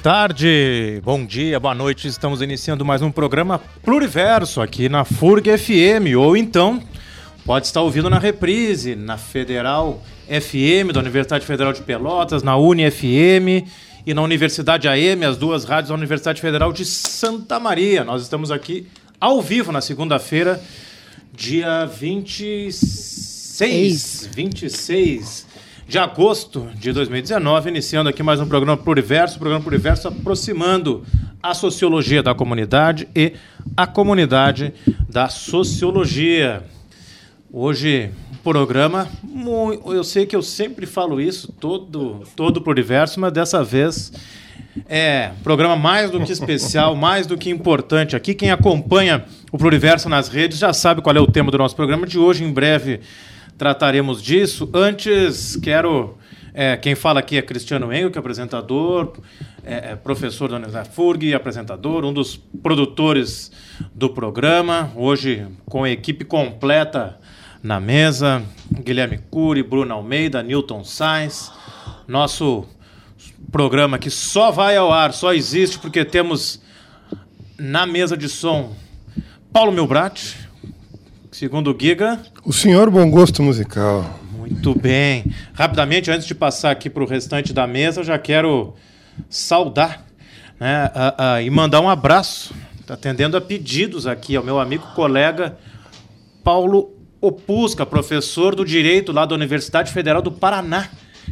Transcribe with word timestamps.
Boa 0.00 0.14
tarde, 0.14 1.02
bom 1.04 1.26
dia, 1.26 1.58
boa 1.58 1.74
noite. 1.74 2.06
Estamos 2.06 2.40
iniciando 2.40 2.84
mais 2.84 3.02
um 3.02 3.10
programa 3.10 3.58
Pluriverso 3.82 4.60
aqui 4.60 4.88
na 4.88 5.04
FURG 5.04 5.58
FM, 5.58 6.16
ou 6.16 6.36
então 6.36 6.80
pode 7.44 7.66
estar 7.66 7.82
ouvindo 7.82 8.08
na 8.08 8.20
reprise, 8.20 8.94
na 8.94 9.18
Federal 9.18 10.00
FM, 10.28 10.92
da 10.94 11.00
Universidade 11.00 11.44
Federal 11.44 11.72
de 11.72 11.82
Pelotas, 11.82 12.44
na 12.44 12.56
Uni 12.56 12.88
FM 12.88 13.66
e 14.06 14.14
na 14.14 14.22
Universidade 14.22 14.86
AM, 14.86 15.24
as 15.24 15.36
duas 15.36 15.64
rádios 15.64 15.88
da 15.88 15.96
Universidade 15.96 16.40
Federal 16.40 16.72
de 16.72 16.84
Santa 16.84 17.58
Maria. 17.58 18.04
Nós 18.04 18.22
estamos 18.22 18.52
aqui 18.52 18.86
ao 19.20 19.42
vivo 19.42 19.72
na 19.72 19.80
segunda-feira, 19.80 20.62
dia 21.34 21.86
26. 21.86 24.30
26 24.32 25.47
de 25.88 25.98
agosto 25.98 26.68
de 26.74 26.92
2019, 26.92 27.70
iniciando 27.70 28.10
aqui 28.10 28.22
mais 28.22 28.38
um 28.38 28.46
programa 28.46 28.76
Pluriverso, 28.76 29.38
programa 29.38 29.62
Pluriverso 29.62 30.08
aproximando 30.08 31.02
a 31.42 31.54
sociologia 31.54 32.22
da 32.22 32.34
comunidade 32.34 33.08
e 33.16 33.32
a 33.74 33.86
comunidade 33.86 34.74
da 35.08 35.30
sociologia. 35.30 36.62
Hoje, 37.50 38.10
um 38.30 38.36
programa, 38.36 39.08
eu 39.86 40.04
sei 40.04 40.26
que 40.26 40.36
eu 40.36 40.42
sempre 40.42 40.84
falo 40.84 41.22
isso, 41.22 41.50
todo, 41.58 42.22
todo 42.36 42.60
Pluriverso, 42.60 43.18
mas 43.18 43.32
dessa 43.32 43.64
vez 43.64 44.12
é 44.86 45.30
programa 45.42 45.74
mais 45.74 46.10
do 46.10 46.20
que 46.20 46.30
especial, 46.30 46.94
mais 47.00 47.26
do 47.26 47.38
que 47.38 47.48
importante 47.48 48.14
aqui. 48.14 48.34
Quem 48.34 48.50
acompanha 48.50 49.24
o 49.50 49.56
Pluriverso 49.56 50.06
nas 50.10 50.28
redes 50.28 50.58
já 50.58 50.74
sabe 50.74 51.00
qual 51.00 51.16
é 51.16 51.20
o 51.20 51.26
tema 51.26 51.50
do 51.50 51.56
nosso 51.56 51.74
programa 51.74 52.06
de 52.06 52.18
hoje. 52.18 52.44
Em 52.44 52.52
breve 52.52 53.00
trataremos 53.58 54.22
disso. 54.22 54.70
Antes, 54.72 55.56
quero. 55.56 56.16
É, 56.54 56.76
quem 56.76 56.94
fala 56.94 57.20
aqui 57.20 57.36
é 57.36 57.42
Cristiano 57.42 57.92
Engel, 57.92 58.10
que 58.10 58.18
é 58.18 58.20
apresentador, 58.20 59.12
é, 59.64 59.92
é 59.92 59.96
professor 59.96 60.48
da 60.48 60.56
Universidade 60.56 60.88
FURG, 60.90 61.34
apresentador, 61.34 62.04
um 62.04 62.12
dos 62.12 62.36
produtores 62.36 63.52
do 63.94 64.08
programa. 64.08 64.90
Hoje, 64.96 65.46
com 65.66 65.84
a 65.84 65.90
equipe 65.90 66.24
completa 66.24 67.18
na 67.62 67.78
mesa: 67.78 68.42
Guilherme 68.72 69.18
Cury, 69.30 69.62
Bruno 69.62 69.92
Almeida, 69.92 70.42
Newton 70.42 70.84
Sainz. 70.84 71.52
Nosso 72.06 72.66
programa 73.52 73.98
que 73.98 74.10
só 74.10 74.50
vai 74.50 74.76
ao 74.76 74.92
ar, 74.92 75.12
só 75.12 75.34
existe 75.34 75.78
porque 75.78 76.04
temos 76.04 76.60
na 77.58 77.86
mesa 77.86 78.16
de 78.16 78.28
som 78.28 78.74
Paulo 79.52 79.72
Milbrat, 79.72 80.36
segundo 81.38 81.70
o 81.70 81.80
Giga. 81.80 82.18
O 82.44 82.52
senhor 82.52 82.90
bom 82.90 83.08
gosto 83.08 83.44
musical. 83.44 84.18
Muito 84.32 84.74
bem. 84.74 85.24
Rapidamente, 85.54 86.10
antes 86.10 86.26
de 86.26 86.34
passar 86.34 86.72
aqui 86.72 86.90
para 86.90 87.00
o 87.00 87.06
restante 87.06 87.52
da 87.52 87.64
mesa, 87.64 88.02
já 88.02 88.18
quero 88.18 88.74
saudar 89.30 90.04
né, 90.58 90.90
a, 90.92 91.34
a, 91.34 91.42
e 91.42 91.48
mandar 91.48 91.80
um 91.80 91.88
abraço, 91.88 92.52
tá 92.84 92.94
atendendo 92.94 93.36
a 93.36 93.40
pedidos 93.40 94.04
aqui 94.04 94.34
ao 94.34 94.42
meu 94.42 94.58
amigo 94.58 94.84
colega 94.96 95.56
Paulo 96.42 96.92
Opusca, 97.20 97.86
professor 97.86 98.56
do 98.56 98.64
Direito 98.64 99.12
lá 99.12 99.24
da 99.24 99.36
Universidade 99.36 99.92
Federal 99.92 100.20
do 100.20 100.32
Paraná, 100.32 100.88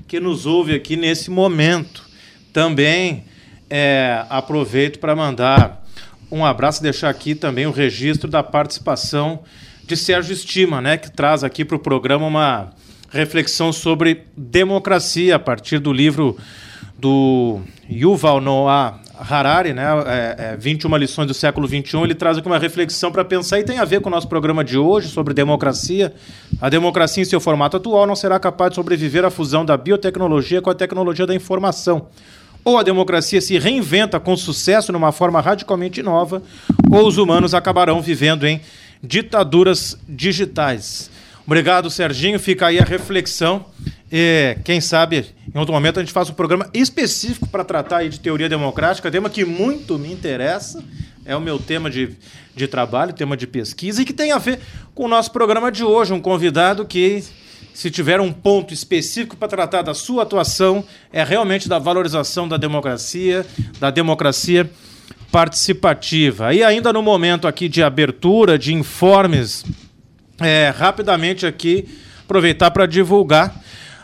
que 0.06 0.20
nos 0.20 0.46
ouve 0.46 0.72
aqui 0.72 0.94
nesse 0.94 1.32
momento. 1.32 2.04
Também 2.52 3.24
é, 3.68 4.24
aproveito 4.30 5.00
para 5.00 5.16
mandar 5.16 5.84
um 6.30 6.44
abraço 6.44 6.80
e 6.80 6.84
deixar 6.84 7.08
aqui 7.08 7.34
também 7.34 7.66
o 7.66 7.72
registro 7.72 8.30
da 8.30 8.44
participação 8.44 9.42
de 9.86 9.96
Sérgio 9.96 10.32
Estima, 10.32 10.80
né, 10.80 10.96
que 10.96 11.10
traz 11.10 11.44
aqui 11.44 11.64
para 11.64 11.76
o 11.76 11.78
programa 11.78 12.26
uma 12.26 12.70
reflexão 13.08 13.72
sobre 13.72 14.24
democracia 14.36 15.36
a 15.36 15.38
partir 15.38 15.78
do 15.78 15.92
livro 15.92 16.36
do 16.98 17.60
Yuval 17.88 18.40
Noah 18.40 19.00
Harari, 19.16 19.72
né, 19.72 19.84
é, 20.06 20.36
é, 20.54 20.56
21 20.56 20.96
lições 20.96 21.28
do 21.28 21.34
século 21.34 21.68
21. 21.68 22.02
Ele 22.02 22.16
traz 22.16 22.36
aqui 22.36 22.48
uma 22.48 22.58
reflexão 22.58 23.12
para 23.12 23.24
pensar 23.24 23.60
e 23.60 23.64
tem 23.64 23.78
a 23.78 23.84
ver 23.84 24.00
com 24.00 24.08
o 24.08 24.12
nosso 24.12 24.26
programa 24.26 24.64
de 24.64 24.76
hoje 24.76 25.08
sobre 25.08 25.32
democracia. 25.32 26.12
A 26.60 26.68
democracia 26.68 27.22
em 27.22 27.26
seu 27.26 27.40
formato 27.40 27.76
atual 27.76 28.08
não 28.08 28.16
será 28.16 28.40
capaz 28.40 28.70
de 28.70 28.74
sobreviver 28.74 29.24
à 29.24 29.30
fusão 29.30 29.64
da 29.64 29.76
biotecnologia 29.76 30.60
com 30.60 30.68
a 30.68 30.74
tecnologia 30.74 31.26
da 31.26 31.34
informação. 31.34 32.08
Ou 32.64 32.76
a 32.76 32.82
democracia 32.82 33.40
se 33.40 33.56
reinventa 33.56 34.18
com 34.18 34.36
sucesso 34.36 34.90
numa 34.90 35.12
forma 35.12 35.40
radicalmente 35.40 36.02
nova, 36.02 36.42
ou 36.90 37.06
os 37.06 37.16
humanos 37.16 37.54
acabarão 37.54 38.02
vivendo 38.02 38.44
em 38.44 38.60
ditaduras 39.06 39.96
digitais. 40.08 41.10
Obrigado, 41.46 41.88
Serginho. 41.90 42.38
Fica 42.40 42.66
aí 42.66 42.78
a 42.78 42.84
reflexão. 42.84 43.66
E, 44.10 44.56
quem 44.64 44.80
sabe, 44.80 45.26
em 45.52 45.58
outro 45.58 45.72
momento, 45.72 45.98
a 45.98 46.02
gente 46.02 46.12
faz 46.12 46.28
um 46.28 46.34
programa 46.34 46.68
específico 46.74 47.46
para 47.48 47.64
tratar 47.64 47.98
aí 47.98 48.08
de 48.08 48.20
teoria 48.20 48.48
democrática, 48.48 49.10
tema 49.10 49.30
que 49.30 49.44
muito 49.44 49.98
me 49.98 50.12
interessa. 50.12 50.82
É 51.24 51.36
o 51.36 51.40
meu 51.40 51.58
tema 51.58 51.90
de, 51.90 52.10
de 52.54 52.68
trabalho, 52.68 53.12
tema 53.12 53.36
de 53.36 53.46
pesquisa, 53.46 54.02
e 54.02 54.04
que 54.04 54.12
tem 54.12 54.32
a 54.32 54.38
ver 54.38 54.60
com 54.94 55.04
o 55.04 55.08
nosso 55.08 55.30
programa 55.32 55.70
de 55.70 55.84
hoje. 55.84 56.12
Um 56.12 56.20
convidado 56.20 56.84
que, 56.84 57.22
se 57.74 57.90
tiver 57.90 58.20
um 58.20 58.32
ponto 58.32 58.72
específico 58.72 59.36
para 59.36 59.48
tratar 59.48 59.82
da 59.82 59.94
sua 59.94 60.22
atuação, 60.22 60.84
é 61.12 61.24
realmente 61.24 61.68
da 61.68 61.78
valorização 61.78 62.48
da 62.48 62.56
democracia, 62.56 63.44
da 63.80 63.90
democracia 63.90 64.70
participativa. 65.30 66.54
E 66.54 66.62
ainda 66.62 66.92
no 66.92 67.02
momento 67.02 67.46
aqui 67.46 67.68
de 67.68 67.82
abertura, 67.82 68.58
de 68.58 68.74
informes, 68.74 69.64
é, 70.40 70.72
rapidamente 70.76 71.46
aqui, 71.46 71.86
aproveitar 72.24 72.70
para 72.70 72.86
divulgar 72.86 73.54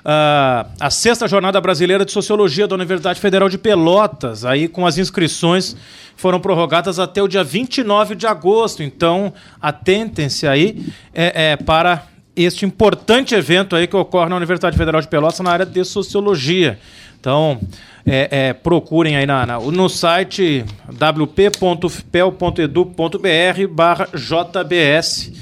uh, 0.03 0.71
a 0.78 0.91
sexta 0.91 1.27
jornada 1.27 1.61
brasileira 1.61 2.05
de 2.05 2.12
sociologia 2.12 2.66
da 2.66 2.75
Universidade 2.75 3.21
Federal 3.21 3.49
de 3.49 3.59
Pelotas, 3.59 4.44
aí 4.44 4.69
com 4.69 4.87
as 4.87 4.99
inscrições 4.99 5.77
foram 6.16 6.41
prorrogadas 6.41 6.99
até 6.99 7.22
o 7.22 7.28
dia 7.28 7.43
29 7.43 8.15
de 8.15 8.27
agosto. 8.27 8.82
Então, 8.82 9.32
atentem-se 9.61 10.47
aí 10.47 10.87
é, 11.15 11.53
é, 11.53 11.56
para 11.56 12.06
este 12.34 12.65
importante 12.65 13.34
evento 13.34 13.76
aí 13.76 13.87
que 13.87 13.97
ocorre 13.97 14.28
na 14.28 14.37
Universidade 14.37 14.76
Federal 14.76 15.00
de 15.00 15.09
Pelotas 15.09 15.41
na 15.41 15.50
área 15.50 15.66
de 15.66 15.84
sociologia. 15.84 16.78
Então, 17.20 17.60
é, 18.04 18.48
é, 18.48 18.53
procurem 18.53 19.16
aí 19.16 19.26
na, 19.26 19.47
na, 19.47 19.60
no 19.60 19.88
site 19.88 20.65
wp.fpel.edu.br 20.88 23.69
barra 23.70 24.09
JBS, 24.12 25.32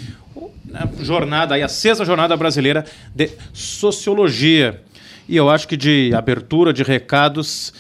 né, 0.66 0.88
jornada 1.00 1.54
aí, 1.54 1.62
a 1.62 1.68
sexta 1.68 2.04
jornada 2.04 2.36
brasileira 2.36 2.84
de 3.14 3.30
sociologia. 3.52 4.82
E 5.28 5.36
eu 5.36 5.48
acho 5.48 5.66
que 5.66 5.76
de 5.76 6.12
abertura 6.14 6.72
de 6.72 6.82
recados 6.82 7.72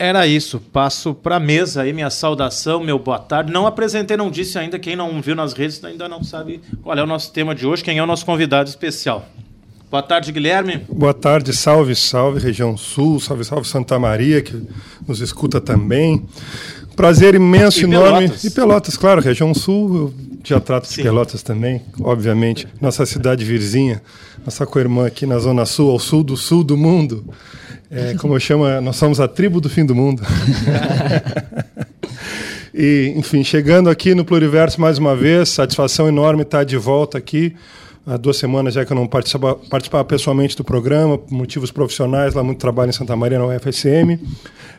era 0.00 0.26
isso. 0.26 0.58
Passo 0.58 1.12
para 1.12 1.36
a 1.36 1.40
mesa 1.40 1.82
aí, 1.82 1.92
minha 1.92 2.08
saudação, 2.08 2.82
meu 2.82 2.98
boa 2.98 3.18
tarde. 3.18 3.52
Não 3.52 3.66
apresentei, 3.66 4.16
não 4.16 4.30
disse 4.30 4.58
ainda, 4.58 4.78
quem 4.78 4.96
não 4.96 5.20
viu 5.20 5.36
nas 5.36 5.52
redes 5.52 5.84
ainda 5.84 6.08
não 6.08 6.24
sabe 6.24 6.62
qual 6.82 6.96
é 6.96 7.02
o 7.02 7.06
nosso 7.06 7.30
tema 7.30 7.54
de 7.54 7.66
hoje, 7.66 7.84
quem 7.84 7.98
é 7.98 8.02
o 8.02 8.06
nosso 8.06 8.24
convidado 8.24 8.70
especial. 8.70 9.28
Boa 9.90 10.02
tarde, 10.02 10.32
Guilherme. 10.32 10.86
Boa 10.90 11.12
tarde, 11.12 11.52
salve, 11.52 11.94
salve, 11.94 12.40
região 12.40 12.78
sul, 12.78 13.20
salve, 13.20 13.44
salve 13.44 13.68
Santa 13.68 13.98
Maria, 13.98 14.40
que 14.40 14.58
nos 15.06 15.20
escuta 15.20 15.60
também. 15.60 16.24
Prazer 16.96 17.34
imenso, 17.34 17.80
e 17.80 17.84
enorme. 17.84 18.28
Pelotas. 18.28 18.44
E 18.44 18.50
Pelotas, 18.50 18.96
claro, 18.96 19.20
região 19.20 19.52
sul, 19.52 19.96
eu 19.96 20.14
já 20.42 20.60
trato 20.60 20.86
Sim. 20.86 20.96
de 20.96 21.02
Pelotas 21.02 21.42
também, 21.42 21.82
obviamente. 22.00 22.66
Nossa 22.80 23.04
cidade 23.04 23.44
vizinha, 23.44 24.00
nossa 24.44 24.64
co-irmã 24.64 25.06
aqui 25.06 25.26
na 25.26 25.38
Zona 25.38 25.66
Sul, 25.66 25.90
ao 25.90 25.98
sul 25.98 26.22
do 26.22 26.38
sul 26.38 26.64
do 26.64 26.76
mundo. 26.76 27.22
É, 27.90 28.14
como 28.14 28.34
eu 28.34 28.40
chamo, 28.40 28.64
nós 28.80 28.96
somos 28.96 29.20
a 29.20 29.26
tribo 29.26 29.60
do 29.60 29.68
fim 29.68 29.84
do 29.84 29.94
mundo. 29.94 30.22
e, 32.72 33.12
enfim, 33.16 33.42
chegando 33.42 33.90
aqui 33.90 34.14
no 34.14 34.24
Pluriverso 34.24 34.80
mais 34.80 34.98
uma 34.98 35.16
vez, 35.16 35.48
satisfação 35.48 36.06
enorme 36.06 36.42
estar 36.42 36.64
de 36.64 36.76
volta 36.76 37.18
aqui 37.18 37.54
há 38.06 38.16
duas 38.16 38.36
semanas 38.36 38.74
já 38.74 38.84
que 38.84 38.92
eu 38.92 38.96
não 38.96 39.06
participava, 39.06 39.56
participava 39.68 40.04
pessoalmente 40.04 40.56
do 40.56 40.64
programa, 40.64 41.18
por 41.18 41.32
motivos 41.32 41.70
profissionais, 41.70 42.34
lá 42.34 42.42
muito 42.42 42.58
trabalho 42.58 42.90
em 42.90 42.92
Santa 42.92 43.14
Maria, 43.14 43.38
na 43.38 43.46
UFSM, 43.46 44.18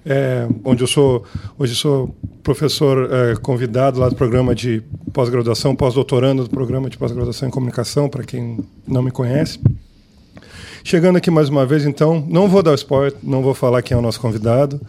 é, 0.06 0.48
onde 0.64 0.84
eu 0.84 0.88
sou, 0.88 1.24
hoje 1.58 1.76
sou 1.76 2.16
professor 2.44 3.10
é, 3.12 3.36
convidado 3.36 4.00
lá 4.00 4.10
do 4.10 4.16
programa 4.16 4.56
de 4.56 4.84
pós-graduação, 5.14 5.76
pós-doutorando 5.76 6.44
do 6.44 6.50
programa 6.50 6.90
de 6.90 6.98
pós-graduação 6.98 7.48
em 7.48 7.52
comunicação, 7.52 8.10
para 8.10 8.24
quem 8.24 8.60
não 8.88 9.02
me 9.02 9.12
conhece. 9.12 9.60
Chegando 10.84 11.18
aqui 11.18 11.30
mais 11.30 11.50
uma 11.50 11.66
vez, 11.66 11.86
então, 11.86 12.26
não 12.28 12.48
vou 12.48 12.64
dar 12.64 12.72
o 12.72 12.76
spoiler, 12.76 13.14
não 13.22 13.42
vou 13.42 13.54
falar 13.54 13.82
quem 13.82 13.96
é 13.96 13.98
o 13.98 14.02
nosso 14.02 14.20
convidado. 14.20 14.82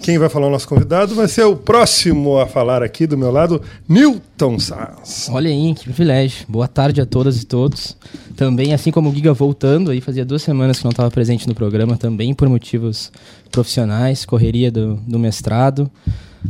Quem 0.00 0.18
vai 0.18 0.28
falar 0.28 0.46
o 0.46 0.50
nosso 0.50 0.68
convidado 0.68 1.14
vai 1.14 1.26
ser 1.26 1.44
o 1.44 1.56
próximo 1.56 2.38
a 2.38 2.46
falar 2.46 2.82
aqui 2.82 3.06
do 3.06 3.18
meu 3.18 3.30
lado, 3.30 3.60
Newton 3.88 4.58
Sass. 4.58 5.28
Olha 5.32 5.50
aí, 5.50 5.74
que 5.74 5.84
privilégio. 5.84 6.46
Boa 6.48 6.68
tarde 6.68 7.00
a 7.00 7.06
todas 7.06 7.42
e 7.42 7.46
todos. 7.46 7.96
Também, 8.36 8.72
assim 8.72 8.90
como 8.90 9.10
o 9.10 9.14
Giga 9.14 9.32
voltando, 9.32 9.90
aí 9.90 10.00
fazia 10.00 10.24
duas 10.24 10.42
semanas 10.42 10.78
que 10.78 10.84
não 10.84 10.90
estava 10.90 11.10
presente 11.10 11.48
no 11.48 11.54
programa, 11.54 11.96
também 11.96 12.32
por 12.34 12.48
motivos 12.48 13.10
profissionais, 13.50 14.24
correria 14.24 14.70
do, 14.70 14.94
do 15.06 15.18
mestrado. 15.18 15.90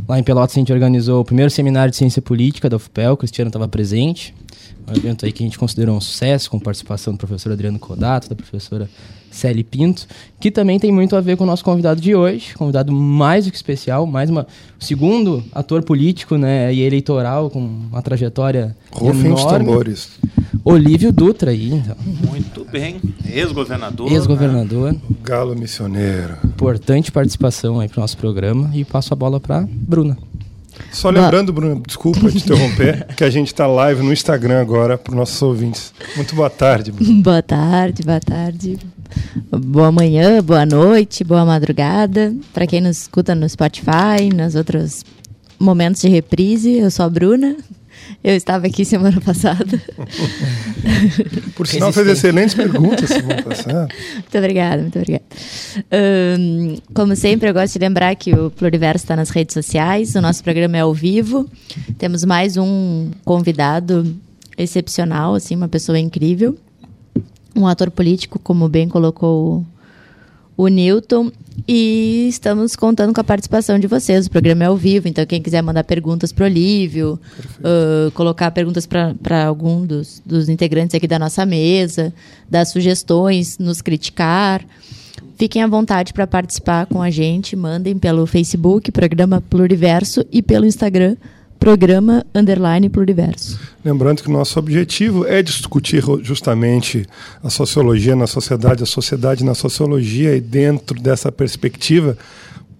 Lá 0.07 0.19
em 0.19 0.23
Pelotas 0.23 0.55
a 0.55 0.59
gente 0.59 0.71
organizou 0.71 1.21
o 1.21 1.25
primeiro 1.25 1.49
seminário 1.49 1.89
de 1.89 1.97
ciência 1.97 2.21
política 2.21 2.69
da 2.69 2.77
UFPEL, 2.77 3.13
o 3.13 3.17
Cristiano 3.17 3.49
estava 3.49 3.67
presente. 3.67 4.35
Um 4.87 4.95
evento 4.95 5.25
aí 5.25 5.31
que 5.31 5.43
a 5.43 5.45
gente 5.45 5.59
considerou 5.59 5.95
um 5.95 6.01
sucesso, 6.01 6.49
com 6.49 6.59
participação 6.59 7.13
do 7.13 7.17
professor 7.17 7.51
Adriano 7.51 7.79
Codato, 7.79 8.29
da 8.29 8.35
professora 8.35 8.89
Célia 9.31 9.63
Pinto, 9.63 10.07
que 10.39 10.49
também 10.49 10.79
tem 10.79 10.91
muito 10.91 11.15
a 11.15 11.21
ver 11.21 11.37
com 11.37 11.43
o 11.43 11.47
nosso 11.47 11.63
convidado 11.63 12.01
de 12.01 12.15
hoje, 12.15 12.53
convidado 12.55 12.91
mais 12.91 13.45
do 13.45 13.51
que 13.51 13.57
especial, 13.57 14.05
mais 14.05 14.29
uma 14.29 14.47
segundo 14.79 15.43
ator 15.53 15.83
político, 15.83 16.37
né, 16.37 16.73
e 16.73 16.81
eleitoral 16.81 17.49
com 17.49 17.59
uma 17.59 18.01
trajetória 18.01 18.75
Rufem 18.91 19.27
enorme. 19.27 19.33
os 19.33 19.45
tambores. 19.45 20.09
Olívio 20.63 21.11
Dutra 21.11 21.51
aí, 21.51 21.73
então. 21.73 21.95
Muito 22.29 22.65
bem. 22.69 22.99
Ex-governador. 23.25 24.11
Ex-governador. 24.11 24.93
Né? 24.93 24.99
Galo 25.23 25.55
missioneiro. 25.55 26.37
Importante 26.43 27.11
participação 27.11 27.79
aí 27.79 27.87
para 27.87 27.99
o 27.99 28.01
nosso 28.01 28.17
programa 28.17 28.69
e 28.73 28.83
passo 28.83 29.13
a 29.13 29.15
bola 29.15 29.39
para 29.39 29.67
Bruna. 29.69 30.17
Só 30.91 31.09
lembrando, 31.09 31.53
Bruno, 31.53 31.81
desculpa 31.85 32.29
te 32.29 32.37
interromper, 32.37 33.07
que 33.15 33.23
a 33.23 33.29
gente 33.29 33.47
está 33.47 33.67
live 33.67 34.01
no 34.01 34.11
Instagram 34.11 34.61
agora 34.61 34.97
para 34.97 35.11
os 35.11 35.17
nossos 35.17 35.41
ouvintes. 35.41 35.93
Muito 36.15 36.35
boa 36.35 36.49
tarde, 36.49 36.91
Bruno. 36.91 37.21
Boa 37.21 37.41
tarde, 37.41 38.03
boa 38.03 38.19
tarde. 38.19 38.77
Boa 39.51 39.91
manhã, 39.91 40.41
boa 40.41 40.65
noite, 40.65 41.23
boa 41.23 41.45
madrugada. 41.45 42.33
Para 42.53 42.67
quem 42.67 42.81
nos 42.81 43.01
escuta 43.01 43.33
no 43.35 43.47
Spotify, 43.47 44.29
nos 44.33 44.55
outros 44.55 45.03
momentos 45.59 46.01
de 46.01 46.07
reprise, 46.07 46.77
eu 46.77 46.91
sou 46.91 47.05
a 47.05 47.09
Bruna. 47.09 47.55
Eu 48.23 48.35
estava 48.35 48.67
aqui 48.67 48.83
semana 48.83 49.19
passada. 49.21 49.81
Por 51.55 51.67
sinal, 51.67 51.91
fez 51.93 52.07
excelentes 52.07 52.53
perguntas 52.55 53.09
semana 53.09 53.41
passada. 53.41 53.87
Muito 54.13 54.37
obrigada, 54.37 54.81
muito 54.81 54.97
obrigada. 54.97 55.25
Um, 56.39 56.77
como 56.93 57.15
sempre, 57.15 57.49
eu 57.49 57.53
gosto 57.53 57.73
de 57.73 57.79
lembrar 57.79 58.15
que 58.15 58.33
o 58.33 58.51
Pluriverso 58.51 59.05
está 59.05 59.15
nas 59.15 59.29
redes 59.29 59.53
sociais, 59.53 60.15
o 60.15 60.21
nosso 60.21 60.43
programa 60.43 60.77
é 60.77 60.81
ao 60.81 60.93
vivo. 60.93 61.49
Temos 61.97 62.23
mais 62.25 62.57
um 62.57 63.11
convidado 63.23 64.15
excepcional, 64.57 65.35
assim, 65.35 65.55
uma 65.55 65.67
pessoa 65.67 65.97
incrível. 65.97 66.57
Um 67.55 67.67
ator 67.67 67.89
político, 67.89 68.39
como 68.39 68.67
bem 68.69 68.87
colocou 68.87 69.59
o 69.59 69.65
Newton. 70.67 71.31
E 71.67 72.27
estamos 72.29 72.75
contando 72.75 73.13
com 73.13 73.21
a 73.21 73.23
participação 73.23 73.77
de 73.77 73.85
vocês. 73.85 74.25
O 74.25 74.31
programa 74.31 74.63
é 74.63 74.67
ao 74.67 74.77
vivo, 74.77 75.07
então 75.07 75.25
quem 75.25 75.41
quiser 75.41 75.61
mandar 75.61 75.83
perguntas 75.83 76.31
para 76.31 76.43
o 76.43 76.47
Olívio, 76.47 77.19
uh, 77.59 78.11
colocar 78.11 78.49
perguntas 78.51 78.87
para 78.87 79.45
algum 79.45 79.85
dos, 79.85 80.21
dos 80.25 80.49
integrantes 80.49 80.95
aqui 80.95 81.07
da 81.07 81.19
nossa 81.19 81.45
mesa, 81.45 82.13
dar 82.49 82.65
sugestões, 82.65 83.57
nos 83.57 83.81
criticar. 83.81 84.65
Fiquem 85.37 85.61
à 85.61 85.67
vontade 85.67 86.11
para 86.11 86.27
participar 86.27 86.85
com 86.85 87.01
a 87.01 87.09
gente. 87.09 87.55
Mandem 87.55 87.97
pelo 87.97 88.25
Facebook, 88.25 88.91
Programa 88.91 89.41
Pluriverso, 89.41 90.25
e 90.31 90.41
pelo 90.41 90.65
Instagram, 90.65 91.15
Programa 91.59 92.25
Underline 92.33 92.87
Pluriverso. 92.89 93.59
Lembrando 93.83 94.23
que 94.23 94.29
o 94.29 94.31
nosso 94.31 94.57
objetivo 94.57 95.25
é 95.27 95.41
discutir 95.41 96.01
justamente 96.21 97.05
a 97.43 97.49
sociologia 97.49 98.15
na 98.15 98.27
sociedade, 98.27 98.81
a 98.81 98.85
sociedade 98.85 99.43
na 99.43 99.53
sociologia, 99.53 100.35
e 100.35 100.39
dentro 100.41 100.99
dessa 100.99 101.31
perspectiva, 101.31 102.17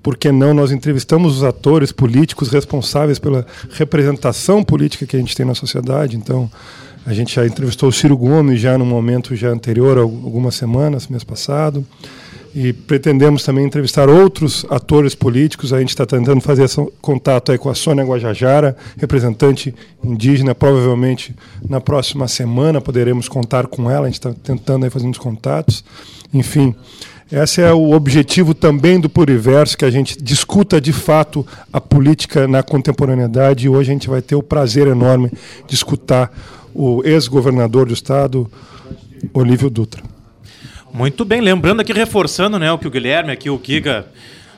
por 0.02 0.16
que 0.16 0.32
não 0.32 0.54
nós 0.54 0.72
entrevistamos 0.72 1.38
os 1.38 1.44
atores 1.44 1.92
políticos 1.92 2.50
responsáveis 2.50 3.20
pela 3.20 3.46
representação 3.72 4.64
política 4.64 5.06
que 5.06 5.18
a 5.18 5.20
gente 5.20 5.36
tem 5.36 5.46
na 5.46 5.54
sociedade. 5.54 6.16
Então, 6.16 6.50
a 7.06 7.14
gente 7.14 7.36
já 7.36 7.46
entrevistou 7.46 7.90
o 7.90 7.94
Ciro 7.94 8.16
Gomes 8.16 8.62
já 8.62 8.78
no 8.78 8.86
momento 8.86 9.36
já 9.36 9.50
anterior, 9.50 9.98
algumas 9.98 10.56
semanas, 10.56 11.08
mês 11.08 11.24
passado 11.24 11.86
e 12.54 12.74
pretendemos 12.74 13.44
também 13.44 13.66
entrevistar 13.66 14.10
outros 14.10 14.66
atores 14.70 15.14
políticos. 15.14 15.72
A 15.72 15.80
gente 15.80 15.90
está 15.90 16.06
tentando 16.06 16.42
fazer 16.42 16.64
esse 16.64 16.84
contato 17.02 17.52
aí 17.52 17.58
com 17.58 17.70
a 17.70 17.76
Sônia 17.76 18.04
Guajajara, 18.04 18.76
representante 18.98 19.74
indígena. 20.04 20.56
Provavelmente 20.56 21.36
na 21.68 21.80
próxima 21.80 22.28
semana 22.28 22.82
poderemos 22.82 23.28
contar 23.28 23.68
com 23.68 23.90
ela. 23.90 24.08
A 24.08 24.10
gente 24.10 24.20
está 24.20 24.34
tentando 24.44 24.86
aí 24.86 24.90
fazer 24.90 25.08
uns 25.08 25.18
contatos. 25.18 25.84
Enfim, 26.34 26.74
esse 27.32 27.62
é 27.62 27.72
o 27.72 27.92
objetivo 27.92 28.56
também 28.56 29.00
do 29.00 29.08
Pluriverso, 29.08 29.78
que 29.78 29.86
a 29.86 29.92
gente 29.92 30.22
discuta 30.22 30.82
de 30.82 30.92
fato 30.92 31.46
a 31.72 31.80
política 31.80 32.48
na 32.48 32.64
contemporaneidade. 32.64 33.68
E 33.68 33.70
hoje 33.70 33.92
a 33.92 33.94
gente 33.94 34.10
vai 34.10 34.22
ter 34.22 34.36
o 34.36 34.42
prazer 34.42 34.88
enorme 34.88 35.32
de 35.68 35.76
escutar 35.76 36.32
o 36.74 37.04
ex-governador 37.04 37.86
do 37.86 37.94
estado, 37.94 38.50
Olívio 39.34 39.70
Dutra. 39.70 40.09
Muito 40.92 41.24
bem, 41.24 41.40
lembrando 41.40 41.82
aqui, 41.82 41.94
reforçando 41.94 42.58
né, 42.58 42.72
o 42.72 42.78
que 42.78 42.88
o 42.88 42.92
Guilherme, 42.92 43.32
aqui 43.32 43.50
o 43.50 43.62
Giga 43.64 44.08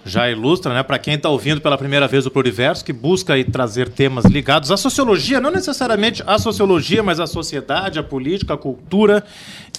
já 0.05 0.29
ilustra, 0.29 0.73
né, 0.73 0.81
para 0.81 0.97
quem 0.97 1.15
está 1.15 1.29
ouvindo 1.29 1.61
pela 1.61 1.77
primeira 1.77 2.07
vez 2.07 2.25
o 2.25 2.31
Pluriverso, 2.31 2.83
que 2.83 2.93
busca 2.93 3.33
aí 3.33 3.43
trazer 3.43 3.89
temas 3.89 4.25
ligados 4.25 4.71
à 4.71 4.77
sociologia, 4.77 5.39
não 5.39 5.51
necessariamente 5.51 6.23
à 6.25 6.39
sociologia, 6.39 7.03
mas 7.03 7.19
à 7.19 7.27
sociedade, 7.27 7.99
à 7.99 8.03
política, 8.03 8.53
à 8.53 8.57
cultura, 8.57 9.23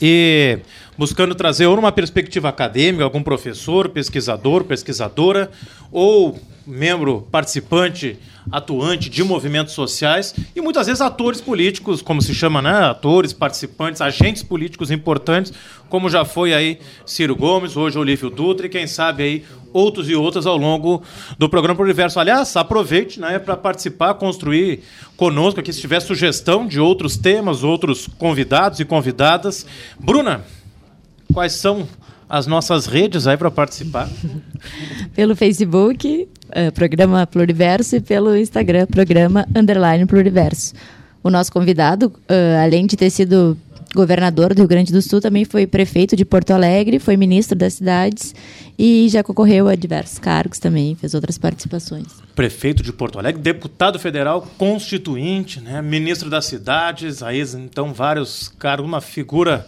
e 0.01 0.59
buscando 0.97 1.35
trazer 1.35 1.67
ou 1.67 1.77
numa 1.77 1.93
perspectiva 1.93 2.49
acadêmica, 2.49 3.05
algum 3.05 3.23
professor, 3.23 3.89
pesquisador, 3.89 4.65
pesquisadora, 4.65 5.51
ou 5.91 6.39
membro 6.67 7.27
participante 7.31 8.19
atuante 8.51 9.09
de 9.09 9.23
movimentos 9.23 9.75
sociais 9.75 10.35
e 10.55 10.61
muitas 10.61 10.87
vezes 10.87 11.01
atores 11.01 11.41
políticos, 11.41 12.03
como 12.03 12.21
se 12.21 12.35
chama, 12.35 12.61
né? 12.61 12.85
Atores, 12.85 13.33
participantes, 13.33 14.01
agentes 14.01 14.43
políticos 14.43 14.91
importantes, 14.91 15.53
como 15.89 16.09
já 16.09 16.25
foi 16.25 16.53
aí 16.53 16.79
Ciro 17.07 17.37
Gomes, 17.37 17.77
hoje 17.77 17.99
Olívio 17.99 18.31
Dutra 18.31 18.67
e 18.67 18.71
quem 18.71 18.87
sabe 18.87 19.23
aí 19.23 19.45
outros 19.73 20.09
e 20.09 20.15
outras 20.15 20.47
ao 20.47 20.57
longo 20.57 21.03
do 21.39 21.49
programa 21.49 21.77
Pro 21.77 21.85
Universo. 21.85 22.21
Aliás, 22.21 22.55
aproveite 22.57 23.19
né, 23.19 23.39
para 23.39 23.57
participar, 23.57 24.15
construir 24.15 24.81
conosco 25.17 25.61
aqui, 25.61 25.73
se 25.73 25.81
tiver 25.81 26.01
sugestão 26.01 26.67
de 26.67 26.79
outros 26.79 27.17
temas, 27.17 27.63
outros 27.63 28.09
convidados 28.19 28.81
e 28.81 28.85
convidadas. 28.85 29.65
Bruna, 29.99 30.45
quais 31.33 31.53
são 31.53 31.89
as 32.29 32.47
nossas 32.47 32.87
redes 32.87 33.27
aí 33.27 33.37
para 33.37 33.51
participar? 33.51 34.09
Pelo 35.15 35.37
Facebook, 35.37 36.29
uh, 36.49 36.73
Programa 36.73 37.27
Pluriverso, 37.27 37.97
e 37.97 38.01
pelo 38.01 38.37
Instagram, 38.37 38.87
Programa 38.87 39.47
Underline 39.55 40.07
Pluriverso. 40.07 40.73
O 41.23 41.31
nosso 41.31 41.53
convidado, 41.53 42.07
uh, 42.07 42.63
além 42.63 42.87
de 42.87 42.97
ter 42.97 43.11
sido 43.11 43.57
governador 43.95 44.55
do 44.55 44.61
Rio 44.61 44.69
Grande 44.69 44.93
do 44.93 45.03
Sul, 45.03 45.21
também 45.21 45.45
foi 45.45 45.67
prefeito 45.67 46.17
de 46.17 46.25
Porto 46.25 46.53
Alegre, 46.53 46.99
foi 46.99 47.17
ministro 47.17 47.57
das 47.57 47.75
cidades 47.75 48.35
e 48.79 49.09
já 49.09 49.23
concorreu 49.23 49.69
a 49.69 49.75
diversos 49.75 50.19
cargos 50.19 50.59
também, 50.59 50.95
fez 50.95 51.15
outras 51.15 51.37
participações. 51.37 52.07
Prefeito 52.35 52.83
de 52.83 52.93
Porto 52.93 53.19
Alegre, 53.19 53.43
deputado 53.43 53.99
federal, 53.99 54.49
constituinte, 54.57 55.61
né, 55.61 55.83
ministro 55.83 56.31
das 56.31 56.47
cidades, 56.47 57.23
aí 57.23 57.43
então 57.55 57.93
vários 57.93 58.49
cargos, 58.59 58.87
uma 58.87 59.03
figura 59.03 59.67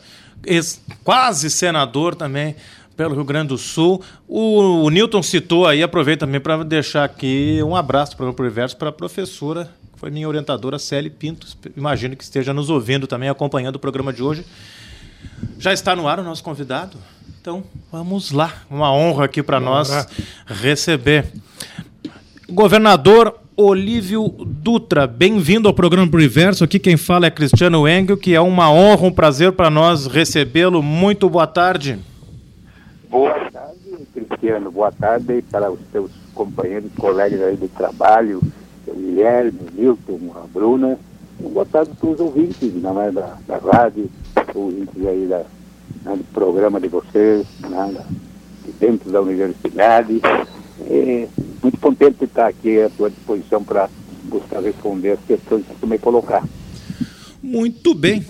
quase 1.02 1.50
senador 1.50 2.14
também 2.14 2.56
pelo 2.96 3.14
Rio 3.14 3.24
Grande 3.24 3.48
do 3.48 3.58
Sul. 3.58 4.02
O, 4.28 4.84
o 4.84 4.90
Newton 4.90 5.22
citou 5.22 5.66
aí, 5.66 5.82
aproveito 5.82 6.20
também 6.20 6.40
para 6.40 6.62
deixar 6.64 7.04
aqui 7.04 7.60
um 7.62 7.74
abraço 7.74 8.16
para 8.16 8.26
o 8.26 8.34
Universo 8.38 8.76
para 8.76 8.88
a 8.88 8.92
professora, 8.92 9.70
que 9.92 9.98
foi 9.98 10.10
minha 10.10 10.28
orientadora, 10.28 10.78
Célia 10.78 11.10
Pinto. 11.10 11.46
Imagino 11.76 12.16
que 12.16 12.24
esteja 12.24 12.52
nos 12.52 12.70
ouvindo 12.70 13.06
também, 13.06 13.28
acompanhando 13.28 13.76
o 13.76 13.78
programa 13.78 14.12
de 14.12 14.22
hoje. 14.22 14.44
Já 15.58 15.72
está 15.72 15.96
no 15.96 16.06
ar 16.06 16.20
o 16.20 16.22
nosso 16.22 16.42
convidado? 16.42 16.96
Então, 17.40 17.64
vamos 17.90 18.30
lá. 18.30 18.52
Uma 18.70 18.92
honra 18.92 19.26
aqui 19.26 19.42
para 19.42 19.60
nós 19.60 20.06
receber. 20.46 21.26
Governador 22.48 23.38
Olívio 23.56 24.34
Dutra, 24.44 25.06
bem-vindo 25.06 25.68
ao 25.68 25.74
programa 25.74 26.10
Universo. 26.12 26.64
Aqui 26.64 26.76
quem 26.76 26.96
fala 26.96 27.26
é 27.26 27.30
Cristiano 27.30 27.86
Engel, 27.86 28.16
que 28.16 28.34
é 28.34 28.40
uma 28.40 28.68
honra, 28.68 29.06
um 29.06 29.12
prazer 29.12 29.52
para 29.52 29.70
nós 29.70 30.08
recebê-lo. 30.08 30.82
Muito 30.82 31.30
boa 31.30 31.46
tarde. 31.46 32.00
Boa 33.08 33.32
tarde, 33.52 33.78
Cristiano. 34.12 34.72
Boa 34.72 34.90
tarde 34.90 35.44
para 35.52 35.70
os 35.70 35.78
seus 35.92 36.10
companheiros, 36.34 36.90
colegas 36.98 37.40
aí 37.42 37.56
de 37.56 37.68
trabalho, 37.68 38.42
o 38.88 38.92
Guilherme, 38.92 39.60
o 39.60 39.80
Milton, 39.80 40.18
a 40.34 40.46
Bruna. 40.52 40.98
Boa 41.38 41.64
tarde 41.64 41.92
para 41.96 42.08
os 42.08 42.18
ouvintes 42.18 42.74
não 42.82 43.00
é, 43.00 43.12
da, 43.12 43.36
da 43.46 43.58
rádio, 43.58 44.10
ouvintes 44.52 45.06
aí 45.06 45.26
da, 45.28 45.44
né, 46.04 46.16
do 46.16 46.24
programa 46.32 46.80
de 46.80 46.88
vocês, 46.88 47.46
né, 47.60 48.04
de 48.64 48.72
dentro 48.72 49.12
da 49.12 49.20
universidade. 49.20 50.20
É, 50.80 51.28
muito 51.62 51.78
contente 51.78 52.18
de 52.18 52.24
estar 52.24 52.48
aqui 52.48 52.80
à 52.80 52.90
tua 52.90 53.10
disposição 53.10 53.62
para 53.62 53.88
buscar 54.24 54.60
responder 54.60 55.12
as 55.12 55.20
questões 55.20 55.64
que 55.66 55.74
tu 55.80 55.86
me 55.86 55.98
colocar. 55.98 56.42
Muito 57.42 57.94
bem. 57.94 58.24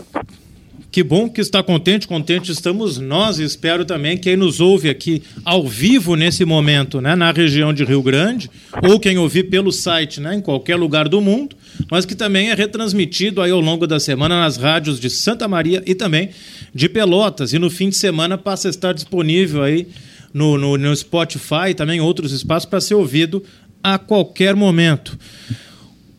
Que 0.94 1.02
bom 1.02 1.28
que 1.28 1.40
está 1.40 1.60
contente, 1.60 2.06
contente 2.06 2.52
estamos 2.52 2.98
nós 2.98 3.40
espero 3.40 3.84
também 3.84 4.16
quem 4.16 4.36
nos 4.36 4.60
ouve 4.60 4.88
aqui 4.88 5.24
ao 5.44 5.66
vivo 5.66 6.14
nesse 6.14 6.44
momento, 6.44 7.00
né, 7.00 7.16
na 7.16 7.32
região 7.32 7.74
de 7.74 7.82
Rio 7.82 8.00
Grande, 8.00 8.48
ou 8.80 9.00
quem 9.00 9.18
ouvir 9.18 9.50
pelo 9.50 9.72
site, 9.72 10.20
né, 10.20 10.36
em 10.36 10.40
qualquer 10.40 10.76
lugar 10.76 11.08
do 11.08 11.20
mundo, 11.20 11.56
mas 11.90 12.04
que 12.04 12.14
também 12.14 12.50
é 12.50 12.54
retransmitido 12.54 13.42
aí 13.42 13.50
ao 13.50 13.58
longo 13.58 13.88
da 13.88 13.98
semana 13.98 14.40
nas 14.40 14.56
rádios 14.56 15.00
de 15.00 15.10
Santa 15.10 15.48
Maria 15.48 15.82
e 15.84 15.96
também 15.96 16.30
de 16.72 16.88
Pelotas. 16.88 17.52
E 17.52 17.58
no 17.58 17.70
fim 17.70 17.88
de 17.88 17.96
semana 17.96 18.38
passa 18.38 18.68
a 18.68 18.70
estar 18.70 18.92
disponível 18.92 19.64
aí 19.64 19.88
no, 20.34 20.58
no, 20.58 20.76
no 20.76 20.96
Spotify 20.96 21.70
e 21.70 21.74
também 21.74 22.00
outros 22.00 22.32
espaços 22.32 22.68
para 22.68 22.80
ser 22.80 22.96
ouvido 22.96 23.42
a 23.80 23.96
qualquer 23.96 24.56
momento. 24.56 25.16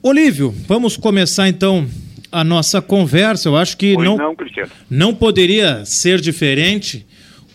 Olívio, 0.01 0.55
vamos 0.67 0.95
começar 0.95 1.50
então 1.50 1.86
a 2.31 2.43
nossa 2.43 2.81
conversa. 2.81 3.50
Eu 3.50 3.57
acho 3.57 3.75
que 3.75 3.98
não, 3.98 4.17
não, 4.17 4.36
não 4.89 5.13
poderia 5.13 5.84
ser 5.84 6.22
diferente 6.22 7.05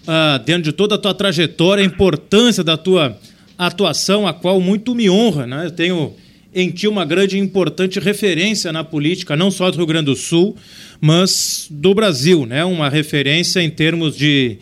uh, 0.03 0.39
dentro 0.45 0.65
de 0.65 0.73
toda 0.73 0.97
a 0.97 0.99
tua 0.99 1.15
trajetória, 1.15 1.83
a 1.83 1.87
importância 1.87 2.63
da 2.63 2.77
tua 2.77 3.19
atuação, 3.57 4.27
a 4.27 4.35
qual 4.35 4.61
muito 4.61 4.95
me 4.95 5.09
honra. 5.09 5.47
Né? 5.47 5.67
Eu 5.67 5.71
tenho 5.71 6.15
em 6.53 6.71
ti 6.71 6.89
uma 6.89 7.05
grande 7.05 7.37
e 7.37 7.41
importante 7.41 8.01
referência 8.01 8.73
na 8.73 8.83
política, 8.83 9.37
não 9.37 9.51
só 9.51 9.71
do 9.71 9.77
Rio 9.77 9.87
Grande 9.87 10.07
do 10.07 10.17
Sul, 10.17 10.57
mas 11.01 11.69
do 11.71 11.95
Brasil, 11.95 12.45
né? 12.45 12.65
uma 12.65 12.89
referência 12.89 13.63
em 13.63 13.71
termos 13.71 14.17
de, 14.17 14.59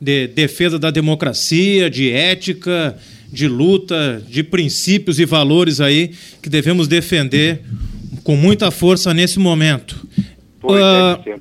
de 0.00 0.26
defesa 0.28 0.78
da 0.78 0.90
democracia, 0.90 1.88
de 1.88 2.10
ética, 2.10 2.96
de 3.32 3.48
luta, 3.48 4.22
de 4.28 4.42
princípios 4.42 5.18
e 5.18 5.24
valores 5.24 5.80
aí 5.80 6.12
que 6.42 6.48
devemos 6.48 6.86
defender 6.86 7.62
com 8.22 8.36
muita 8.36 8.70
força 8.70 9.12
nesse 9.14 9.38
momento. 9.38 10.06
Uh, 10.62 11.40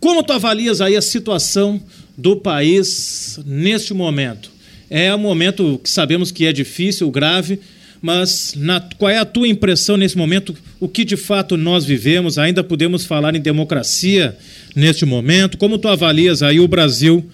como 0.00 0.22
tu 0.22 0.32
avalias 0.32 0.80
aí 0.80 0.96
a 0.96 1.02
situação 1.02 1.80
do 2.16 2.36
país 2.36 3.38
neste 3.44 3.92
momento? 3.92 4.50
É 4.88 5.14
um 5.14 5.18
momento 5.18 5.80
que 5.82 5.90
sabemos 5.90 6.30
que 6.30 6.46
é 6.46 6.52
difícil, 6.52 7.10
grave, 7.10 7.58
mas 8.00 8.54
na, 8.56 8.80
qual 8.98 9.10
é 9.10 9.18
a 9.18 9.24
tua 9.24 9.48
impressão 9.48 9.96
nesse 9.96 10.16
momento? 10.16 10.54
O 10.78 10.88
que 10.88 11.04
de 11.04 11.16
fato 11.16 11.56
nós 11.56 11.84
vivemos? 11.84 12.38
Ainda 12.38 12.62
podemos 12.62 13.04
falar 13.04 13.34
em 13.34 13.40
democracia 13.40 14.36
neste 14.74 15.04
momento? 15.04 15.58
Como 15.58 15.78
tu 15.78 15.88
avalias 15.88 16.42
aí 16.42 16.60
o 16.60 16.68
Brasil 16.68 17.24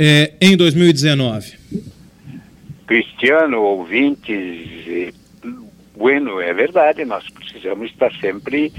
eh, 0.00 0.32
em 0.40 0.56
2019? 0.56 1.58
Cristiano, 2.86 3.60
ouvintes, 3.60 5.12
bueno, 5.94 6.40
é 6.40 6.54
verdade, 6.54 7.04
nós 7.04 7.28
precisamos 7.28 7.90
estar 7.90 8.10
sempre 8.14 8.72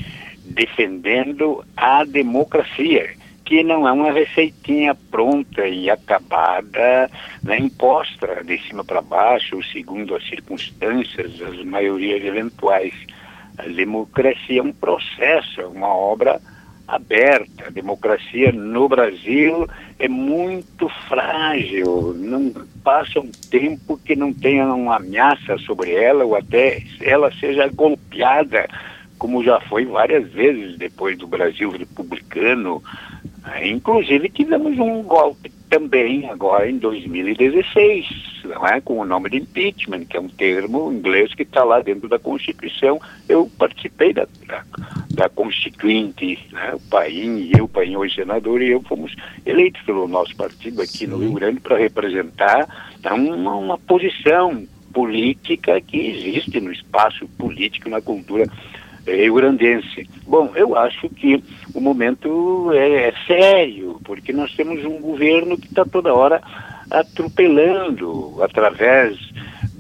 defendendo 0.44 1.64
a 1.78 2.04
democracia 2.04 3.12
que 3.46 3.64
não 3.64 3.88
é 3.88 3.92
uma 3.92 4.12
receitinha 4.12 4.96
pronta 4.96 5.68
e 5.68 5.90
acabada, 5.90 7.12
né, 7.44 7.60
imposta 7.60 8.42
de 8.44 8.58
cima 8.60 8.84
para 8.84 9.02
baixo, 9.02 9.62
segundo 9.72 10.16
as 10.16 10.28
circunstâncias, 10.28 11.40
as 11.42 11.64
maiorias 11.64 12.24
eventuais. 12.24 12.94
A 13.58 13.64
democracia 13.64 14.62
é 14.62 14.64
um 14.64 14.72
processo, 14.72 15.62
é 15.62 15.68
uma 15.68 15.94
obra 15.94 16.42
aberta. 16.96 17.68
A 17.68 17.70
democracia 17.70 18.52
no 18.52 18.88
Brasil 18.88 19.68
é 19.98 20.08
muito 20.08 20.90
frágil, 21.08 22.14
não 22.18 22.54
passa 22.84 23.20
um 23.20 23.32
tempo 23.50 24.00
que 24.04 24.16
não 24.16 24.34
tenha 24.34 24.66
uma 24.74 24.98
ameaça 24.98 25.58
sobre 25.60 25.94
ela 25.94 26.26
ou 26.26 26.36
até 26.36 26.84
ela 27.02 27.32
seja 27.34 27.68
golpeada, 27.70 28.68
como 29.18 29.44
já 29.44 29.60
foi 29.62 29.86
várias 29.86 30.30
vezes 30.32 30.78
depois 30.78 31.18
do 31.18 31.28
Brasil 31.28 31.70
republicano, 31.70 32.84
Inclusive 33.64 34.30
tivemos 34.30 34.78
um 34.78 35.02
golpe 35.04 35.52
também 35.70 36.30
agora 36.30 36.70
em 36.70 36.78
2016, 36.78 38.44
não 38.44 38.68
é? 38.68 38.82
com 38.82 39.00
o 39.00 39.06
nome 39.06 39.30
de 39.30 39.38
impeachment, 39.38 40.06
que 40.06 40.18
é 40.18 40.20
um 40.20 40.28
termo 40.28 40.92
inglês 40.92 41.34
que 41.34 41.44
está 41.44 41.64
lá 41.64 41.80
dentro 41.80 42.08
da 42.08 42.20
Constituição. 42.20 43.00
Eu 43.28 43.50
participei 43.58 44.14
da, 44.14 44.28
da, 44.46 44.64
da 45.10 45.30
Constituinte, 45.30 46.38
né? 46.52 46.74
o 46.76 46.80
Paim 46.90 47.38
e 47.38 47.54
eu, 47.58 47.66
o 47.66 47.70
Paim 47.70 47.96
hoje 47.96 48.16
senador, 48.16 48.62
e 48.62 48.70
eu 48.70 48.82
fomos 48.82 49.16
eleitos 49.46 49.82
pelo 49.84 50.08
nosso 50.08 50.36
partido 50.36 50.82
aqui 50.82 51.00
Sim. 51.00 51.08
no 51.08 51.18
Rio 51.18 51.34
Grande 51.34 51.62
para 51.62 51.78
representar 51.78 52.68
tá, 53.02 53.14
uma, 53.14 53.56
uma 53.56 53.78
posição 53.78 54.68
política 54.94 55.80
que 55.82 55.98
existe 55.98 56.60
no 56.60 56.72
espaço 56.72 57.26
político, 57.38 57.90
na 57.90 58.02
cultura 58.02 58.46
rio-grandense. 59.06 60.08
Bom, 60.26 60.52
eu 60.56 60.78
acho 60.78 61.10
que 61.10 61.44
o 61.74 61.82
momento 61.82 62.72
é, 62.74 63.10
é 63.10 63.14
sério, 63.26 64.00
porque 64.04 64.32
nós 64.32 64.54
temos 64.56 64.84
um 64.86 65.00
governo 65.00 65.58
que 65.58 65.68
está 65.68 65.86
toda 65.86 66.14
hora 66.14 66.42
atropelando, 66.90 68.42
através 68.44 69.18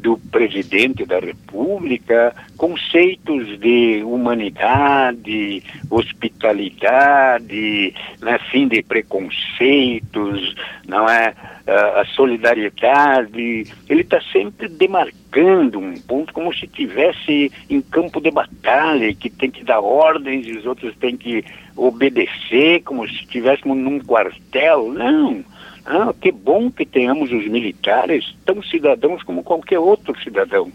do 0.01 0.17
presidente 0.31 1.05
da 1.05 1.19
República, 1.19 2.33
conceitos 2.57 3.59
de 3.59 4.01
humanidade, 4.03 5.63
hospitalidade, 5.89 7.93
né, 8.21 8.39
fim 8.51 8.67
de 8.67 8.81
preconceitos, 8.81 10.55
não 10.87 11.07
é? 11.07 11.33
a 11.67 12.03
solidariedade, 12.15 13.67
ele 13.87 14.01
está 14.01 14.19
sempre 14.31 14.67
demarcando 14.67 15.79
um 15.79 15.93
ponto 15.93 16.33
como 16.33 16.53
se 16.53 16.67
tivesse 16.67 17.51
em 17.69 17.81
campo 17.81 18.19
de 18.19 18.31
batalha, 18.31 19.13
que 19.13 19.29
tem 19.29 19.51
que 19.51 19.63
dar 19.63 19.79
ordens 19.79 20.47
e 20.47 20.57
os 20.57 20.65
outros 20.65 20.95
têm 20.97 21.15
que 21.15 21.45
obedecer, 21.75 22.81
como 22.83 23.07
se 23.07 23.15
estivéssemos 23.15 23.77
num 23.77 23.99
quartel. 23.99 24.91
Não. 24.91 25.43
Ah, 25.85 26.13
que 26.19 26.31
bom 26.31 26.69
que 26.71 26.85
tenhamos 26.85 27.31
os 27.31 27.47
militares 27.47 28.35
tão 28.45 28.61
cidadãos 28.61 29.23
como 29.23 29.43
qualquer 29.43 29.79
outro 29.79 30.17
cidadão. 30.21 30.71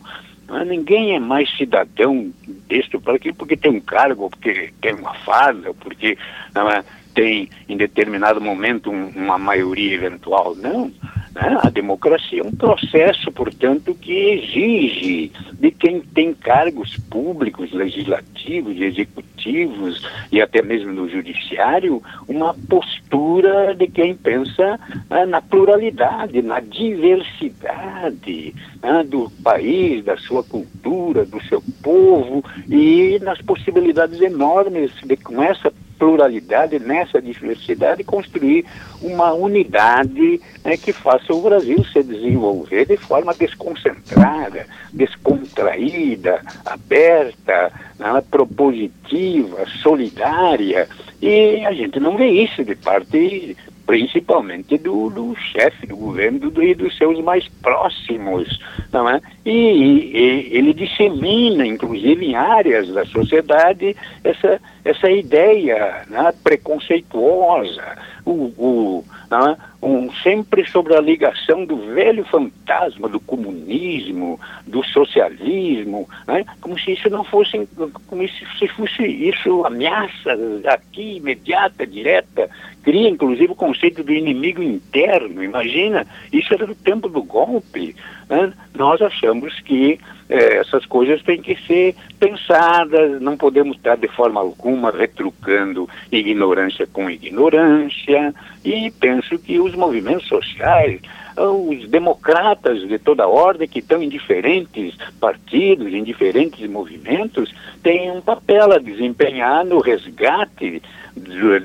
Ah, 0.48 0.64
ninguém 0.64 1.14
é 1.14 1.18
mais 1.18 1.54
cidadão 1.56 2.32
deste 2.68 2.98
para 2.98 3.16
aquilo 3.16 3.34
porque 3.34 3.56
tem 3.56 3.70
um 3.70 3.80
cargo, 3.80 4.30
porque 4.30 4.72
tem 4.80 4.94
uma 4.94 5.14
farda, 5.14 5.74
porque 5.74 6.16
é, 6.54 6.84
tem 7.14 7.48
em 7.68 7.76
determinado 7.76 8.40
momento 8.40 8.90
um, 8.90 9.08
uma 9.08 9.38
maioria 9.38 9.94
eventual. 9.94 10.54
Não. 10.54 10.92
Né? 11.36 11.58
A 11.62 11.68
democracia 11.68 12.40
é 12.40 12.42
um 12.42 12.50
processo, 12.50 13.30
portanto, 13.30 13.94
que 13.94 14.10
exige 14.10 15.30
de 15.52 15.70
quem 15.70 16.00
tem 16.00 16.32
cargos 16.32 16.96
públicos, 17.10 17.70
legislativos, 17.72 18.80
executivos 18.80 20.02
e 20.32 20.40
até 20.40 20.62
mesmo 20.62 20.94
no 20.94 21.06
judiciário, 21.10 22.02
uma 22.26 22.54
postura 22.54 23.74
de 23.74 23.86
quem 23.86 24.16
pensa 24.16 24.80
né, 25.10 25.26
na 25.26 25.42
pluralidade, 25.42 26.40
na 26.40 26.60
diversidade 26.60 28.54
né, 28.82 29.04
do 29.04 29.30
país, 29.44 30.02
da 30.06 30.16
sua 30.16 30.42
cultura, 30.42 31.26
do 31.26 31.42
seu 31.44 31.62
povo 31.82 32.42
e 32.66 33.18
nas 33.20 33.42
possibilidades 33.42 34.22
enormes 34.22 34.90
de 35.04 35.18
com 35.18 35.42
essa 35.42 35.70
pluralidade, 35.98 36.78
nessa 36.78 37.20
diversidade, 37.20 38.04
construir 38.04 38.64
uma 39.00 39.32
unidade 39.32 40.40
né, 40.64 40.76
que 40.76 40.92
faça 40.92 41.32
o 41.32 41.42
Brasil 41.42 41.84
se 41.84 42.02
desenvolver 42.02 42.86
de 42.86 42.96
forma 42.96 43.34
desconcentrada, 43.34 44.66
descontraída, 44.92 46.40
aberta, 46.64 47.72
né, 47.98 48.22
propositiva, 48.30 49.66
solidária. 49.82 50.88
E 51.20 51.64
a 51.64 51.72
gente 51.72 51.98
não 51.98 52.16
vê 52.16 52.28
isso 52.28 52.64
de 52.64 52.74
parte 52.74 53.56
principalmente 53.86 54.76
do, 54.76 55.08
do 55.10 55.34
chefe 55.36 55.86
do 55.86 55.96
governo 55.96 56.50
do, 56.50 56.62
e 56.62 56.74
dos 56.74 56.96
seus 56.96 57.20
mais 57.22 57.46
próximos, 57.62 58.60
não 58.92 59.08
é? 59.08 59.20
E, 59.44 59.50
e, 59.50 60.48
ele 60.56 60.74
dissemina, 60.74 61.64
inclusive 61.64 62.26
em 62.26 62.34
áreas 62.34 62.88
da 62.88 63.06
sociedade, 63.06 63.96
essa, 64.24 64.60
essa 64.84 65.10
ideia 65.10 66.04
né, 66.08 66.34
preconceituosa, 66.42 67.96
o, 68.24 68.52
o, 68.58 69.04
né, 69.30 69.56
um, 69.86 70.12
sempre 70.14 70.68
sobre 70.68 70.96
a 70.96 71.00
ligação 71.00 71.64
do 71.64 71.76
velho 71.76 72.24
fantasma 72.24 73.08
do 73.08 73.20
comunismo, 73.20 74.40
do 74.66 74.84
socialismo, 74.84 76.08
né, 76.26 76.44
como 76.60 76.76
se 76.76 76.92
isso 76.92 77.08
não 77.08 77.22
fosse, 77.22 77.68
como 78.08 78.28
se 78.28 78.66
fosse 78.68 79.06
isso 79.06 79.64
ameaça 79.64 80.36
aqui 80.64 81.18
imediata, 81.18 81.86
direta, 81.86 82.50
cria 82.82 83.08
inclusive 83.08 83.52
o 83.52 83.56
conceito 83.56 84.02
do 84.02 84.12
inimigo 84.12 84.60
interno. 84.60 85.42
Imagina, 85.42 86.04
isso 86.32 86.52
era 86.52 86.66
do 86.66 86.74
tempo 86.74 87.08
do 87.08 87.22
golpe. 87.22 87.94
Né? 88.28 88.52
Nós 88.74 89.00
achamos 89.00 89.60
que 89.60 89.98
eh, 90.28 90.56
essas 90.56 90.84
coisas 90.84 91.22
têm 91.22 91.40
que 91.40 91.54
ser 91.66 91.94
pensadas, 92.18 93.20
não 93.20 93.36
podemos 93.36 93.76
estar 93.76 93.96
de 93.96 94.08
forma 94.08 94.40
alguma 94.40 94.90
retrucando 94.90 95.88
ignorância 96.10 96.86
com 96.86 97.08
ignorância, 97.08 98.34
e 98.64 98.90
penso 98.90 99.38
que 99.38 99.60
os 99.60 99.74
movimentos 99.74 100.26
sociais, 100.26 101.00
os 101.36 101.88
democratas 101.88 102.80
de 102.88 102.98
toda 102.98 103.28
ordem 103.28 103.68
que 103.68 103.78
estão 103.78 104.02
em 104.02 104.08
diferentes 104.08 104.96
partidos, 105.20 105.92
em 105.92 106.02
diferentes 106.02 106.68
movimentos, 106.68 107.54
têm 107.82 108.10
um 108.10 108.20
papel 108.20 108.72
a 108.72 108.78
desempenhar 108.78 109.64
no 109.64 109.78
resgate 109.78 110.82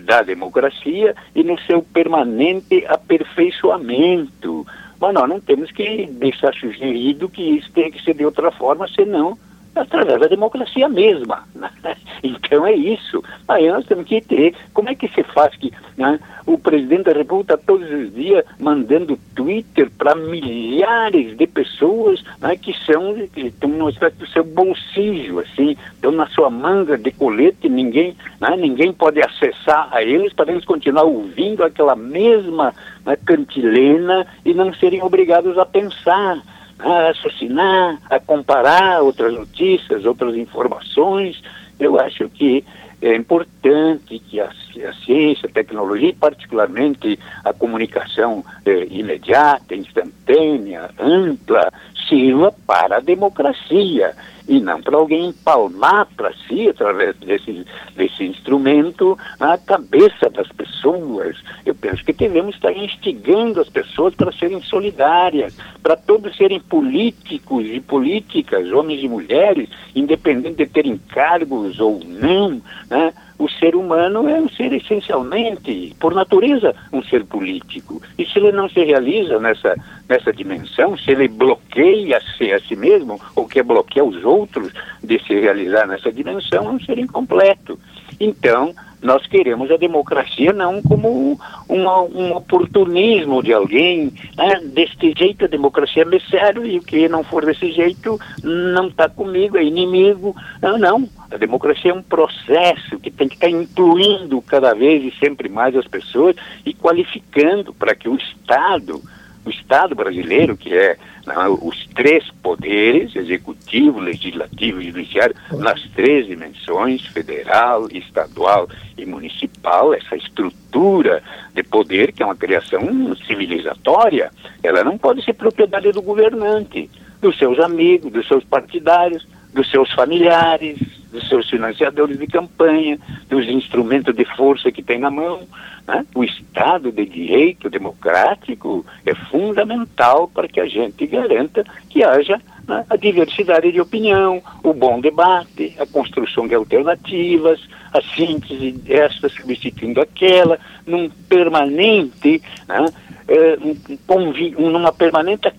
da 0.04 0.22
democracia 0.22 1.16
e 1.36 1.44
no 1.44 1.60
seu 1.62 1.82
permanente 1.82 2.86
aperfeiçoamento. 2.88 4.66
Mas 5.02 5.16
nós 5.16 5.28
não 5.28 5.40
temos 5.40 5.72
que 5.72 6.06
deixar 6.06 6.54
sugerido 6.54 7.28
que 7.28 7.42
isso 7.42 7.72
tem 7.72 7.92
que 7.92 8.04
ser 8.04 8.14
de 8.14 8.24
outra 8.24 8.52
forma, 8.52 8.88
senão 8.88 9.36
através 9.76 10.20
da 10.20 10.28
democracia 10.28 10.88
mesma. 10.90 11.44
Né? 11.56 11.70
Então 12.24 12.68
é 12.68 12.74
isso. 12.74 13.24
Aí 13.48 13.68
nós 13.68 13.86
temos 13.86 14.06
que 14.06 14.22
ter. 14.22 14.54
Como 14.74 14.90
é 14.90 14.96
que 14.96 15.08
se 15.08 15.24
faz 15.24 15.56
que 15.56 15.72
Né? 15.98 16.20
O 16.46 16.58
presidente 16.58 17.06
da 17.06 17.14
República 17.14 17.56
está 17.56 17.66
todos 17.66 17.90
os 17.90 18.14
dias 18.14 18.46
mandando 18.60 19.18
Twitter 19.36 19.90
para 19.98 20.14
milhares 20.14 21.36
de 21.38 21.48
pessoas 21.48 22.24
né, 22.40 22.56
que 22.56 22.74
são 22.86 23.16
que 23.34 23.48
estão 23.48 23.70
no 23.70 23.90
espécie 23.90 24.18
do 24.18 24.28
seu 24.28 24.44
bolsillo, 24.44 25.40
assim, 25.40 25.76
estão 25.94 26.12
na 26.12 26.28
sua 26.28 26.50
manga 26.50 26.98
de 26.98 27.12
colete, 27.12 27.70
ninguém, 27.70 28.16
né, 28.40 28.56
ninguém 28.58 28.92
pode 28.92 29.22
acessar 29.22 29.88
a 29.92 30.04
eles 30.04 30.34
para 30.34 30.52
eles 30.52 30.66
continuar 30.66 31.04
ouvindo 31.04 31.64
aquela 31.64 31.96
mesma 31.96 32.74
né, 33.06 33.16
cantilena 33.26 34.28
e 34.44 34.54
não 34.54 34.74
serem 34.74 35.02
obrigados 35.04 35.58
a 35.58 35.66
pensar 35.66 36.42
a 36.84 37.08
raciocinar, 37.08 38.00
a 38.10 38.20
comparar 38.20 39.02
outras 39.02 39.34
notícias, 39.34 40.06
outras 40.06 40.36
informações. 40.36 41.42
Eu 41.80 42.00
acho 42.00 42.30
que 42.30 42.64
é 43.02 43.16
importante 43.16 44.20
que 44.20 44.40
a, 44.40 44.46
a 44.46 44.94
ciência, 45.06 45.50
a 45.50 45.52
tecnologia, 45.52 46.14
particularmente 46.20 47.18
a 47.44 47.52
comunicação 47.52 48.46
é, 48.66 48.88
imediata, 48.92 49.76
instantânea, 49.76 50.90
ampla, 51.00 51.72
sirva 52.08 52.54
para 52.68 52.98
a 52.98 53.02
democracia 53.02 54.16
e 54.48 54.60
não 54.60 54.82
para 54.82 54.98
alguém 54.98 55.30
empalmar 55.30 56.08
para 56.16 56.34
si, 56.48 56.70
através 56.70 57.16
desse, 57.18 57.66
desse 57.96 58.24
instrumento, 58.24 59.18
a 59.40 59.58
cabeça 59.58 60.30
das 60.30 60.48
pessoas. 60.50 61.38
Eu 61.66 61.76
penso 61.76 62.04
que 62.04 62.14
devemos 62.14 62.56
estar 62.56 62.72
instigando 62.74 63.62
as 63.62 63.70
pessoas 63.70 64.16
para 64.16 64.32
serem 64.32 64.62
solidárias, 64.62 65.56
para 65.82 65.96
todos 65.96 66.36
serem 66.36 66.60
políticos 66.60 67.66
e 67.66 67.80
políticas, 67.80 68.72
homens 68.72 69.04
e 69.04 69.08
mulheres, 69.08 69.70
independente 69.96 70.58
de 70.58 70.66
terem 70.68 70.98
cargos 70.98 71.80
ou 71.80 72.00
não, 72.06 72.62
né? 72.90 73.14
O 73.42 73.50
ser 73.50 73.76
humano 73.76 74.30
é 74.30 74.40
um 74.40 74.48
ser 74.48 74.72
essencialmente, 74.72 75.96
por 76.00 76.14
natureza, 76.14 76.76
um 76.94 77.02
ser 77.02 77.26
político. 77.26 78.00
E 78.16 78.24
se 78.24 78.38
ele 78.38 78.52
não 78.52 78.70
se 78.70 78.84
realiza 78.84 79.40
nessa, 79.40 79.76
nessa 80.08 80.32
dimensão, 80.32 80.96
se 80.96 81.10
ele 81.10 81.28
bloqueia-se 81.28 82.54
a 82.54 82.60
si 82.60 82.76
mesmo, 82.76 83.20
ou 83.36 83.48
quer 83.48 83.64
bloquear 83.64 84.06
os 84.06 84.24
outros 84.24 84.72
de 85.04 85.18
se 85.24 85.34
realizar 85.40 85.88
nessa 85.88 86.12
dimensão, 86.12 86.68
é 86.68 86.70
um 86.70 86.80
ser 86.80 87.00
incompleto. 87.00 87.80
Então, 88.20 88.76
nós 89.02 89.26
queremos 89.28 89.72
a 89.72 89.78
democracia 89.78 90.54
não 90.54 90.82
como 90.82 91.40
uma, 91.68 92.02
um 92.02 92.36
oportunismo 92.36 93.42
de 93.42 93.54
alguém, 93.54 94.14
né? 94.38 94.62
deste 94.66 95.14
jeito 95.18 95.46
a 95.46 95.48
democracia 95.48 96.06
é 96.12 96.20
sério 96.30 96.66
e 96.66 96.78
o 96.78 96.82
que 96.82 97.08
não 97.10 97.24
for 97.24 97.46
desse 97.46 97.72
jeito 97.72 98.20
não 98.44 98.88
está 98.88 99.10
comigo, 99.10 99.58
é 99.58 99.64
inimigo. 99.64 100.36
Não, 100.62 100.78
não. 100.78 101.10
A 101.32 101.38
democracia 101.38 101.92
é 101.92 101.94
um 101.94 102.04
processo 102.04 103.00
que 103.00 103.10
tem 103.10 103.28
que 103.28 103.36
estar 103.36 103.48
tá 103.48 103.52
incluindo 103.52 104.42
cada 104.42 104.74
vez 104.74 105.04
e 105.04 105.18
sempre 105.18 105.50
mais 105.50 105.76
as 105.76 105.88
pessoas 105.88 106.36
e 106.66 106.74
qualificando 106.74 107.74
para 107.74 107.96
que 107.96 108.10
o 108.10 108.16
Estado 108.16 109.02
o 109.46 109.50
Estado 109.50 109.96
brasileiro, 109.96 110.56
que 110.56 110.74
é 110.74 110.98
não, 111.26 111.54
os 111.62 111.88
três 111.88 112.30
poderes, 112.42 113.16
executivo, 113.16 114.00
legislativo 114.00 114.82
e 114.82 114.86
judiciário, 114.86 115.36
nas 115.52 115.82
três 115.90 116.28
dimensões, 116.28 117.06
federal, 117.08 117.88
estadual 117.92 118.68
e 118.98 119.06
municipal, 119.06 119.94
essa 119.94 120.16
estrutura 120.16 121.22
de 121.54 121.64
poder, 121.64 122.12
que 122.12 122.24
é 122.24 122.26
uma 122.26 122.36
criação 122.36 123.16
civilizatória, 123.28 124.32
ela 124.64 124.84
não 124.84 124.98
pode 124.98 125.24
ser 125.24 125.34
propriedade 125.34 125.92
do 125.92 126.02
governante, 126.02 126.90
dos 127.22 127.38
seus 127.38 127.60
amigos, 127.60 128.12
dos 128.12 128.28
seus 128.28 128.44
partidários, 128.44 129.28
dos 129.54 129.70
seus 129.70 129.92
familiares, 129.92 130.80
dos 131.12 131.28
seus 131.28 131.50
financiadores 131.50 132.18
de 132.18 132.28
campanha, 132.28 132.98
dos 133.30 133.48
instrumentos 133.48 134.16
de 134.16 134.26
força 134.36 134.72
que 134.72 134.82
tem 134.82 135.00
na 135.00 135.12
mão. 135.12 135.42
Né? 135.88 136.06
O 136.16 136.24
Estado 136.24 136.92
de 136.92 137.06
Direito 137.06 137.70
democrático 137.70 138.86
é 139.06 139.14
fundamental 139.14 140.28
para 140.28 140.48
que 140.48 140.60
a 140.60 140.68
gente 140.68 141.06
garanta 141.06 141.66
que 141.90 142.04
haja 142.04 142.40
né, 142.68 142.86
a 142.90 142.96
diversidade 142.96 143.72
de 143.72 143.82
opinião, 143.82 144.42
o 144.64 144.74
bom 144.74 145.02
debate, 145.02 145.76
a 145.80 145.86
construção 145.86 146.48
de 146.48 146.56
alternativas, 146.56 147.60
a 147.94 148.02
síntese 148.02 148.72
desta 148.72 149.28
substituindo 149.28 150.00
aquela, 150.00 150.58
num 150.86 151.10
permanente, 151.10 152.42
né, 152.68 152.86
é, 153.28 153.58
um, 153.62 154.70
numa 154.70 154.94
permanente 154.94 155.52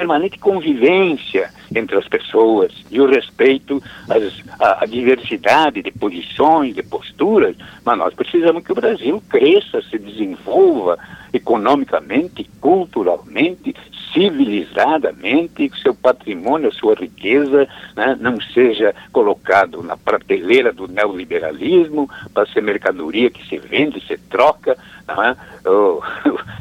permanente 0.00 0.38
convivência 0.38 1.50
entre 1.74 1.94
as 1.98 2.08
pessoas 2.08 2.72
e 2.90 2.98
o 3.02 3.06
respeito 3.06 3.82
à, 4.58 4.86
diversidade 4.86 5.82
de 5.82 5.90
posições, 5.92 6.74
de 6.74 6.82
posturas, 6.82 7.54
mas 7.84 7.98
nós 7.98 8.14
precisamos 8.14 8.64
que 8.64 8.72
o 8.72 8.74
Brasil 8.74 9.22
cresça, 9.28 9.82
se 9.82 9.98
desenvolva 9.98 10.98
economicamente, 11.34 12.48
culturalmente, 12.62 13.74
civilizadamente, 14.12 15.68
que 15.68 15.80
seu 15.80 15.94
patrimônio, 15.94 16.72
sua 16.72 16.94
riqueza 16.94 17.68
né, 17.94 18.16
não 18.18 18.40
seja 18.40 18.94
colocado 19.12 19.82
na 19.82 19.98
prateleira 19.98 20.72
do 20.72 20.88
neoliberalismo 20.88 22.08
para 22.32 22.46
ser 22.46 22.62
mercadoria 22.62 23.30
que 23.30 23.46
se 23.46 23.58
vende, 23.58 24.04
se 24.06 24.16
troca, 24.16 24.76
né, 25.06 25.36
ou, 25.64 26.02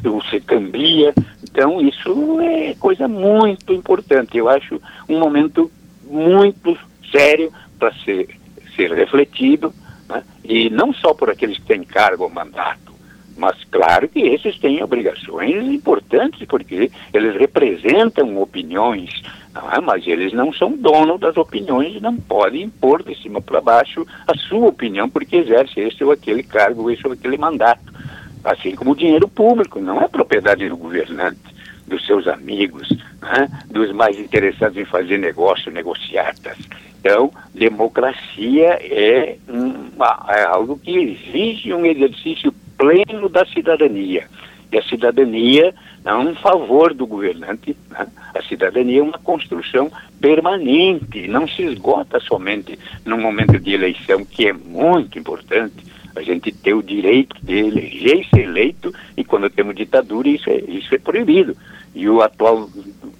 ou 0.11 0.23
se 0.25 0.41
cambia. 0.41 1.13
Então, 1.51 1.81
isso 1.81 2.39
é 2.41 2.75
coisa 2.75 3.07
muito 3.07 3.73
importante. 3.73 4.37
Eu 4.37 4.47
acho 4.47 4.81
um 5.07 5.19
momento 5.19 5.71
muito 6.03 6.77
sério 7.11 7.51
para 7.77 7.93
ser, 8.03 8.29
ser 8.75 8.91
refletido, 8.93 9.73
né, 10.07 10.23
e 10.43 10.69
não 10.69 10.93
só 10.93 11.13
por 11.13 11.29
aqueles 11.29 11.57
que 11.57 11.65
têm 11.65 11.83
cargo 11.83 12.23
ou 12.23 12.29
mandato, 12.29 12.89
mas 13.37 13.55
claro 13.71 14.07
que 14.07 14.19
esses 14.19 14.59
têm 14.59 14.83
obrigações 14.83 15.65
importantes, 15.65 16.45
porque 16.47 16.91
eles 17.13 17.35
representam 17.35 18.41
opiniões, 18.41 19.09
é? 19.73 19.79
mas 19.79 20.05
eles 20.05 20.33
não 20.33 20.51
são 20.51 20.75
donos 20.75 21.19
das 21.19 21.37
opiniões 21.37 21.95
e 21.95 22.01
não 22.01 22.17
podem 22.17 22.63
impor 22.63 23.01
de 23.01 23.15
cima 23.21 23.41
para 23.41 23.61
baixo 23.61 24.05
a 24.27 24.35
sua 24.35 24.67
opinião, 24.67 25.09
porque 25.09 25.37
exerce 25.37 25.79
esse 25.79 26.03
ou 26.03 26.11
aquele 26.11 26.43
cargo, 26.43 26.91
esse 26.91 27.05
ou 27.07 27.13
aquele 27.13 27.37
mandato. 27.37 27.93
Assim 28.43 28.75
como 28.75 28.91
o 28.91 28.95
dinheiro 28.95 29.27
público 29.27 29.79
não 29.79 30.01
é 30.01 30.07
propriedade 30.07 30.67
do 30.67 30.77
governante, 30.77 31.39
dos 31.87 32.05
seus 32.05 32.27
amigos, 32.27 32.89
é? 33.23 33.47
dos 33.71 33.91
mais 33.91 34.17
interessados 34.17 34.77
em 34.77 34.85
fazer 34.85 35.17
negócio, 35.17 35.71
negociatas. 35.71 36.57
Então, 36.99 37.31
democracia 37.53 38.77
é, 38.81 39.37
uma, 39.47 40.25
é 40.29 40.43
algo 40.43 40.77
que 40.77 40.91
exige 40.91 41.73
um 41.73 41.85
exercício 41.85 42.53
pleno 42.77 43.29
da 43.29 43.45
cidadania. 43.45 44.27
E 44.71 44.77
a 44.77 44.83
cidadania 44.83 45.73
não 46.03 46.21
é 46.21 46.31
um 46.31 46.35
favor 46.35 46.93
do 46.93 47.07
governante, 47.07 47.75
né? 47.89 48.07
a 48.35 48.41
cidadania 48.43 48.99
é 48.99 49.03
uma 49.03 49.17
construção 49.17 49.91
permanente, 50.21 51.27
não 51.27 51.47
se 51.47 51.63
esgota 51.63 52.19
somente 52.19 52.77
no 53.03 53.17
momento 53.17 53.59
de 53.59 53.73
eleição, 53.73 54.23
que 54.23 54.47
é 54.47 54.53
muito 54.53 55.17
importante. 55.17 55.88
A 56.15 56.21
gente 56.21 56.51
ter 56.51 56.73
o 56.73 56.83
direito 56.83 57.35
de 57.41 57.55
eleger 57.55 58.21
e 58.21 58.29
ser 58.29 58.43
eleito, 58.43 58.93
e 59.15 59.23
quando 59.23 59.49
temos 59.49 59.75
ditadura, 59.75 60.27
isso 60.27 60.49
é, 60.49 60.57
isso 60.67 60.93
é 60.93 60.97
proibido. 60.97 61.55
E 61.93 62.07
o 62.07 62.21
atual 62.21 62.69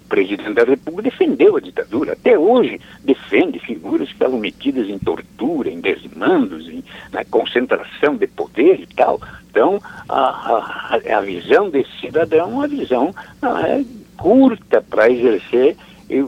presidente 0.08 0.54
da 0.54 0.64
República 0.64 1.10
defendeu 1.10 1.56
a 1.56 1.60
ditadura. 1.60 2.12
Até 2.12 2.38
hoje 2.38 2.80
defende 3.02 3.58
figuras 3.60 4.08
que 4.08 4.14
estavam 4.14 4.38
metidas 4.38 4.88
em 4.88 4.98
tortura, 4.98 5.70
em 5.70 5.80
desmandos, 5.80 6.68
em 6.68 6.82
na 7.12 7.24
concentração 7.24 8.16
de 8.16 8.26
poder 8.26 8.80
e 8.80 8.86
tal. 8.86 9.20
Então, 9.50 9.80
a, 10.08 10.98
a, 11.08 11.18
a 11.18 11.20
visão 11.20 11.70
desse 11.70 11.90
cidadão 12.00 12.40
é 12.40 12.44
uma 12.44 12.68
visão 12.68 13.14
é, 13.42 13.84
curta 14.16 14.82
para 14.82 15.10
exercer 15.10 15.76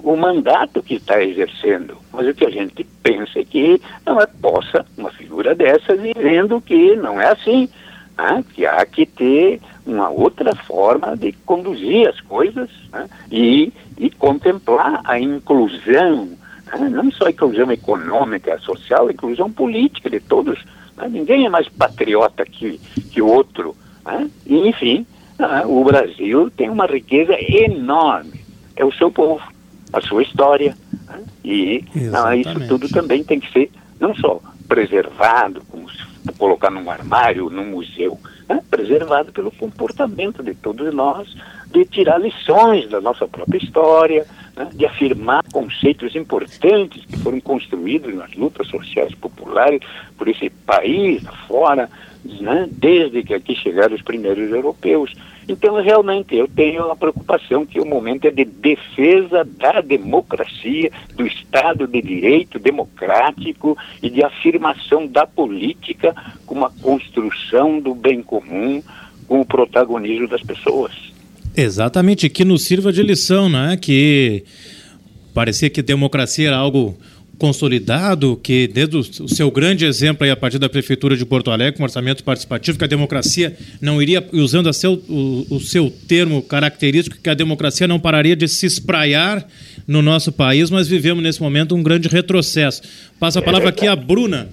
o 0.02 0.16
mandato 0.16 0.82
que 0.82 0.94
está 0.94 1.22
exercendo. 1.22 1.96
Mas 2.12 2.26
o 2.26 2.34
que 2.34 2.46
a 2.46 2.50
gente 2.50 2.84
pensa 3.02 3.40
é 3.40 3.44
que 3.44 3.80
não 4.06 4.20
é 4.20 4.26
possa 4.26 4.84
uma 4.96 5.10
figura 5.10 5.54
dessa 5.54 5.96
dizendo 5.96 6.60
que 6.60 6.94
não 6.96 7.20
é 7.20 7.28
assim, 7.32 7.68
né? 8.16 8.44
que 8.54 8.66
há 8.66 8.84
que 8.86 9.06
ter 9.06 9.60
uma 9.84 10.08
outra 10.08 10.54
forma 10.54 11.16
de 11.16 11.32
conduzir 11.44 12.08
as 12.08 12.20
coisas 12.20 12.70
né? 12.92 13.08
e, 13.30 13.72
e 13.98 14.10
contemplar 14.10 15.00
a 15.04 15.18
inclusão, 15.18 16.28
né? 16.66 16.88
não 16.88 17.10
só 17.10 17.26
a 17.26 17.30
inclusão 17.30 17.70
econômica, 17.72 18.58
social, 18.60 19.08
a 19.08 19.12
inclusão 19.12 19.50
política 19.50 20.08
de 20.08 20.20
todos 20.20 20.62
né? 20.96 21.08
Ninguém 21.08 21.46
é 21.46 21.48
mais 21.48 21.68
patriota 21.68 22.44
que, 22.44 22.78
que 23.10 23.20
o 23.20 23.26
outro. 23.26 23.76
Né? 24.04 24.30
E, 24.46 24.68
enfim, 24.68 25.06
né? 25.38 25.62
o 25.66 25.84
Brasil 25.84 26.50
tem 26.50 26.70
uma 26.70 26.86
riqueza 26.86 27.34
enorme. 27.38 28.40
É 28.76 28.84
o 28.84 28.92
seu 28.92 29.10
povo, 29.10 29.42
a 29.92 30.00
sua 30.00 30.22
história. 30.22 30.76
Né? 31.06 31.24
E 31.44 31.84
isso 32.40 32.68
tudo 32.68 32.88
também 32.88 33.22
tem 33.22 33.40
que 33.40 33.52
ser 33.52 33.70
não 34.00 34.14
só 34.14 34.40
preservado, 34.68 35.62
como 35.70 35.90
se 35.90 36.02
colocar 36.38 36.70
num 36.70 36.90
armário, 36.90 37.50
num 37.50 37.66
museu, 37.66 38.18
né? 38.48 38.60
preservado 38.70 39.32
pelo 39.32 39.50
comportamento 39.50 40.42
de 40.42 40.54
todos 40.54 40.92
nós, 40.94 41.34
de 41.72 41.84
tirar 41.84 42.18
lições 42.18 42.88
da 42.88 43.00
nossa 43.00 43.26
própria 43.26 43.58
história, 43.58 44.26
né, 44.56 44.68
de 44.74 44.84
afirmar 44.84 45.42
conceitos 45.52 46.14
importantes 46.14 47.04
que 47.06 47.18
foram 47.18 47.40
construídos 47.40 48.14
nas 48.14 48.32
lutas 48.34 48.66
sociais 48.68 49.14
populares 49.14 49.80
por 50.18 50.28
esse 50.28 50.50
país 50.50 51.22
fora, 51.48 51.88
né, 52.24 52.68
desde 52.70 53.22
que 53.22 53.34
aqui 53.34 53.54
chegaram 53.54 53.94
os 53.94 54.02
primeiros 54.02 54.50
europeus. 54.50 55.12
Então, 55.48 55.80
realmente, 55.82 56.36
eu 56.36 56.46
tenho 56.48 56.90
a 56.90 56.96
preocupação 56.96 57.66
que 57.66 57.80
o 57.80 57.86
momento 57.86 58.26
é 58.26 58.30
de 58.30 58.44
defesa 58.44 59.44
da 59.44 59.80
democracia, 59.80 60.90
do 61.14 61.26
Estado 61.26 61.86
de 61.86 62.00
Direito 62.00 62.58
democrático 62.58 63.76
e 64.02 64.08
de 64.08 64.22
afirmação 64.22 65.06
da 65.06 65.26
política 65.26 66.14
como 66.46 66.64
a 66.64 66.70
construção 66.70 67.80
do 67.80 67.94
bem 67.94 68.22
comum, 68.22 68.82
com 69.26 69.40
o 69.40 69.46
protagonismo 69.46 70.28
das 70.28 70.42
pessoas. 70.42 70.92
Exatamente, 71.56 72.28
que 72.28 72.44
nos 72.44 72.64
sirva 72.64 72.92
de 72.92 73.02
lição, 73.02 73.48
né? 73.48 73.76
Que 73.80 74.44
parecia 75.34 75.68
que 75.68 75.82
democracia 75.82 76.48
era 76.48 76.56
algo 76.56 76.96
consolidado, 77.42 78.38
que 78.40 78.68
desde 78.68 78.96
o 78.96 79.28
seu 79.28 79.50
grande 79.50 79.84
exemplo 79.84 80.22
aí 80.22 80.30
a 80.30 80.36
partir 80.36 80.60
da 80.60 80.68
Prefeitura 80.68 81.16
de 81.16 81.26
Porto 81.26 81.50
Alegre, 81.50 81.76
com 81.76 81.82
orçamento 81.82 82.22
participativo, 82.22 82.78
que 82.78 82.84
a 82.84 82.86
democracia 82.86 83.56
não 83.80 84.00
iria, 84.00 84.24
usando 84.32 84.68
a 84.68 84.72
seu, 84.72 84.92
o, 85.08 85.44
o 85.50 85.58
seu 85.58 85.90
termo 86.06 86.40
característico, 86.40 87.16
que 87.20 87.28
a 87.28 87.34
democracia 87.34 87.88
não 87.88 87.98
pararia 87.98 88.36
de 88.36 88.46
se 88.46 88.64
espraiar 88.64 89.44
no 89.88 90.00
nosso 90.00 90.30
país, 90.30 90.70
mas 90.70 90.86
vivemos 90.86 91.20
nesse 91.20 91.42
momento 91.42 91.74
um 91.74 91.82
grande 91.82 92.06
retrocesso. 92.06 92.82
Passa 93.18 93.40
a 93.40 93.42
palavra 93.42 93.70
aqui 93.70 93.88
a 93.88 93.96
Bruna. 93.96 94.48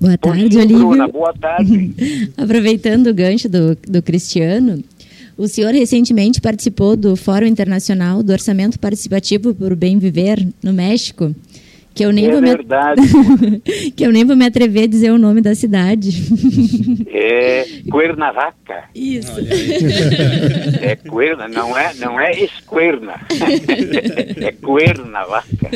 Boa 0.00 0.16
tarde, 0.16 0.56
Olívio. 0.56 0.88
Bruna, 0.88 1.06
boa 1.06 1.34
tarde. 1.34 1.92
Aproveitando 2.34 3.08
o 3.08 3.14
gancho 3.14 3.46
do, 3.46 3.76
do 3.86 4.00
Cristiano, 4.00 4.82
o 5.36 5.46
senhor 5.46 5.74
recentemente 5.74 6.40
participou 6.40 6.96
do 6.96 7.14
Fórum 7.14 7.44
Internacional 7.44 8.22
do 8.22 8.32
Orçamento 8.32 8.78
Participativo 8.78 9.54
por 9.54 9.76
Bem 9.76 9.98
Viver, 9.98 10.48
no 10.62 10.72
México 10.72 11.34
que 11.94 12.04
eu 12.04 12.12
nem 12.12 12.26
é 12.26 12.32
vou 12.32 12.40
verdade. 12.40 13.00
Me... 13.00 13.60
que 13.92 14.04
eu 14.04 14.12
nem 14.12 14.24
vou 14.24 14.36
me 14.36 14.44
atrever 14.44 14.84
a 14.84 14.86
dizer 14.88 15.10
o 15.10 15.18
nome 15.18 15.40
da 15.40 15.54
cidade. 15.54 16.10
É 17.16 17.64
Cuernavaca. 17.88 18.84
Isso. 18.92 19.32
É 20.82 20.96
Cuerna, 20.96 21.46
não 21.46 21.78
é, 21.78 21.94
não 21.94 22.18
é 22.18 22.32
Escuerna. 22.32 23.14
É 24.40 24.50
Cuernavaca, 24.50 25.70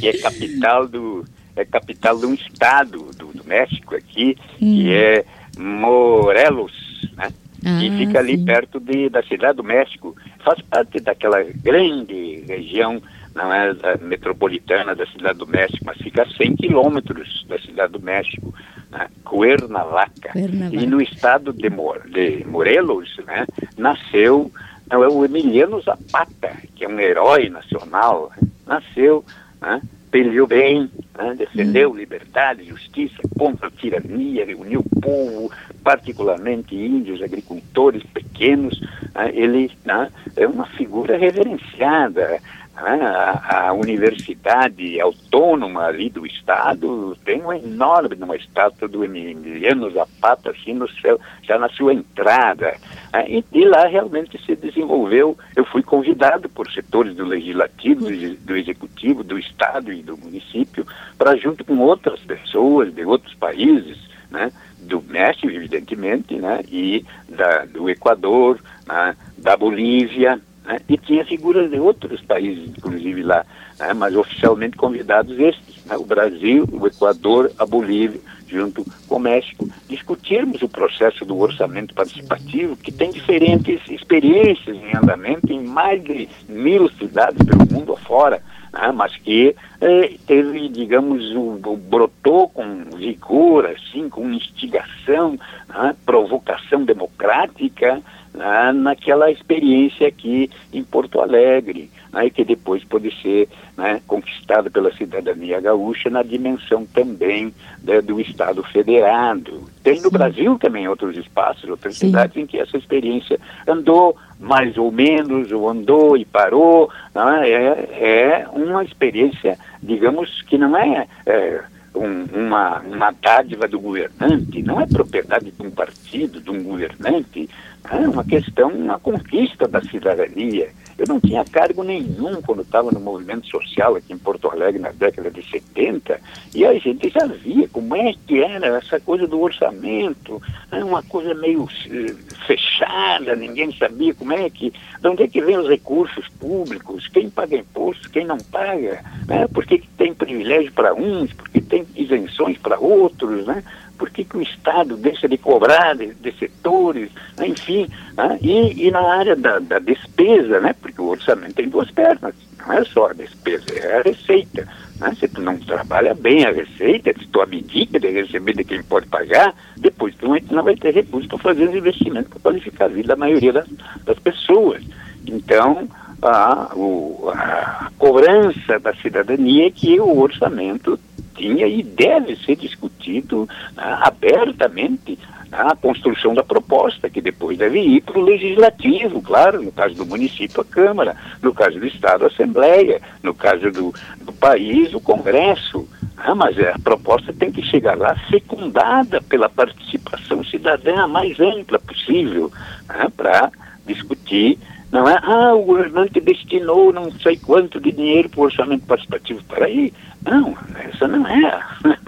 que 0.00 0.06
é 0.06 0.12
capital 0.16 0.86
do 0.86 1.24
é 1.56 1.64
capital 1.64 2.16
de 2.18 2.26
um 2.26 2.34
estado 2.34 3.10
do, 3.18 3.32
do 3.32 3.44
México 3.44 3.96
aqui, 3.96 4.36
hum. 4.62 4.74
que 4.76 4.92
é 4.92 5.24
Morelos, 5.58 6.72
né? 7.16 7.32
Ah, 7.64 7.82
e 7.82 7.90
fica 7.98 8.20
ali 8.20 8.36
sim. 8.36 8.44
perto 8.44 8.78
de, 8.78 9.08
da 9.08 9.22
cidade 9.24 9.56
do 9.56 9.64
México. 9.64 10.14
Faz 10.44 10.60
parte 10.62 11.00
daquela 11.00 11.42
grande 11.42 12.44
região 12.46 13.02
não 13.36 13.52
é 13.52 13.74
metropolitana 14.00 14.94
da 14.94 15.06
Cidade 15.06 15.38
do 15.38 15.46
México, 15.46 15.84
mas 15.84 15.98
fica 15.98 16.22
a 16.22 16.26
100 16.26 16.56
quilômetros 16.56 17.44
da 17.48 17.58
Cidade 17.58 17.92
do 17.92 18.00
México, 18.00 18.52
né? 18.90 19.08
Cuernavaca. 19.24 20.32
Cuernavaca. 20.32 20.74
E 20.74 20.86
no 20.86 21.00
estado 21.00 21.52
de, 21.52 21.70
Mor 21.70 22.08
de 22.08 22.44
Morelos, 22.46 23.16
né, 23.26 23.46
nasceu 23.76 24.50
não, 24.90 25.02
é 25.02 25.08
o 25.08 25.24
Emiliano 25.24 25.80
Zapata, 25.82 26.56
que 26.74 26.84
é 26.84 26.88
um 26.88 26.98
herói 26.98 27.48
nacional, 27.48 28.30
nasceu, 28.64 29.24
né, 29.60 29.82
peleou 30.12 30.46
bem, 30.46 30.88
né, 31.18 31.34
defendeu 31.36 31.90
hum. 31.90 31.96
liberdade, 31.96 32.64
justiça, 32.64 33.16
contra 33.36 33.66
a 33.66 33.70
tirania, 33.70 34.46
reuniu 34.46 34.80
o 34.80 35.00
povo, 35.00 35.50
particularmente 35.82 36.76
índios, 36.76 37.20
agricultores 37.20 38.02
pequenos. 38.04 38.80
Né, 39.12 39.32
ele 39.34 39.72
né, 39.84 40.08
é 40.36 40.46
uma 40.46 40.66
figura 40.66 41.18
reverenciada? 41.18 42.40
A, 42.76 43.68
a, 43.68 43.72
Universidade 43.72 45.00
Autônoma 45.00 45.86
ali 45.86 46.10
do 46.10 46.26
Estado 46.26 47.16
tem 47.24 47.40
uma 47.40 47.56
enorme, 47.56 48.14
uma 48.20 48.36
estátua 48.36 48.86
do 48.86 49.02
Emiliano 49.02 49.90
Zapata, 49.90 50.50
assim, 50.50 50.74
no 50.74 50.86
céu, 51.00 51.18
já 51.42 51.58
na 51.58 51.70
sua 51.70 51.94
entrada. 51.94 52.76
Né? 53.14 53.42
E, 53.50 53.64
lá 53.64 53.86
realmente 53.86 54.38
se 54.44 54.54
desenvolveu, 54.54 55.38
eu 55.56 55.64
fui 55.64 55.82
convidado 55.82 56.50
por 56.50 56.70
setores 56.70 57.16
do 57.16 57.24
Legislativo, 57.24 58.02
do, 58.02 58.36
do 58.36 58.56
Executivo, 58.56 59.24
do 59.24 59.38
Estado 59.38 59.90
e 59.90 60.02
do 60.02 60.18
município, 60.18 60.86
para 61.16 61.34
junto 61.34 61.64
com 61.64 61.78
outras 61.78 62.20
pessoas 62.20 62.94
de 62.94 63.06
outros 63.06 63.34
países, 63.34 63.96
né? 64.30 64.52
do 64.80 65.02
México, 65.02 65.48
evidentemente, 65.48 66.34
né? 66.34 66.62
e 66.70 67.04
da, 67.28 67.64
do 67.64 67.88
Equador, 67.88 68.60
né? 68.86 69.16
da 69.38 69.56
Bolívia, 69.56 70.40
né? 70.66 70.80
E 70.88 70.98
tinha 70.98 71.24
figuras 71.24 71.70
de 71.70 71.78
outros 71.78 72.20
países, 72.22 72.68
inclusive 72.76 73.22
lá, 73.22 73.46
né? 73.78 73.94
mas 73.94 74.16
oficialmente 74.16 74.76
convidados 74.76 75.38
estes, 75.38 75.84
né? 75.84 75.96
o 75.96 76.04
Brasil, 76.04 76.68
o 76.72 76.86
Equador, 76.86 77.52
a 77.56 77.64
Bolívia, 77.64 78.20
junto 78.48 78.84
com 79.08 79.16
o 79.16 79.20
México, 79.20 79.68
discutirmos 79.88 80.62
o 80.62 80.68
processo 80.68 81.24
do 81.24 81.38
orçamento 81.38 81.94
participativo, 81.94 82.76
que 82.76 82.92
tem 82.92 83.10
diferentes 83.10 83.80
experiências 83.88 84.76
em 84.76 84.96
andamento 84.96 85.52
em 85.52 85.62
mais 85.64 86.02
de 86.02 86.28
mil 86.48 86.90
cidades 86.90 87.44
pelo 87.46 87.70
mundo 87.70 87.92
afora, 87.92 88.42
né? 88.72 88.92
mas 88.92 89.16
que 89.16 89.54
eh, 89.80 90.14
teve, 90.26 90.68
digamos, 90.68 91.24
o, 91.32 91.60
o, 91.64 91.76
brotou 91.76 92.48
com 92.48 92.84
vigor, 92.96 93.66
assim, 93.66 94.08
com 94.08 94.32
instigação, 94.32 95.38
né? 95.68 95.94
provocação 96.04 96.84
democrática, 96.84 98.02
né, 98.36 98.72
naquela 98.72 99.30
experiência 99.30 100.06
aqui 100.06 100.50
em 100.72 100.84
Porto 100.84 101.20
Alegre, 101.20 101.90
né, 102.12 102.28
que 102.30 102.44
depois 102.44 102.84
pode 102.84 103.10
ser 103.22 103.48
né, 103.76 104.00
conquistada 104.06 104.70
pela 104.70 104.94
cidadania 104.94 105.60
gaúcha 105.60 106.10
na 106.10 106.22
dimensão 106.22 106.86
também 106.86 107.52
né, 107.82 108.00
do 108.02 108.20
Estado 108.20 108.62
federado. 108.62 109.64
Tem 109.82 109.96
no 109.96 110.10
Sim. 110.10 110.10
Brasil 110.10 110.58
também 110.58 110.86
outros 110.86 111.16
espaços, 111.16 111.68
outras 111.68 111.96
Sim. 111.96 112.08
cidades 112.08 112.36
em 112.36 112.46
que 112.46 112.58
essa 112.58 112.76
experiência 112.76 113.40
andou 113.66 114.16
mais 114.38 114.76
ou 114.76 114.92
menos, 114.92 115.50
ou 115.50 115.68
andou 115.68 116.16
e 116.16 116.24
parou. 116.24 116.90
Né, 117.14 117.50
é, 117.50 118.42
é 118.42 118.48
uma 118.52 118.84
experiência, 118.84 119.58
digamos, 119.82 120.42
que 120.42 120.58
não 120.58 120.76
é, 120.76 121.06
é 121.24 121.64
um, 121.96 122.24
uma, 122.34 122.80
uma 122.80 123.10
dádiva 123.10 123.66
do 123.66 123.80
governante, 123.80 124.62
não 124.62 124.80
é 124.80 124.86
propriedade 124.86 125.50
de 125.50 125.66
um 125.66 125.70
partido, 125.70 126.40
de 126.40 126.50
um 126.50 126.62
governante, 126.62 127.48
é 127.90 128.08
uma 128.08 128.24
questão, 128.24 128.70
uma 128.70 128.98
conquista 128.98 129.68
da 129.68 129.80
cidadania. 129.82 130.70
Eu 130.98 131.06
não 131.06 131.20
tinha 131.20 131.44
cargo 131.44 131.82
nenhum 131.82 132.40
quando 132.40 132.62
estava 132.62 132.90
no 132.90 132.98
movimento 132.98 133.46
social 133.48 133.96
aqui 133.96 134.14
em 134.14 134.18
Porto 134.18 134.48
Alegre 134.48 134.80
na 134.80 134.90
década 134.92 135.30
de 135.30 135.42
70, 135.42 136.18
e 136.54 136.64
a 136.64 136.72
gente 136.78 137.10
já 137.10 137.26
via 137.26 137.68
como 137.68 137.94
é 137.94 138.14
que 138.26 138.42
era 138.42 138.78
essa 138.78 138.98
coisa 138.98 139.26
do 139.26 139.38
orçamento, 139.38 140.40
é 140.72 140.82
uma 140.82 141.02
coisa 141.02 141.34
meio 141.34 141.68
eh, 141.90 142.14
fechada, 142.46 143.36
ninguém 143.36 143.70
sabia 143.76 144.14
como 144.14 144.32
é 144.32 144.48
que, 144.48 144.70
de 144.70 145.08
onde 145.08 145.22
é 145.22 145.28
que 145.28 145.42
vem 145.42 145.58
os 145.58 145.68
recursos 145.68 146.26
públicos, 146.40 147.08
quem 147.08 147.28
paga 147.28 147.56
imposto, 147.56 148.10
quem 148.10 148.24
não 148.24 148.38
paga, 148.38 149.04
né? 149.26 149.46
por 149.48 149.66
que, 149.66 149.82
tem 149.98 150.14
privilégio 150.14 150.72
para 150.72 150.94
uns, 150.94 151.32
por 151.34 151.48
que 151.50 151.60
tem 151.60 151.86
isenções 151.94 152.56
para 152.56 152.78
outros, 152.78 153.46
né? 153.46 153.62
Por 153.96 154.10
que, 154.10 154.24
que 154.24 154.36
o 154.36 154.42
Estado 154.42 154.96
deixa 154.96 155.28
de 155.28 155.38
cobrar 155.38 155.94
de, 155.94 156.14
de 156.14 156.32
setores, 156.32 157.10
enfim, 157.42 157.88
né? 158.16 158.38
e, 158.40 158.86
e, 158.86 158.90
na 158.90 159.00
área 159.00 159.34
da, 159.34 159.58
da, 159.58 159.78
despesa, 159.78 160.60
né? 160.60 160.74
porque 160.80 161.00
o 161.00 161.08
orçamento 161.08 161.54
tem 161.54 161.68
duas 161.68 161.90
pernas, 161.90 162.34
não 162.58 162.72
é 162.72 162.84
só 162.84 163.10
a 163.10 163.12
despesa, 163.12 163.64
é 163.74 163.98
a 163.98 164.02
receita. 164.02 164.68
Né? 165.00 165.14
Se 165.18 165.28
tu 165.28 165.40
não 165.40 165.58
trabalha 165.58 166.14
bem 166.14 166.44
a 166.44 166.50
receita, 166.50 167.12
se 167.18 167.26
tu 167.26 167.40
abdica 167.40 167.98
de 167.98 168.10
receber 168.10 168.54
de 168.54 168.64
quem 168.64 168.82
pode 168.82 169.06
pagar, 169.06 169.54
depois 169.76 170.14
tu 170.14 170.26
não 170.50 170.62
vai 170.62 170.76
ter 170.76 170.94
recursos 170.94 171.28
para 171.28 171.38
fazer 171.38 171.68
os 171.68 171.74
investimentos 171.74 172.30
para 172.30 172.40
qualificar 172.40 172.86
a 172.86 172.88
vida 172.88 173.08
da 173.08 173.16
maioria 173.16 173.52
das, 173.52 173.66
das 174.04 174.18
pessoas. 174.18 174.82
Então, 175.26 175.88
a, 176.22 176.72
o, 176.74 177.30
a 177.34 177.90
cobrança 177.98 178.78
da 178.78 178.94
cidadania 178.94 179.66
é 179.66 179.70
que 179.70 180.00
o 180.00 180.18
orçamento 180.18 180.98
tinha 181.36 181.66
e 181.66 181.82
deve 181.82 182.36
ser 182.36 182.56
discutido 182.56 183.48
né, 183.74 183.98
abertamente 184.00 185.18
né, 185.50 185.58
a 185.58 185.76
construção 185.76 186.34
da 186.34 186.42
proposta, 186.42 187.08
que 187.08 187.20
depois 187.20 187.58
deve 187.58 187.80
ir 187.80 188.02
para 188.02 188.18
o 188.18 188.24
legislativo, 188.24 189.22
claro, 189.22 189.62
no 189.62 189.72
caso 189.72 189.94
do 189.94 190.06
município, 190.06 190.60
a 190.60 190.64
Câmara, 190.64 191.16
no 191.42 191.54
caso 191.54 191.78
do 191.78 191.86
Estado, 191.86 192.24
a 192.24 192.28
Assembleia, 192.28 193.00
no 193.22 193.34
caso 193.34 193.70
do, 193.70 193.94
do 194.20 194.32
país, 194.32 194.92
o 194.94 195.00
Congresso. 195.00 195.88
Ah, 196.16 196.34
mas 196.34 196.58
a 196.58 196.78
proposta 196.78 197.32
tem 197.32 197.52
que 197.52 197.62
chegar 197.62 197.96
lá 197.96 198.16
secundada 198.30 199.20
pela 199.20 199.50
participação 199.50 200.42
cidadã 200.44 201.06
mais 201.06 201.38
ampla 201.38 201.78
possível 201.78 202.50
né, 202.88 203.06
para 203.14 203.52
discutir 203.86 204.58
não 204.92 205.08
é, 205.08 205.18
ah, 205.22 205.54
o 205.54 205.64
governante 205.64 206.20
destinou 206.20 206.92
não 206.92 207.10
sei 207.12 207.36
quanto 207.36 207.80
de 207.80 207.92
dinheiro 207.92 208.28
para 208.28 208.40
o 208.40 208.44
orçamento 208.44 208.86
participativo. 208.86 209.42
Para 209.44 209.66
aí, 209.66 209.92
não, 210.24 210.56
essa 210.76 211.08
não 211.08 211.26
é, 211.26 211.62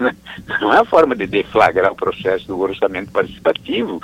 não 0.61 0.73
é 0.73 0.79
a 0.79 0.85
forma 0.85 1.15
de 1.15 1.27
deflagrar 1.27 1.91
o 1.91 1.95
processo 1.95 2.47
do 2.47 2.59
orçamento 2.59 3.11
participativo. 3.11 4.01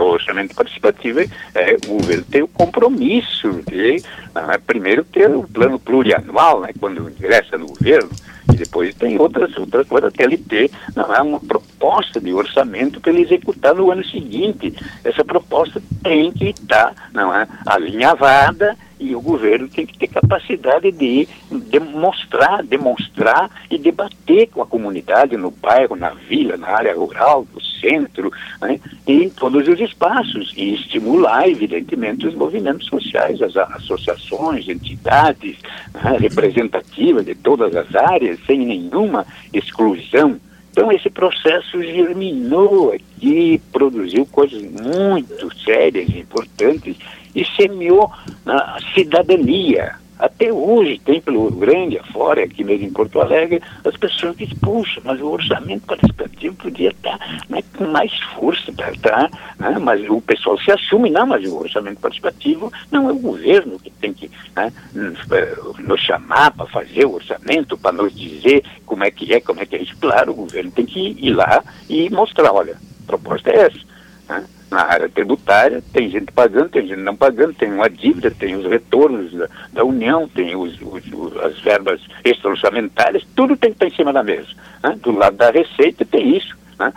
O 0.00 0.04
orçamento 0.04 0.54
participativo, 0.54 1.20
é, 1.54 1.76
o 1.86 1.98
governo 1.98 2.24
tem 2.24 2.42
o 2.42 2.48
compromisso 2.48 3.60
de, 3.68 4.02
é, 4.34 4.58
primeiro, 4.58 5.04
ter 5.04 5.30
o 5.30 5.44
plano 5.44 5.78
plurianual, 5.78 6.60
né, 6.60 6.70
quando 6.78 7.08
ingressa 7.08 7.56
no 7.56 7.66
governo, 7.66 8.10
e 8.52 8.56
depois 8.56 8.94
tem 8.94 9.18
outras, 9.18 9.56
outras 9.56 9.86
coisas, 9.86 10.12
a 10.12 10.16
TLT 10.16 10.70
não 10.94 11.14
é 11.14 11.22
uma 11.22 11.40
proposta 11.40 12.20
de 12.20 12.32
orçamento 12.32 13.00
para 13.00 13.12
ele 13.12 13.22
executar 13.22 13.74
no 13.74 13.90
ano 13.90 14.04
seguinte. 14.04 14.74
Essa 15.04 15.24
proposta 15.24 15.80
tem 16.02 16.32
que 16.32 16.50
estar 16.50 16.92
não 17.12 17.34
é, 17.34 17.46
alinhavada 17.66 18.76
e 19.02 19.16
o 19.16 19.20
governo 19.20 19.68
tem 19.68 19.84
que 19.84 19.98
ter 19.98 20.06
capacidade 20.06 20.92
de 20.92 21.28
demonstrar, 21.50 22.62
demonstrar 22.62 23.50
e 23.70 23.76
debater 23.76 24.48
com 24.48 24.62
a 24.62 24.66
comunidade 24.66 25.36
no 25.36 25.50
bairro, 25.50 25.96
na 25.96 26.10
vila, 26.10 26.56
na 26.56 26.68
área 26.68 26.94
rural, 26.94 27.46
no 27.52 27.60
centro, 27.60 28.30
né, 28.60 28.78
em 29.06 29.28
todos 29.28 29.66
os 29.66 29.80
espaços 29.80 30.52
e 30.56 30.74
estimular, 30.74 31.48
evidentemente, 31.48 32.26
os 32.26 32.34
movimentos 32.34 32.86
sociais, 32.86 33.42
as 33.42 33.56
associações, 33.56 34.68
entidades 34.68 35.56
né, 35.92 36.16
representativas 36.18 37.26
de 37.26 37.34
todas 37.34 37.74
as 37.74 37.92
áreas, 37.94 38.38
sem 38.46 38.60
nenhuma 38.60 39.26
exclusão. 39.52 40.40
Então, 40.70 40.90
esse 40.90 41.10
processo 41.10 41.82
germinou 41.82 42.92
aqui, 42.92 43.60
produziu 43.70 44.24
coisas 44.24 44.62
muito 44.62 45.54
sérias 45.58 46.08
e 46.08 46.20
importantes 46.20 46.96
e 47.34 47.44
semeou 47.44 48.10
a 48.46 48.78
cidadania. 48.94 50.02
Até 50.22 50.52
hoje 50.52 51.00
tem 51.04 51.20
pelo 51.20 51.50
Grande, 51.50 51.98
afora, 51.98 52.44
aqui 52.44 52.62
mesmo 52.62 52.86
em 52.86 52.92
Porto 52.92 53.20
Alegre, 53.20 53.60
as 53.84 53.96
pessoas 53.96 54.36
dizem, 54.36 54.56
puxa, 54.58 55.00
mas 55.02 55.20
o 55.20 55.28
orçamento 55.28 55.84
participativo 55.84 56.54
podia 56.54 56.90
estar 56.90 57.18
né, 57.48 57.60
com 57.76 57.88
mais 57.88 58.16
força 58.34 58.72
para 58.72 59.28
né, 59.58 59.78
mas 59.80 60.08
o 60.08 60.20
pessoal 60.20 60.56
se 60.60 60.70
assume, 60.70 61.10
não, 61.10 61.26
mas 61.26 61.44
o 61.44 61.58
orçamento 61.58 61.98
participativo 61.98 62.72
não 62.88 63.10
é 63.10 63.12
o 63.12 63.18
governo 63.18 63.80
que 63.80 63.90
tem 63.90 64.12
que 64.12 64.30
né, 64.54 64.72
nos 64.94 66.00
chamar 66.00 66.52
para 66.52 66.66
fazer 66.66 67.04
o 67.04 67.14
orçamento, 67.14 67.76
para 67.76 67.90
nos 67.90 68.14
dizer 68.14 68.64
como 68.86 69.02
é 69.02 69.10
que 69.10 69.34
é, 69.34 69.40
como 69.40 69.60
é 69.60 69.66
que 69.66 69.74
é 69.74 69.82
isso. 69.82 69.96
Claro, 70.00 70.30
o 70.30 70.36
governo 70.36 70.70
tem 70.70 70.86
que 70.86 71.16
ir 71.18 71.32
lá 71.32 71.64
e 71.88 72.08
mostrar, 72.10 72.52
olha, 72.52 72.74
a 72.74 73.06
proposta 73.08 73.50
é 73.50 73.66
essa. 73.66 73.80
Né? 74.28 74.44
Na 74.72 74.82
área 74.82 75.08
tributária, 75.08 75.82
tem 75.92 76.10
gente 76.10 76.32
pagando, 76.32 76.70
tem 76.70 76.86
gente 76.86 77.00
não 77.00 77.14
pagando, 77.14 77.54
tem 77.54 77.70
uma 77.70 77.88
dívida, 77.88 78.30
tem 78.30 78.56
os 78.56 78.64
retornos 78.64 79.32
da, 79.32 79.48
da 79.72 79.84
União, 79.84 80.26
tem 80.28 80.56
os, 80.56 80.80
os, 80.80 81.36
as 81.44 81.60
verbas 81.60 82.00
extra-orçamentárias, 82.24 83.24
tudo 83.36 83.56
tem 83.56 83.70
que 83.70 83.76
estar 83.76 83.86
em 83.86 83.96
cima 83.96 84.12
da 84.12 84.22
mesa. 84.22 84.48
Né? 84.82 84.98
Do 85.02 85.12
lado 85.12 85.36
da 85.36 85.50
receita 85.50 86.04
tem 86.04 86.36
isso. 86.36 86.56
Né? 86.78 86.92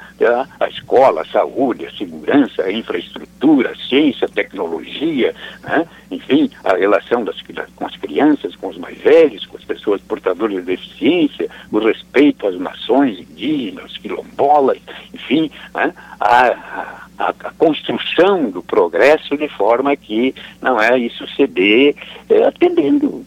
A 0.59 0.69
escola, 0.69 1.21
a 1.21 1.25
saúde, 1.25 1.85
a 1.85 1.91
segurança, 1.91 2.63
a 2.63 2.71
infraestrutura, 2.71 3.71
a 3.71 3.75
ciência, 3.75 4.25
a 4.25 4.29
tecnologia, 4.29 5.35
né? 5.63 5.85
enfim, 6.09 6.49
a 6.63 6.75
relação 6.75 7.23
das, 7.23 7.35
com 7.75 7.85
as 7.85 7.95
crianças, 7.97 8.55
com 8.55 8.69
os 8.69 8.77
mais 8.77 8.97
velhos, 8.97 9.45
com 9.45 9.57
as 9.57 9.63
pessoas 9.63 10.01
portadoras 10.01 10.55
de 10.55 10.61
deficiência, 10.61 11.49
o 11.71 11.79
respeito 11.79 12.47
às 12.47 12.57
nações 12.59 13.19
indígenas, 13.19 13.97
quilombolas, 13.97 14.79
enfim, 15.13 15.51
né? 15.73 15.93
a, 16.19 16.47
a 16.47 17.04
a, 17.17 17.29
a, 17.29 17.51
construção 17.57 18.49
do 18.49 18.61
progresso 18.61 19.37
de 19.37 19.47
forma 19.49 19.95
que 19.95 20.33
não 20.61 20.79
é 20.79 20.97
isso 20.97 21.27
ceder 21.35 21.95
é, 22.29 22.43
atendendo 22.43 23.25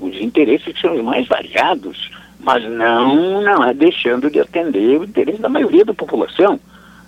os 0.00 0.20
interesses 0.20 0.72
que 0.72 0.80
são 0.80 0.94
os 0.94 1.02
mais 1.02 1.26
variados, 1.26 2.10
mas 2.40 2.62
não, 2.64 3.40
não 3.40 3.64
é 3.64 3.74
deixando 3.74 4.30
de 4.30 4.40
atender 4.40 5.00
o 5.00 5.04
interesse 5.04 5.40
da 5.40 5.48
maioria 5.48 5.84
da 5.84 5.94
população, 5.94 6.60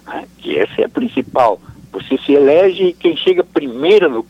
né? 0.06 0.24
que 0.38 0.58
essa 0.58 0.82
é 0.82 0.84
a 0.84 0.88
principal. 0.88 1.60
Você 1.92 2.18
se 2.18 2.32
elege 2.32 2.94
quem 2.98 3.16
chega 3.16 3.44
primeiro 3.44 4.10
no, 4.10 4.26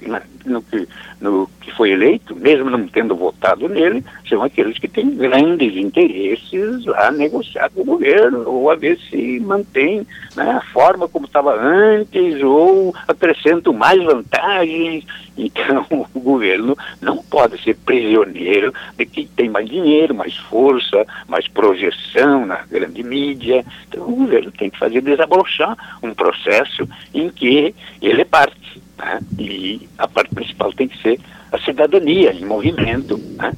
no, 0.48 0.64
no, 0.72 0.87
no 1.20 1.50
que 1.61 1.70
foi 1.72 1.90
eleito, 1.90 2.34
mesmo 2.34 2.70
não 2.70 2.87
tendo 2.88 3.14
votado 3.14 3.68
nele, 3.68 4.04
são 4.28 4.42
aqueles 4.42 4.78
que 4.78 4.88
têm 4.88 5.11
grandes 5.11 5.76
interesses 5.76 6.87
a 6.88 7.11
negociar 7.11 7.70
com 7.70 7.82
o 7.82 7.84
governo, 7.84 8.48
ou 8.48 8.70
a 8.70 8.74
ver 8.74 8.98
se 9.11 9.38
mantém 9.40 10.06
né, 10.37 10.50
a 10.50 10.61
forma 10.72 11.08
como 11.08 11.26
estava 11.26 11.54
antes, 11.54 12.42
ou 12.42 12.94
acrescentam 13.06 13.72
mais 13.72 14.02
vantagens. 14.02 15.04
Então, 15.37 15.87
o 16.14 16.20
governo 16.20 16.76
não 17.00 17.18
pode 17.18 17.62
ser 17.62 17.76
prisioneiro 17.76 18.72
de 18.96 19.06
quem 19.06 19.26
tem 19.26 19.48
mais 19.48 19.68
dinheiro, 19.68 20.14
mais 20.14 20.37
força, 20.37 21.06
mais 21.28 21.46
projeção 21.48 22.46
na 22.46 22.62
grande 22.70 23.02
mídia. 23.02 23.64
Então, 23.88 24.02
o 24.04 24.16
governo 24.16 24.50
tem 24.52 24.70
que 24.70 24.78
fazer 24.78 25.00
desabrochar 25.02 25.76
um 26.02 26.14
processo 26.14 26.88
em 27.14 27.28
que 27.28 27.74
ele 28.00 28.22
é 28.22 28.24
parte. 28.24 28.78
Né? 28.98 29.20
E 29.38 29.88
a 29.96 30.08
parte 30.08 30.34
principal 30.34 30.72
tem 30.72 30.88
que 30.88 31.00
ser 31.00 31.20
a 31.52 31.58
cidadania 31.58 32.32
em 32.32 32.44
movimento, 32.44 33.16
né? 33.37 33.52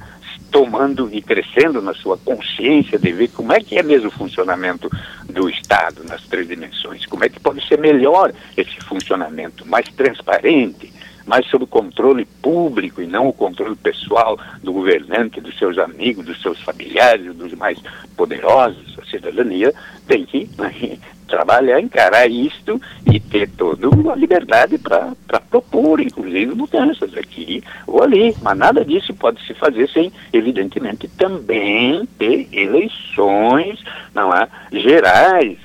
tomando 0.50 1.08
e 1.12 1.22
crescendo 1.22 1.80
na 1.80 1.94
sua 1.94 2.18
consciência 2.18 2.98
de 2.98 3.12
ver 3.12 3.28
como 3.28 3.52
é 3.52 3.60
que 3.60 3.78
é 3.78 3.82
mesmo 3.82 4.08
o 4.08 4.12
funcionamento 4.12 4.90
do 5.28 5.48
Estado 5.48 6.02
nas 6.04 6.22
três 6.26 6.48
dimensões, 6.48 7.06
como 7.06 7.24
é 7.24 7.28
que 7.28 7.38
pode 7.38 7.66
ser 7.66 7.78
melhor 7.78 8.32
esse 8.56 8.76
funcionamento, 8.80 9.66
mais 9.66 9.86
transparente, 9.90 10.92
mais 11.30 11.46
sob 11.46 11.64
controle 11.64 12.24
público 12.42 13.00
e 13.00 13.06
não 13.06 13.28
o 13.28 13.32
controle 13.32 13.76
pessoal 13.76 14.36
do 14.64 14.72
governante, 14.72 15.40
dos 15.40 15.56
seus 15.56 15.78
amigos, 15.78 16.26
dos 16.26 16.42
seus 16.42 16.60
familiares, 16.60 17.32
dos 17.36 17.54
mais 17.54 17.78
poderosos. 18.16 18.98
A 19.00 19.04
cidadania 19.04 19.72
tem 20.08 20.24
que 20.24 20.50
né, 20.58 20.98
trabalhar, 21.28 21.80
encarar 21.80 22.28
isto 22.28 22.82
e 23.06 23.20
ter 23.20 23.48
toda 23.50 23.86
a 24.10 24.16
liberdade 24.16 24.76
para 24.76 25.40
propor, 25.48 26.00
inclusive, 26.00 26.52
mudanças 26.52 27.16
aqui 27.16 27.62
ou 27.86 28.02
ali. 28.02 28.34
Mas 28.42 28.58
nada 28.58 28.84
disso 28.84 29.14
pode 29.14 29.40
se 29.46 29.54
fazer 29.54 29.88
sem, 29.88 30.12
evidentemente, 30.32 31.06
também 31.16 32.08
ter 32.18 32.48
eleições 32.50 33.78
não 34.12 34.34
é, 34.34 34.48
gerais, 34.72 35.56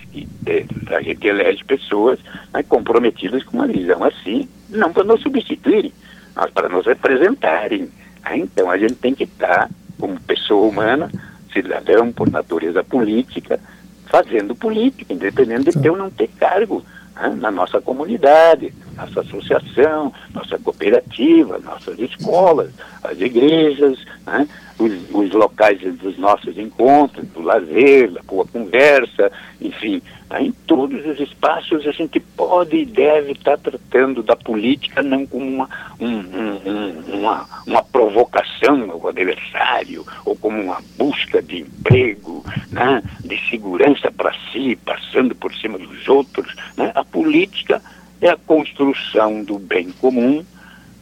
é, 0.46 0.66
a 0.96 1.02
gente 1.02 1.28
elege 1.28 1.64
pessoas 1.64 2.20
né, 2.54 2.64
comprometidas 2.64 3.44
com 3.44 3.58
uma 3.58 3.68
visão 3.68 4.04
assim, 4.04 4.48
não 4.70 4.92
para 4.92 5.04
nos 5.04 5.22
substituírem, 5.22 5.94
mas 6.36 6.52
para 6.52 6.70
nos 6.70 6.86
representarem. 6.86 7.90
Né? 8.24 8.38
Então 8.38 8.70
a 8.70 8.78
gente 8.78 8.96
tem 8.96 9.14
que 9.14 9.24
estar, 9.24 9.70
como 10.00 10.20
pessoa 10.22 10.68
humana, 10.68 11.12
cidadão 11.52 12.12
por 12.12 12.30
natureza 12.30 12.84
política, 12.84 13.60
fazendo 14.08 14.56
política, 14.56 15.14
independente 15.14 15.72
de 15.72 15.80
ter 15.80 15.90
ou 15.90 15.98
não 15.98 16.10
ter 16.10 16.28
cargo 16.40 16.84
né, 17.16 17.36
na 17.40 17.52
nossa 17.52 17.82
comunidade, 17.82 18.74
nossa 18.96 19.22
associação, 19.22 20.14
nossa 20.34 20.58
cooperativa, 20.58 21.60
nossas 21.60 22.00
escolas, 22.00 22.72
as 23.04 23.20
igrejas, 23.20 23.98
né, 24.26 24.48
os, 24.78 24.92
os, 25.12 25.32
locais 25.32 25.80
dos 25.98 26.18
nossos 26.18 26.58
encontros, 26.58 27.26
do 27.30 27.42
lazer, 27.42 28.12
da 28.12 28.22
boa 28.24 28.46
conversa, 28.46 29.32
enfim, 29.62 30.02
né, 30.30 30.44
em 30.44 30.52
todos 30.52 31.06
os 31.06 31.20
espaços 31.20 31.86
a 31.88 31.92
gente 31.92 32.20
pode 32.20 32.78
e 32.78 32.86
deve 32.86 33.34
estar 33.34 33.58
tratando 33.58 34.22
da 34.24 34.36
política 34.36 35.02
não 35.02 35.26
como 35.26 35.46
uma, 35.46 35.70
um, 36.00 36.08
um, 36.08 37.20
uma, 37.20 37.46
uma 37.66 37.84
provocação 37.84 38.92
ao 38.92 39.08
adversário 39.08 40.06
ou 40.26 40.36
como 40.36 40.62
uma 40.62 40.82
busca 40.98 41.42
de 41.42 41.62
emprego, 41.62 42.44
né, 42.72 43.02
de 43.24 43.50
segurança 43.50 44.12
para 44.12 44.34
si, 44.52 44.78
passando 44.84 45.36
por 45.36 45.54
cima 45.56 45.78
dos 45.78 46.08
outros. 46.08 46.54
Né, 46.76 46.92
a 46.94 47.04
política 47.04 47.82
é 48.26 48.32
a 48.32 48.38
construção 48.38 49.44
do 49.44 49.60
bem 49.60 49.92
comum 50.02 50.44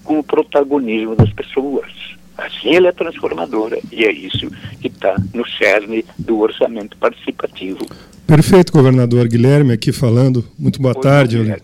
com 0.03 0.19
o 0.19 0.23
protagonismo 0.23 1.15
das 1.15 1.31
pessoas. 1.31 1.89
Assim 2.37 2.75
ela 2.75 2.89
é 2.89 2.91
transformadora 2.91 3.79
e 3.91 4.03
é 4.03 4.11
isso 4.11 4.49
que 4.81 4.87
está 4.87 5.15
no 5.33 5.47
cerne 5.47 6.03
do 6.19 6.39
orçamento 6.39 6.97
participativo. 6.97 7.85
Perfeito, 8.27 8.73
governador 8.73 9.27
Guilherme 9.27 9.73
aqui 9.73 9.91
falando. 9.91 10.43
Muito 10.57 10.81
boa 10.81 10.95
tarde. 10.95 11.55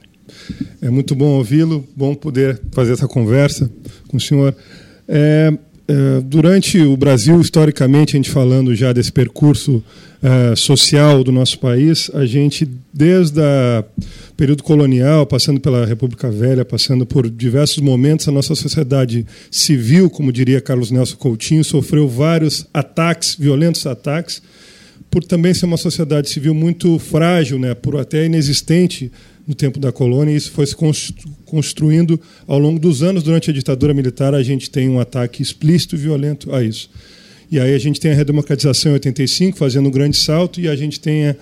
É 0.81 0.89
muito 0.89 1.15
bom 1.15 1.37
ouvi-lo, 1.37 1.85
bom 1.95 2.15
poder 2.15 2.61
fazer 2.71 2.93
essa 2.93 3.07
conversa 3.07 3.69
com 4.07 4.17
o 4.17 4.19
senhor. 4.19 4.55
É, 5.07 5.51
é, 5.87 6.21
durante 6.23 6.79
o 6.79 6.95
Brasil, 6.95 7.41
historicamente, 7.41 8.15
a 8.15 8.17
gente 8.17 8.29
falando 8.29 8.75
já 8.75 8.93
desse 8.93 9.11
percurso 9.11 9.83
é, 10.21 10.55
social 10.55 11.23
do 11.23 11.31
nosso 11.31 11.59
país, 11.59 12.11
a 12.13 12.25
gente, 12.25 12.67
desde 12.93 13.39
o 13.39 14.33
período 14.35 14.63
colonial, 14.63 15.25
passando 15.25 15.59
pela 15.59 15.85
República 15.85 16.29
Velha, 16.29 16.65
passando 16.65 17.05
por 17.05 17.29
diversos 17.29 17.77
momentos, 17.77 18.27
a 18.27 18.31
nossa 18.31 18.53
sociedade 18.53 19.25
civil, 19.49 20.09
como 20.09 20.31
diria 20.31 20.59
Carlos 20.59 20.91
Nelson 20.91 21.15
Coutinho, 21.15 21.63
sofreu 21.63 22.07
vários 22.07 22.67
ataques, 22.73 23.35
violentos 23.35 23.85
ataques, 23.85 24.41
por 25.09 25.23
também 25.23 25.53
ser 25.53 25.65
uma 25.65 25.77
sociedade 25.77 26.29
civil 26.29 26.53
muito 26.53 26.99
frágil, 26.99 27.57
né, 27.57 27.73
por 27.73 27.97
até 27.97 28.25
inexistente 28.25 29.11
no 29.47 29.55
tempo 29.55 29.79
da 29.79 29.91
colônia, 29.91 30.31
e 30.31 30.35
isso 30.35 30.51
foi 30.51 30.67
se 30.67 30.75
construindo 31.45 32.19
ao 32.45 32.59
longo 32.59 32.79
dos 32.79 33.01
anos. 33.01 33.23
Durante 33.23 33.49
a 33.49 33.53
ditadura 33.53 33.95
militar, 33.95 34.35
a 34.35 34.43
gente 34.43 34.69
tem 34.69 34.87
um 34.87 34.99
ataque 34.99 35.41
explícito 35.41 35.95
e 35.95 35.97
violento 35.97 36.53
a 36.53 36.63
isso. 36.63 36.87
E 37.51 37.59
aí 37.59 37.73
a 37.73 37.79
gente 37.79 37.99
tem 37.99 38.11
a 38.11 38.15
redemocratização 38.15 38.91
em 38.91 38.93
85, 38.93 39.57
fazendo 39.57 39.87
um 39.87 39.91
grande 39.91 40.17
salto, 40.17 40.61
e 40.61 40.67
a 40.67 40.75
gente 40.75 40.99
tem 40.99 41.35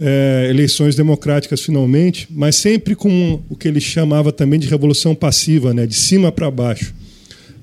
é, 0.00 0.46
eleições 0.50 0.96
democráticas 0.96 1.60
finalmente, 1.60 2.26
mas 2.30 2.56
sempre 2.56 2.96
com 2.96 3.40
o 3.48 3.56
que 3.56 3.68
ele 3.68 3.80
chamava 3.80 4.32
também 4.32 4.58
de 4.58 4.66
revolução 4.66 5.14
passiva, 5.14 5.72
né, 5.72 5.86
de 5.86 5.94
cima 5.94 6.32
para 6.32 6.50
baixo. 6.50 6.92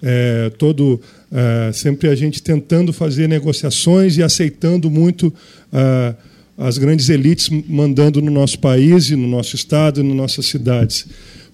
É, 0.02 0.50
todo 0.58 1.02
é, 1.30 1.72
sempre 1.74 2.08
a 2.08 2.16
gente 2.16 2.42
tentando 2.42 2.94
fazer 2.94 3.28
negociações 3.28 4.18
e 4.18 4.24
aceitando 4.24 4.90
muito 4.90 5.34
é, 5.74 6.16
as 6.58 6.78
grandes 6.78 7.10
elites 7.10 7.50
mandando 7.68 8.22
no 8.22 8.32
nosso 8.32 8.60
país 8.60 9.10
no 9.10 9.28
nosso 9.28 9.56
estado 9.56 10.00
e 10.00 10.04
nas 10.04 10.16
nossas 10.16 10.46
cidades. 10.46 11.06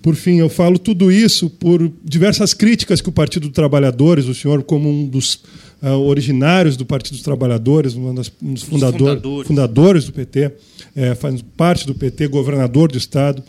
Por 0.02 0.14
fim, 0.14 0.38
eu 0.38 0.50
falo 0.50 0.78
tudo 0.78 1.12
isso 1.12 1.50
por 1.50 1.92
diversas 2.04 2.54
críticas 2.54 3.02
que 3.02 3.10
o 3.10 3.12
Partido 3.12 3.48
dos 3.48 3.56
Trabalhadores, 3.56 4.28
o 4.28 4.36
senhor 4.36 4.62
como 4.62 4.88
um 4.88 5.08
dos 5.08 5.40
uh, 5.82 5.90
originários 5.90 6.78
do 6.78 6.86
Partido 6.86 7.14
dos 7.14 7.24
Trabalhadores, 7.24 7.96
um 7.96 8.14
dos, 8.14 8.32
fundador, 8.64 9.16
fundadores. 9.20 9.48
fundadores. 9.48 10.06
do 10.06 10.14
PT, 10.14 10.52
é, 10.96 11.16
faz 11.16 11.42
parte 11.56 11.86
do 11.86 11.94
PT, 11.94 12.28
governador 12.28 12.92
do 12.92 12.98
Estado. 12.98 13.44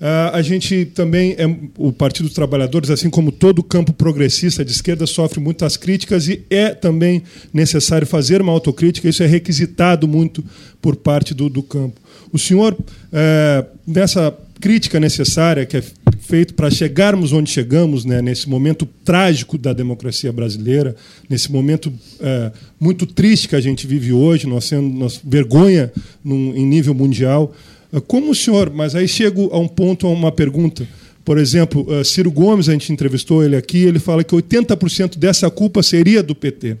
Uh, 0.00 0.32
a 0.32 0.40
gente 0.40 0.86
também, 0.86 1.32
é, 1.36 1.44
o 1.76 1.92
Partido 1.92 2.24
dos 2.24 2.34
Trabalhadores, 2.34 2.88
assim 2.88 3.10
como 3.10 3.30
todo 3.30 3.58
o 3.58 3.62
campo 3.62 3.92
progressista 3.92 4.64
de 4.64 4.72
esquerda, 4.72 5.06
sofre 5.06 5.40
muitas 5.40 5.76
críticas 5.76 6.26
e 6.26 6.42
é 6.48 6.70
também 6.70 7.22
necessário 7.52 8.06
fazer 8.06 8.40
uma 8.40 8.50
autocrítica, 8.50 9.08
isso 9.08 9.22
é 9.22 9.26
requisitado 9.26 10.08
muito 10.08 10.42
por 10.80 10.96
parte 10.96 11.34
do, 11.34 11.50
do 11.50 11.62
campo. 11.62 12.00
O 12.32 12.38
senhor, 12.38 12.74
é, 13.12 13.66
nessa 13.86 14.34
crítica 14.60 15.00
necessária 15.00 15.64
que 15.64 15.76
é 15.76 15.82
feito 16.20 16.54
para 16.54 16.70
chegarmos 16.70 17.32
onde 17.32 17.50
chegamos, 17.50 18.04
né, 18.04 18.22
nesse 18.22 18.48
momento 18.48 18.86
trágico 19.04 19.58
da 19.58 19.72
democracia 19.72 20.30
brasileira, 20.32 20.94
nesse 21.28 21.50
momento 21.50 21.92
é, 22.20 22.52
muito 22.78 23.06
triste 23.06 23.48
que 23.48 23.56
a 23.56 23.60
gente 23.60 23.86
vive 23.86 24.12
hoje, 24.12 24.46
nós 24.46 24.66
sendo 24.66 24.88
nós, 24.88 25.20
vergonha 25.24 25.90
num, 26.22 26.54
em 26.54 26.66
nível 26.66 26.94
mundial. 26.94 27.52
É, 27.92 27.98
como 27.98 28.30
o 28.30 28.34
senhor, 28.34 28.70
mas 28.70 28.94
aí 28.94 29.08
chego 29.08 29.48
a 29.52 29.58
um 29.58 29.66
ponto, 29.66 30.06
a 30.06 30.10
uma 30.10 30.30
pergunta. 30.30 30.86
Por 31.24 31.38
exemplo, 31.38 31.86
é, 31.94 32.04
Ciro 32.04 32.30
Gomes, 32.30 32.68
a 32.68 32.72
gente 32.72 32.92
entrevistou 32.92 33.42
ele 33.42 33.56
aqui, 33.56 33.78
ele 33.78 33.98
fala 33.98 34.22
que 34.22 34.34
80% 34.34 35.18
dessa 35.18 35.50
culpa 35.50 35.82
seria 35.82 36.22
do 36.22 36.34
PT. 36.34 36.76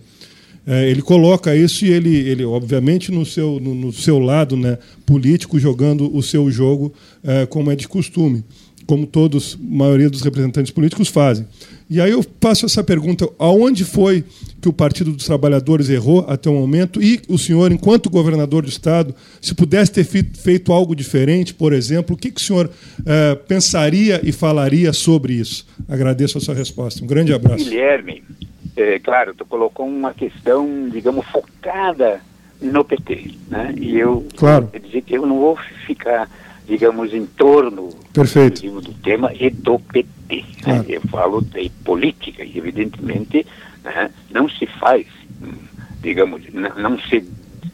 É, 0.66 0.88
ele 0.88 1.02
coloca 1.02 1.54
isso 1.56 1.84
e 1.84 1.90
ele, 1.90 2.14
ele 2.16 2.44
obviamente, 2.44 3.10
no 3.10 3.24
seu, 3.24 3.58
no, 3.60 3.74
no 3.74 3.92
seu 3.92 4.18
lado 4.18 4.56
né, 4.56 4.78
político, 5.06 5.58
jogando 5.58 6.14
o 6.14 6.22
seu 6.22 6.50
jogo 6.50 6.92
é, 7.24 7.46
como 7.46 7.70
é 7.70 7.76
de 7.76 7.88
costume, 7.88 8.44
como 8.86 9.06
todos, 9.06 9.58
a 9.60 9.76
maioria 9.76 10.10
dos 10.10 10.22
representantes 10.22 10.70
políticos 10.70 11.08
fazem. 11.08 11.46
E 11.88 12.00
aí 12.00 12.10
eu 12.12 12.22
passo 12.22 12.66
essa 12.66 12.84
pergunta: 12.84 13.28
aonde 13.38 13.84
foi 13.84 14.22
que 14.60 14.68
o 14.68 14.72
Partido 14.72 15.12
dos 15.12 15.24
Trabalhadores 15.24 15.88
errou 15.88 16.24
até 16.28 16.48
o 16.48 16.54
momento? 16.54 17.02
E 17.02 17.20
o 17.28 17.36
senhor, 17.36 17.72
enquanto 17.72 18.10
governador 18.10 18.62
do 18.62 18.68
Estado, 18.68 19.14
se 19.40 19.54
pudesse 19.54 19.90
ter 19.92 20.04
feito 20.04 20.72
algo 20.72 20.94
diferente, 20.94 21.52
por 21.52 21.72
exemplo, 21.72 22.14
o 22.14 22.18
que, 22.18 22.30
que 22.30 22.40
o 22.40 22.44
senhor 22.44 22.70
é, 23.04 23.34
pensaria 23.34 24.20
e 24.22 24.30
falaria 24.30 24.92
sobre 24.92 25.34
isso? 25.34 25.66
Agradeço 25.88 26.38
a 26.38 26.40
sua 26.40 26.54
resposta. 26.54 27.02
Um 27.02 27.06
grande 27.08 27.32
abraço. 27.32 27.64
Guilherme, 27.64 28.22
é, 28.76 28.98
claro, 28.98 29.34
tu 29.34 29.44
colocou 29.44 29.86
uma 29.86 30.14
questão, 30.14 30.88
digamos, 30.88 31.26
focada 31.26 32.20
no 32.60 32.84
PT, 32.84 33.34
né? 33.48 33.74
E 33.76 33.98
eu 33.98 34.26
claro. 34.36 34.68
quer 34.68 34.80
dizer 34.80 35.02
que 35.02 35.14
eu 35.14 35.26
não 35.26 35.38
vou 35.38 35.56
ficar, 35.86 36.28
digamos, 36.66 37.12
em 37.14 37.26
torno 37.26 37.90
Perfeito. 38.12 38.62
do 38.80 38.92
tema 38.94 39.32
e 39.34 39.50
do 39.50 39.78
PT. 39.78 40.06
Né? 40.28 40.44
Claro. 40.62 40.78
Né? 40.80 40.84
Eu 40.88 41.00
falo 41.02 41.42
de 41.42 41.68
política 41.84 42.44
e, 42.44 42.56
evidentemente, 42.56 43.46
né, 43.82 44.10
não 44.30 44.48
se 44.48 44.66
faz, 44.66 45.06
digamos, 46.02 46.42
não, 46.52 46.70
não 46.76 46.98
se 46.98 47.26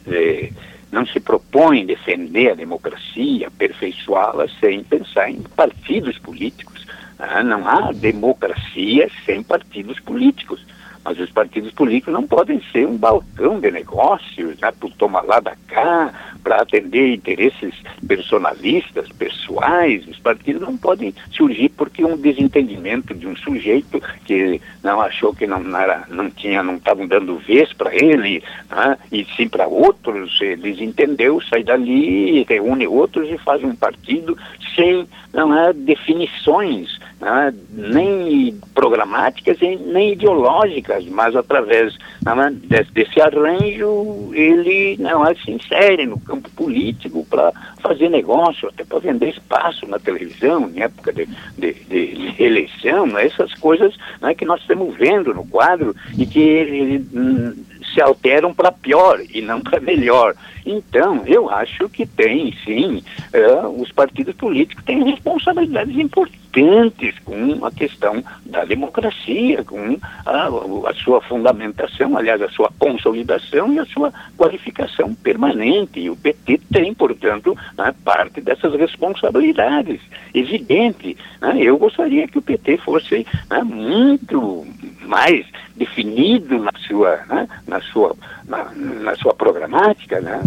é, 0.07 0.51
não 0.91 1.05
se 1.05 1.19
propõe 1.19 1.85
defender 1.85 2.53
a 2.53 2.55
democracia, 2.55 3.49
aperfeiçoá-la 3.49 4.47
sem 4.61 4.83
pensar 4.85 5.29
em 5.31 5.43
partidos 5.43 6.19
políticos. 6.19 6.87
Né? 7.19 7.43
Não 7.43 7.69
há 7.69 7.93
democracia 7.93 9.11
sem 9.25 9.43
partidos 9.43 9.99
políticos. 10.01 10.65
Mas 11.07 11.21
os 11.21 11.31
partidos 11.31 11.71
políticos 11.71 12.13
não 12.13 12.25
podem 12.25 12.61
ser 12.73 12.85
um 12.85 12.97
balcão 12.97 13.61
de 13.61 13.71
negócios, 13.71 14.59
né, 14.59 14.73
por 14.73 14.91
tomar 14.95 15.23
lá 15.23 15.39
da 15.39 15.55
cá, 15.69 16.13
para 16.43 16.57
atender 16.57 17.15
interesses 17.15 17.73
personalistas, 18.09 19.09
pessoais. 19.13 20.05
Os 20.09 20.19
partidos 20.19 20.63
não 20.63 20.77
podem 20.77 21.15
surgir 21.31 21.69
porque 21.69 22.05
um 22.05 22.17
desentendimento 22.17 23.15
de 23.15 23.25
um 23.25 23.37
sujeito 23.37 24.03
que 24.25 24.61
não 24.83 25.01
achou 25.01 25.33
que 25.33 25.47
não, 25.47 25.61
era, 25.79 26.07
não 26.09 26.29
tinha, 26.29 26.61
não 26.61 26.75
estavam 26.75 27.07
dando 27.07 27.39
vez 27.39 27.73
para 27.73 27.95
ele, 27.95 28.43
né, 28.69 28.99
e 29.13 29.25
sim 29.37 29.49
para 29.49 29.69
outros, 29.69 30.41
eles 30.41 30.81
entendeu, 30.81 31.41
sai 31.41 31.63
dali, 31.63 32.43
reúne 32.49 32.89
outros 32.89 33.31
e 33.31 33.39
faz 33.39 33.63
um 33.63 33.77
partido 33.77 34.37
sem 34.75 35.07
não 35.33 35.57
é, 35.57 35.73
definições, 35.73 36.99
né, 37.21 37.55
nem 37.73 38.59
programáticas 38.75 39.59
nem 39.61 40.13
ideológicas, 40.13 41.05
mas 41.07 41.35
através 41.35 41.97
não 42.25 42.43
é, 42.43 42.51
desse, 42.51 42.93
desse, 42.93 43.21
arranjo 43.21 44.31
ele 44.35 44.97
não 44.99 45.27
é, 45.27 45.35
se 45.35 45.51
insere 45.51 46.07
no 46.07 46.21
campo 46.21 46.51
político 46.51 47.25
para 47.29 47.53
fazer 47.81 48.11
negócio, 48.11 48.69
até 48.69 48.85
para 48.85 48.99
vender 48.99 49.31
espaço 49.31 49.87
na 49.87 49.99
televisão, 49.99 50.71
em 50.75 50.83
época 50.83 51.13
de, 51.13 51.27
de, 51.57 51.73
de 51.73 52.35
eleição, 52.43 53.07
né, 53.07 53.27
essas 53.27 53.53
coisas 53.55 53.95
né, 54.21 54.35
que 54.35 54.45
nós 54.45 54.61
estamos 54.61 54.95
vendo 54.97 55.33
no 55.33 55.47
quadro 55.47 55.95
e 56.19 56.27
que 56.27 56.41
ele, 56.41 57.07
hum, 57.15 57.55
se 57.95 58.01
alteram 58.01 58.53
para 58.53 58.71
pior 58.71 59.21
e 59.33 59.41
não 59.41 59.61
para 59.61 59.81
melhor. 59.81 60.35
Então, 60.67 61.23
eu 61.27 61.49
acho 61.49 61.89
que 61.89 62.05
tem, 62.05 62.53
sim, 62.65 63.01
uh, 63.33 63.81
os 63.81 63.93
partidos 63.93 64.35
políticos 64.35 64.83
têm 64.85 65.05
responsabilidades 65.05 65.97
importantes 65.97 67.17
com 67.25 67.65
a 67.65 67.71
questão 67.71 68.25
da 68.45 68.65
democracia, 68.65 69.63
com 69.63 69.99
a, 70.25 70.49
a 70.91 70.95
sua 70.95 71.21
fundamentação, 71.21 72.17
aliás, 72.17 72.41
a 72.43 72.49
sua 72.49 72.71
consolidação 72.79 73.73
e 73.75 73.79
a 73.79 73.85
sua 73.85 74.13
qualificação 74.37 75.15
permanente. 75.15 76.01
E 76.01 76.11
o 76.11 76.17
PT 76.17 76.61
tem, 76.73 76.95
portanto, 76.95 77.57
né, 77.77 77.95
parte 78.05 78.41
dessas 78.41 78.75
responsabilidades. 78.75 80.01
Evidente. 80.35 81.17
Né? 81.41 81.59
Eu 81.61 81.77
gostaria 81.79 82.27
que 82.27 82.39
o 82.39 82.43
PT 82.43 82.79
fosse 82.79 83.27
né, 83.51 83.63
muito 83.63 84.67
mais 85.03 85.47
definido 85.77 86.59
na 86.59 86.73
sua, 86.87 87.17
né, 87.29 87.49
na 87.67 87.81
sua, 87.81 88.17
na, 88.47 88.65
na 88.75 89.15
sua 89.17 89.35
programática, 89.35 90.21
né, 90.21 90.41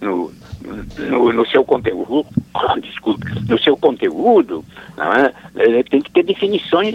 no, 0.00 0.32
no, 0.98 1.32
no, 1.32 1.46
seu 1.46 1.64
conteúdo, 1.64 2.26
desculpe, 2.80 3.26
no 3.48 3.58
seu 3.58 3.76
conteúdo, 3.76 4.64
é? 5.56 5.82
tem 5.84 6.00
que 6.00 6.10
ter 6.10 6.22
definições 6.22 6.94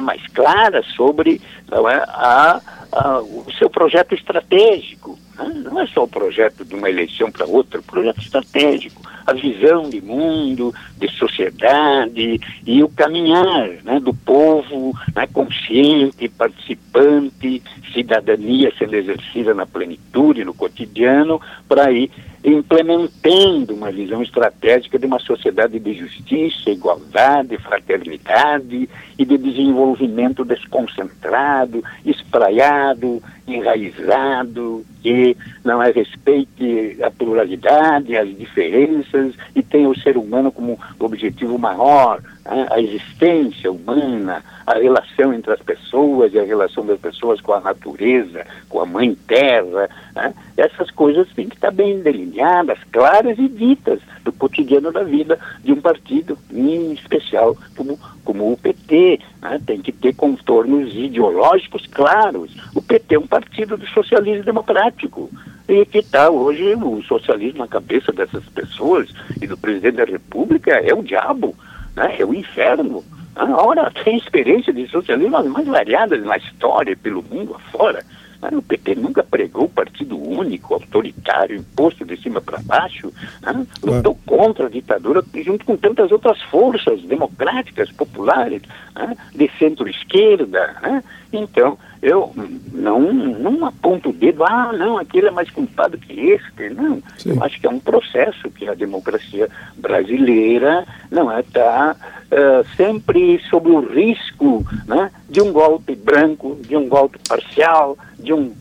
mais 0.00 0.26
claras 0.28 0.86
sobre 0.94 1.40
é, 1.70 1.76
a, 2.08 2.60
a, 2.92 3.20
o 3.20 3.46
seu 3.58 3.68
projeto 3.68 4.14
estratégico. 4.14 5.18
Não 5.64 5.80
é 5.80 5.86
só 5.88 6.04
o 6.04 6.08
projeto 6.08 6.64
de 6.64 6.74
uma 6.74 6.88
eleição 6.88 7.30
para 7.30 7.44
outra, 7.44 7.78
é 7.78 7.80
um 7.80 7.84
projeto 7.84 8.22
estratégico 8.22 9.02
a 9.26 9.32
visão 9.32 9.90
de 9.90 10.00
mundo, 10.00 10.72
de 10.96 11.10
sociedade 11.10 12.40
e 12.64 12.82
o 12.82 12.88
caminhar 12.88 13.68
né, 13.82 13.98
do 13.98 14.14
povo 14.14 14.96
né, 15.14 15.26
consciente, 15.26 16.28
participante, 16.28 17.62
cidadania 17.96 18.70
sendo 18.78 18.94
exercida 18.94 19.54
na 19.54 19.64
plenitude, 19.64 20.44
no 20.44 20.52
cotidiano, 20.52 21.40
para 21.66 21.90
ir 21.90 22.10
implementando 22.44 23.74
uma 23.74 23.90
visão 23.90 24.22
estratégica 24.22 24.98
de 24.98 25.06
uma 25.06 25.18
sociedade 25.18 25.80
de 25.80 25.94
justiça, 25.94 26.70
igualdade, 26.70 27.56
fraternidade 27.58 28.88
e 29.18 29.24
de 29.24 29.38
desenvolvimento 29.38 30.44
desconcentrado, 30.44 31.82
espraiado, 32.04 33.22
enraizado, 33.46 34.84
que 35.02 35.36
não 35.64 35.82
é 35.82 35.90
respeite 35.90 36.98
a 37.02 37.10
pluralidade, 37.10 38.16
as 38.16 38.28
diferenças 38.36 39.34
e 39.54 39.62
tenha 39.62 39.88
o 39.88 39.98
ser 39.98 40.16
humano 40.16 40.50
como 40.50 40.78
objetivo 40.98 41.58
maior, 41.58 42.20
né? 42.44 42.66
a 42.70 42.80
existência 42.80 43.70
humana, 43.70 44.42
a 44.66 44.74
relação 44.74 45.32
entre 45.32 45.52
as 45.52 45.60
pessoas 45.60 46.34
e 46.34 46.38
a 46.38 46.44
relação 46.44 46.84
das 46.84 46.98
pessoas 46.98 47.40
com 47.40 47.52
a 47.52 47.60
natureza, 47.60 48.44
com 48.68 48.80
a 48.80 48.86
mãe 48.86 49.14
terra. 49.26 49.88
Né? 50.14 50.34
Essas 50.56 50.90
coisas 50.90 51.28
têm 51.34 51.48
que 51.48 51.54
estar 51.54 51.70
bem 51.70 52.00
delineadas, 52.00 52.78
claras 52.90 53.38
e 53.38 53.48
ditas 53.48 54.00
do 54.24 54.32
cotidiano 54.32 54.90
da 54.90 55.04
vida 55.04 55.38
de 55.62 55.72
um 55.72 55.80
partido, 55.80 56.36
em 56.52 56.92
especial 56.92 57.56
como, 57.76 57.98
como 58.26 58.52
o 58.52 58.56
PT. 58.56 59.20
Né? 59.40 59.60
Tem 59.64 59.80
que 59.80 59.92
ter 59.92 60.14
contornos 60.14 60.92
ideológicos 60.94 61.86
claros. 61.86 62.54
O 62.74 62.82
PT 62.82 63.14
é 63.14 63.18
um 63.18 63.26
partido 63.26 63.78
do 63.78 63.86
socialismo 63.86 64.44
democrático 64.44 65.30
e 65.68 65.86
que 65.86 65.98
está 65.98 66.28
hoje 66.28 66.74
o 66.74 67.02
socialismo 67.04 67.60
na 67.60 67.68
cabeça 67.68 68.12
dessas 68.12 68.44
pessoas 68.46 69.08
e 69.40 69.46
do 69.46 69.56
presidente 69.56 69.96
da 69.96 70.04
República 70.04 70.72
é 70.72 70.92
o 70.92 71.02
diabo, 71.02 71.54
né? 71.94 72.14
é 72.18 72.24
o 72.24 72.34
inferno. 72.34 73.02
A 73.34 73.44
hora 73.62 73.90
tem 74.04 74.16
experiência 74.16 74.72
de 74.72 74.88
socialismo 74.88 75.36
as 75.36 75.46
mais 75.46 75.66
variadas 75.66 76.24
na 76.24 76.36
história, 76.36 76.96
pelo 76.96 77.22
mundo 77.22 77.54
afora. 77.54 78.04
Ah, 78.42 78.54
o 78.54 78.62
PT 78.62 78.94
nunca 78.96 79.22
pregou 79.22 79.68
partido 79.68 80.18
único, 80.18 80.74
autoritário, 80.74 81.56
imposto 81.56 82.04
de 82.04 82.16
cima 82.20 82.40
para 82.40 82.60
baixo. 82.62 83.12
Ah, 83.42 83.54
lutou 83.82 84.18
contra 84.26 84.66
a 84.66 84.70
ditadura 84.70 85.24
junto 85.44 85.64
com 85.64 85.76
tantas 85.76 86.12
outras 86.12 86.40
forças 86.42 87.00
democráticas, 87.02 87.90
populares, 87.92 88.62
ah, 88.94 89.14
de 89.34 89.50
centro-esquerda. 89.58 91.02
Então, 91.32 91.76
eu 92.02 92.32
não, 92.72 93.12
não 93.12 93.66
aponto 93.66 94.10
o 94.10 94.12
dedo, 94.12 94.44
ah, 94.44 94.72
não, 94.72 94.98
aquele 94.98 95.28
é 95.28 95.30
mais 95.30 95.50
culpado 95.50 95.98
que 95.98 96.12
este. 96.30 96.70
Não, 96.70 97.02
Sim. 97.18 97.30
eu 97.30 97.42
acho 97.42 97.60
que 97.60 97.66
é 97.66 97.70
um 97.70 97.80
processo 97.80 98.50
que 98.50 98.68
a 98.68 98.74
democracia 98.74 99.48
brasileira 99.76 100.86
não 101.10 101.30
é, 101.30 101.40
está 101.40 101.96
uh, 102.26 102.76
sempre 102.76 103.40
sob 103.50 103.70
o 103.70 103.80
risco 103.80 104.64
né, 104.86 105.10
de 105.28 105.40
um 105.40 105.52
golpe 105.52 105.96
branco, 105.96 106.56
de 106.60 106.76
um 106.76 106.88
golpe 106.88 107.18
parcial, 107.28 107.96
de 108.26 108.32
um, 108.32 108.52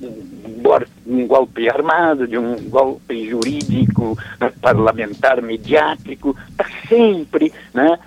um 1.07 1.26
golpe 1.26 1.68
armado, 1.68 2.28
de 2.28 2.38
um 2.38 2.55
golpe 2.70 3.28
jurídico, 3.28 4.16
né, 4.39 4.51
parlamentar, 4.61 5.41
mediático, 5.41 6.38
está 6.51 6.66
sempre 6.88 7.51
né, 7.74 7.97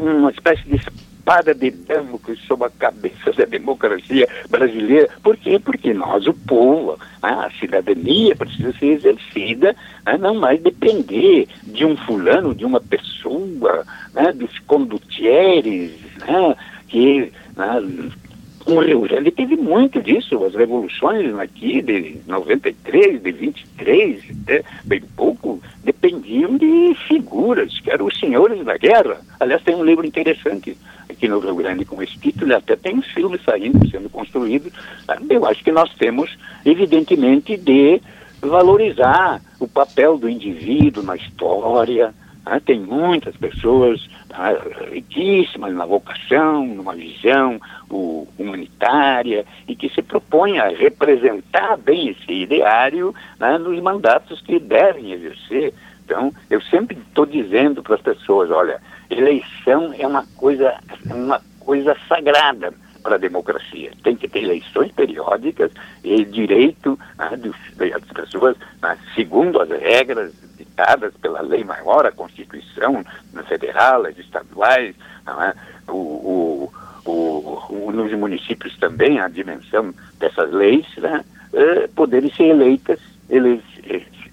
uma 0.00 0.30
espécie 0.30 0.62
de 0.64 0.76
espada 0.76 1.54
de 1.54 1.70
Damocles 1.70 2.40
sobre 2.46 2.66
a 2.66 2.70
cabeça 2.70 3.30
da 3.36 3.44
democracia 3.44 4.26
brasileira. 4.48 5.10
Por 5.22 5.36
quê? 5.36 5.58
Porque 5.58 5.92
nós, 5.92 6.26
o 6.26 6.32
povo, 6.32 6.98
a 7.22 7.50
cidadania 7.60 8.34
precisa 8.34 8.72
ser 8.78 8.86
exercida, 8.86 9.76
né? 10.06 10.16
não 10.16 10.34
mais 10.34 10.62
depender 10.62 11.46
de 11.62 11.84
um 11.84 11.94
fulano, 11.94 12.54
de 12.54 12.64
uma 12.64 12.80
pessoa, 12.80 13.84
né? 14.14 14.32
dos 14.32 14.58
condutieres, 14.60 15.92
né? 16.26 16.56
que 16.88 17.30
né? 17.56 18.10
O 18.66 18.80
Rio 18.80 19.00
Grande 19.00 19.30
teve 19.30 19.56
muito 19.56 20.00
disso, 20.00 20.44
as 20.44 20.54
revoluções 20.54 21.34
aqui 21.38 21.82
de 21.82 22.20
93, 22.26 23.22
de 23.22 23.32
23, 23.32 24.22
até 24.42 24.62
bem 24.84 25.00
pouco, 25.16 25.60
dependiam 25.84 26.56
de 26.56 26.94
figuras, 27.08 27.80
que 27.80 27.90
eram 27.90 28.06
os 28.06 28.18
senhores 28.18 28.64
da 28.64 28.76
guerra. 28.76 29.20
Aliás, 29.40 29.62
tem 29.62 29.74
um 29.74 29.84
livro 29.84 30.06
interessante 30.06 30.76
aqui 31.08 31.28
no 31.28 31.40
Rio 31.40 31.54
Grande 31.56 31.84
com 31.84 32.02
esse 32.02 32.16
título, 32.18 32.54
até 32.54 32.76
tem 32.76 32.96
um 32.96 33.02
filme 33.02 33.38
saindo, 33.44 33.88
sendo 33.90 34.08
construído. 34.08 34.72
Eu 35.28 35.44
acho 35.46 35.62
que 35.62 35.72
nós 35.72 35.92
temos, 35.94 36.36
evidentemente, 36.64 37.56
de 37.56 38.00
valorizar 38.40 39.40
o 39.60 39.68
papel 39.68 40.18
do 40.18 40.28
indivíduo 40.28 41.02
na 41.02 41.16
história, 41.16 42.12
ah, 42.44 42.58
tem 42.58 42.80
muitas 42.80 43.36
pessoas 43.36 44.08
ah, 44.30 44.52
riquíssimas 44.90 45.72
na 45.74 45.86
vocação, 45.86 46.66
numa 46.66 46.94
visão 46.94 47.60
o, 47.88 48.26
humanitária 48.36 49.44
e 49.68 49.76
que 49.76 49.88
se 49.88 50.02
propõem 50.02 50.58
a 50.58 50.68
representar 50.68 51.76
bem 51.76 52.08
esse 52.08 52.32
ideário 52.32 53.14
né, 53.38 53.58
nos 53.58 53.80
mandatos 53.80 54.40
que 54.40 54.58
devem 54.58 55.12
exercer. 55.12 55.72
Então, 56.04 56.32
eu 56.50 56.60
sempre 56.62 56.98
estou 56.98 57.24
dizendo 57.24 57.82
para 57.82 57.94
as 57.94 58.02
pessoas, 58.02 58.50
olha, 58.50 58.80
eleição 59.08 59.94
é 59.96 60.06
uma 60.06 60.26
coisa, 60.36 60.74
uma 61.06 61.40
coisa 61.60 61.96
sagrada 62.08 62.74
para 63.02 63.14
a 63.16 63.18
democracia. 63.18 63.92
Tem 64.02 64.16
que 64.16 64.28
ter 64.28 64.42
eleições 64.42 64.90
periódicas 64.92 65.70
e 66.02 66.24
direito 66.24 66.98
né, 67.16 67.36
dos, 67.36 67.56
das 67.76 68.04
pessoas, 68.04 68.56
né, 68.80 68.98
segundo 69.14 69.60
as 69.60 69.68
regras 69.70 70.32
ditadas 70.72 71.12
pela 71.20 71.42
lei 71.42 71.62
maior, 71.62 72.06
a 72.06 72.12
Constituição 72.12 73.04
federal, 73.46 74.06
as 74.06 74.18
estaduais, 74.18 74.96
é? 75.26 75.54
o, 75.88 75.94
o, 75.94 76.72
o, 77.04 77.10
o, 77.68 77.92
nos 77.92 78.12
municípios 78.12 78.76
também, 78.78 79.20
a 79.20 79.28
dimensão 79.28 79.94
dessas 80.18 80.50
leis, 80.50 80.86
né? 80.96 81.24
é, 81.52 81.86
poderem 81.88 82.32
ser 82.32 82.44
eleitas, 82.44 82.98
ele, 83.28 83.62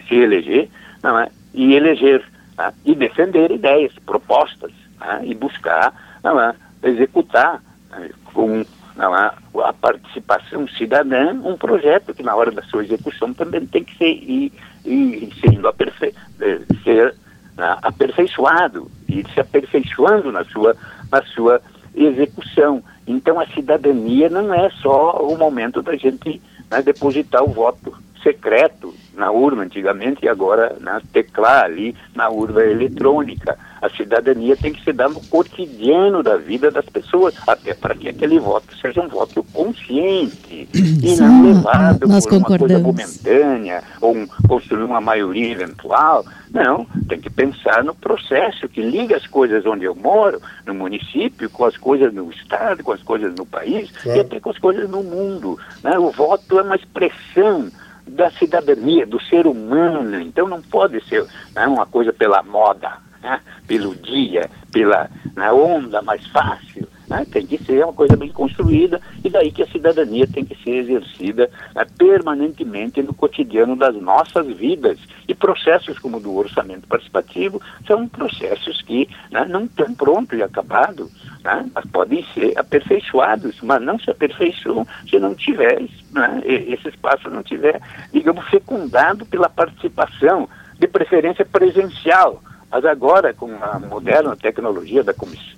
se 0.08 0.16
eleger 0.16 0.70
é? 1.04 1.32
e 1.54 1.74
eleger 1.74 2.24
tá? 2.56 2.74
e 2.86 2.96
defender 2.96 3.52
ideias, 3.52 3.94
propostas 4.06 4.72
tá? 4.98 5.20
e 5.24 5.36
buscar 5.36 5.94
é? 6.24 6.90
executar 6.90 7.62
né, 7.92 8.10
com 8.34 8.66
a 9.06 9.74
participação 9.74 10.68
cidadã 10.68 11.34
um 11.34 11.58
projeto 11.58 12.14
que 12.14 12.24
na 12.24 12.36
hora 12.36 12.52
da 12.52 12.62
sua 12.64 12.84
execução 12.84 13.34
também 13.34 13.66
tem 13.66 13.84
que 13.84 13.98
ser 13.98 14.10
ir, 14.10 14.52
ir 14.86 15.30
sendo 15.42 15.68
eh, 15.68 16.62
ser 16.84 17.16
né, 17.58 17.78
aperfeiçoado 17.82 18.90
e 19.08 19.24
se 19.34 19.40
aperfeiçoando 19.40 20.32
na 20.32 20.44
sua, 20.46 20.76
na 21.12 21.22
sua 21.24 21.62
execução. 21.96 22.84
Então 23.08 23.40
a 23.40 23.48
cidadania 23.48 24.30
não 24.30 24.54
é 24.54 24.70
só 24.82 25.12
o 25.24 25.38
momento 25.38 25.82
da 25.82 25.96
gente 25.96 26.42
né, 26.70 26.82
depositar 26.82 27.44
o 27.44 27.52
voto 27.52 27.96
secreto 28.22 28.94
na 29.20 29.30
urna 29.30 29.64
antigamente 29.64 30.26
e 30.26 30.30
agora 30.30 30.76
na 30.80 31.02
teclar 31.14 31.66
ali 31.66 31.96
na 32.16 32.30
urna 32.30 32.64
eletrônica. 32.64 33.58
A 33.82 33.90
cidadania 33.90 34.58
tem 34.58 34.74
que 34.74 34.84
se 34.84 34.92
dar 34.92 35.10
no 35.10 35.22
cotidiano 35.28 36.22
da 36.24 36.36
vida 36.36 36.70
das 36.72 36.86
pessoas, 36.86 37.34
até 37.48 37.74
para 37.74 37.96
que 37.96 38.10
aquele 38.10 38.40
voto 38.40 38.76
seja 38.78 39.02
um 39.02 39.08
voto 39.08 39.44
consciente 39.54 40.68
e 40.74 41.16
não 41.16 41.46
levado 41.46 42.08
Nós 42.08 42.26
por 42.26 42.38
uma 42.38 42.58
coisa 42.58 42.80
momentânea 42.80 43.84
ou 44.02 44.16
um, 44.16 44.28
construir 44.48 44.84
uma 44.84 45.00
maioria 45.00 45.52
eventual. 45.52 46.26
Não, 46.52 46.86
tem 47.08 47.22
que 47.22 47.30
pensar 47.30 47.84
no 47.84 47.94
processo 47.94 48.68
que 48.68 48.82
liga 48.82 49.16
as 49.16 49.28
coisas 49.28 49.66
onde 49.66 49.86
eu 49.86 49.96
moro, 49.96 50.42
no 50.66 50.74
município, 50.74 51.50
com 51.50 51.64
as 51.64 51.78
coisas 51.78 52.12
no 52.14 52.30
estado, 52.32 52.84
com 52.84 52.92
as 52.92 53.04
coisas 53.04 53.34
no 53.36 53.46
país 53.46 53.92
claro. 53.92 54.18
e 54.18 54.22
até 54.22 54.40
com 54.40 54.50
as 54.50 54.58
coisas 54.58 54.90
no 54.90 55.04
mundo. 55.04 55.60
Né? 55.84 55.98
O 56.00 56.10
voto 56.10 56.60
é 56.60 56.64
uma 56.64 56.76
expressão 56.76 57.70
da 58.10 58.32
cidadania, 58.32 59.06
do 59.06 59.22
ser 59.22 59.48
humano. 59.48 60.20
Então 60.22 60.48
não 60.48 60.62
pode 60.62 61.04
ser 61.08 61.26
né, 61.56 61.68
uma 61.68 61.86
coisa 61.86 62.12
pela 62.12 62.42
moda, 62.44 62.98
né, 63.22 63.40
pelo 63.68 63.96
dia, 63.96 64.50
pela 64.72 65.10
na 65.36 65.54
onda 65.54 66.02
mais 66.02 66.26
fácil. 66.28 66.88
Né, 67.10 67.26
tem 67.32 67.44
que 67.44 67.58
ser 67.64 67.84
uma 67.84 67.94
coisa 67.94 68.16
bem 68.16 68.30
construída 68.30 69.02
e 69.24 69.30
daí 69.32 69.52
que 69.52 69.64
a 69.64 69.68
cidadania 69.68 70.28
tem 70.28 70.46
que 70.46 70.56
ser 70.64 70.76
exercida 70.76 71.50
né, 71.74 71.84
permanentemente 71.98 73.02
no 73.02 73.16
cotidiano 73.16 73.76
das 73.76 73.96
nossas 73.96 74.46
vidas. 74.56 75.00
E 75.28 75.34
processos 75.34 75.98
como 75.98 76.18
o 76.18 76.20
do 76.20 76.36
orçamento 76.36 76.88
participativo 76.88 77.60
são 77.88 78.08
processos 78.08 78.84
que 78.84 79.10
né, 79.32 79.44
não 79.50 79.64
estão 79.64 79.92
prontos 79.96 80.38
e 80.38 80.44
acabados, 80.44 81.12
né, 81.44 81.68
mas 81.74 81.86
podem 81.88 82.24
ser 82.34 82.56
aperfeiçoados, 82.56 83.60
mas 83.64 83.82
não 83.82 83.98
se 83.98 84.12
aperfeiçoam 84.12 84.86
se 85.10 85.18
não 85.18 85.34
tiver, 85.34 85.82
né, 86.12 86.42
esse 86.46 86.90
espaço 86.90 87.28
não 87.28 87.42
tiver, 87.42 87.82
digamos, 88.14 88.48
fecundado 88.50 89.26
pela 89.26 89.50
participação, 89.50 90.48
de 90.80 90.88
preferência 90.88 91.46
presencial 91.46 92.42
mas 92.72 92.86
agora, 92.86 93.34
com 93.34 93.52
a 93.62 93.80
moderna 93.80 94.36
tecnologia 94.36 95.04
da, 95.04 95.14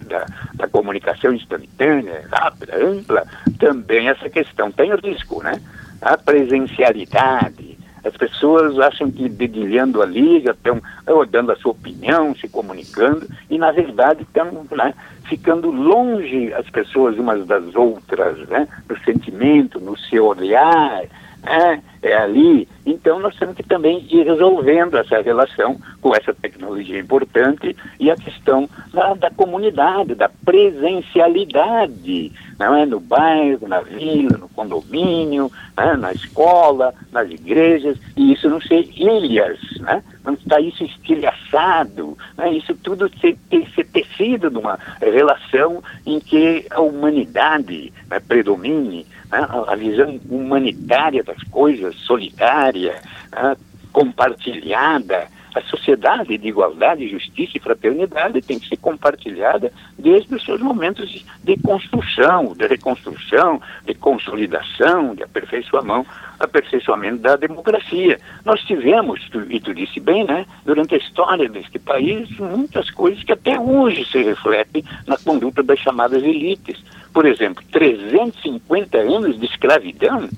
da, 0.08 0.26
da, 0.54 0.68
comunicação 0.68 1.34
instantânea, 1.34 2.24
rápida, 2.32 2.78
ampla, 2.78 3.24
também 3.60 4.08
essa 4.08 4.30
questão 4.30 4.72
tem 4.72 4.96
risco, 4.96 5.44
né? 5.44 5.62
A 6.02 6.18
presencialidade. 6.18 7.78
As 8.04 8.16
pessoas 8.18 8.80
acham 8.80 9.12
que 9.12 9.30
dedilhando 9.30 10.02
ali 10.02 10.42
já 10.42 10.52
estão 10.52 10.82
dando 11.30 11.52
a 11.52 11.56
sua 11.58 11.72
opinião, 11.72 12.34
se 12.34 12.48
comunicando, 12.48 13.28
e 13.50 13.60
na 13.60 13.72
verdade 13.72 14.24
estão 14.24 14.66
né, 14.72 14.94
ficando 15.26 15.70
longe 15.70 16.52
as 16.54 16.68
pessoas 16.70 17.18
umas 17.18 17.46
das 17.46 17.76
outras, 17.76 18.38
né? 18.48 18.68
No 18.90 18.98
sentimento, 19.04 19.80
no 19.80 19.98
seu 19.98 20.26
olhar, 20.26 21.04
é, 21.44 21.80
é 22.02 22.16
ali. 22.16 22.68
Então 22.86 23.20
nós 23.20 23.36
temos 23.38 23.56
que 23.56 23.64
também 23.64 24.06
ir 24.10 24.26
resolvendo 24.26 24.98
essa 24.98 25.22
relação 25.22 25.80
com 26.02 26.16
essa 26.16 26.34
tecnologia 26.34 27.00
importante 27.00 27.76
e 28.00 28.10
a 28.10 28.16
questão 28.16 28.68
da, 28.94 29.14
da 29.14 29.30
comunidade, 29.30 30.16
da 30.16 30.30
presencialidade, 30.44 32.32
não 32.58 32.76
é? 32.76 32.86
no 32.86 33.00
bairro, 33.00 33.68
na 33.68 33.82
vila, 33.82 34.38
no 34.38 34.50
condomínio, 34.50 35.52
né? 35.78 35.96
na 35.96 36.12
escola, 36.12 36.94
nas 37.12 37.30
igrejas, 37.30 37.98
e 38.16 38.34
isso 38.34 38.50
não 38.50 38.62
ser 38.62 38.88
ilhas, 38.96 39.60
né? 39.80 40.04
não 40.24 40.34
está 40.34 40.60
isso 40.60 40.84
estilhaçado, 40.84 42.18
né? 42.38 42.52
isso 42.54 42.76
tudo 42.76 43.10
tem 43.10 43.38
que 43.50 43.68
ser 43.74 43.86
tecido 43.88 44.52
numa 44.52 44.78
relação 45.00 45.84
em 46.06 46.20
que 46.20 46.66
a 46.70 46.82
humanidade 46.82 47.92
né, 48.10 48.20
predomine, 48.20 49.06
né? 49.32 49.48
a 49.68 49.76
visão 49.76 50.20
humanitária 50.30 51.24
das 51.24 51.42
coisas, 51.46 51.91
solidária, 51.94 53.02
né? 53.32 53.56
compartilhada. 53.92 55.28
A 55.54 55.60
sociedade 55.64 56.38
de 56.38 56.48
igualdade, 56.48 57.10
justiça 57.10 57.58
e 57.58 57.60
fraternidade 57.60 58.42
tem 58.42 58.58
que 58.58 58.70
ser 58.70 58.78
compartilhada 58.78 59.70
desde 60.00 60.34
os 60.34 60.46
seus 60.46 60.62
momentos 60.62 61.26
de 61.44 61.58
construção, 61.58 62.54
de 62.56 62.66
reconstrução, 62.68 63.62
de 63.86 63.94
consolidação, 63.94 65.14
de 65.14 65.24
aperfeiçoamento, 65.24 66.10
aperfeiçoamento 66.40 67.18
da 67.18 67.36
democracia. 67.36 68.18
Nós 68.46 68.62
tivemos, 68.62 69.20
e 69.50 69.60
tu 69.60 69.74
disse 69.74 70.00
bem, 70.00 70.24
né, 70.24 70.46
durante 70.64 70.96
a 70.96 70.98
história 70.98 71.50
deste 71.50 71.78
país, 71.78 72.30
muitas 72.40 72.90
coisas 72.90 73.22
que 73.22 73.34
até 73.34 73.60
hoje 73.60 74.06
se 74.06 74.24
refletem 74.24 74.86
na 75.06 75.18
conduta 75.18 75.62
das 75.62 75.80
chamadas 75.80 76.24
elites. 76.24 76.82
Por 77.14 77.26
exemplo, 77.26 77.62
350 77.74 78.98
anos 78.98 79.38
de 79.38 79.46
escravidão 79.48 80.30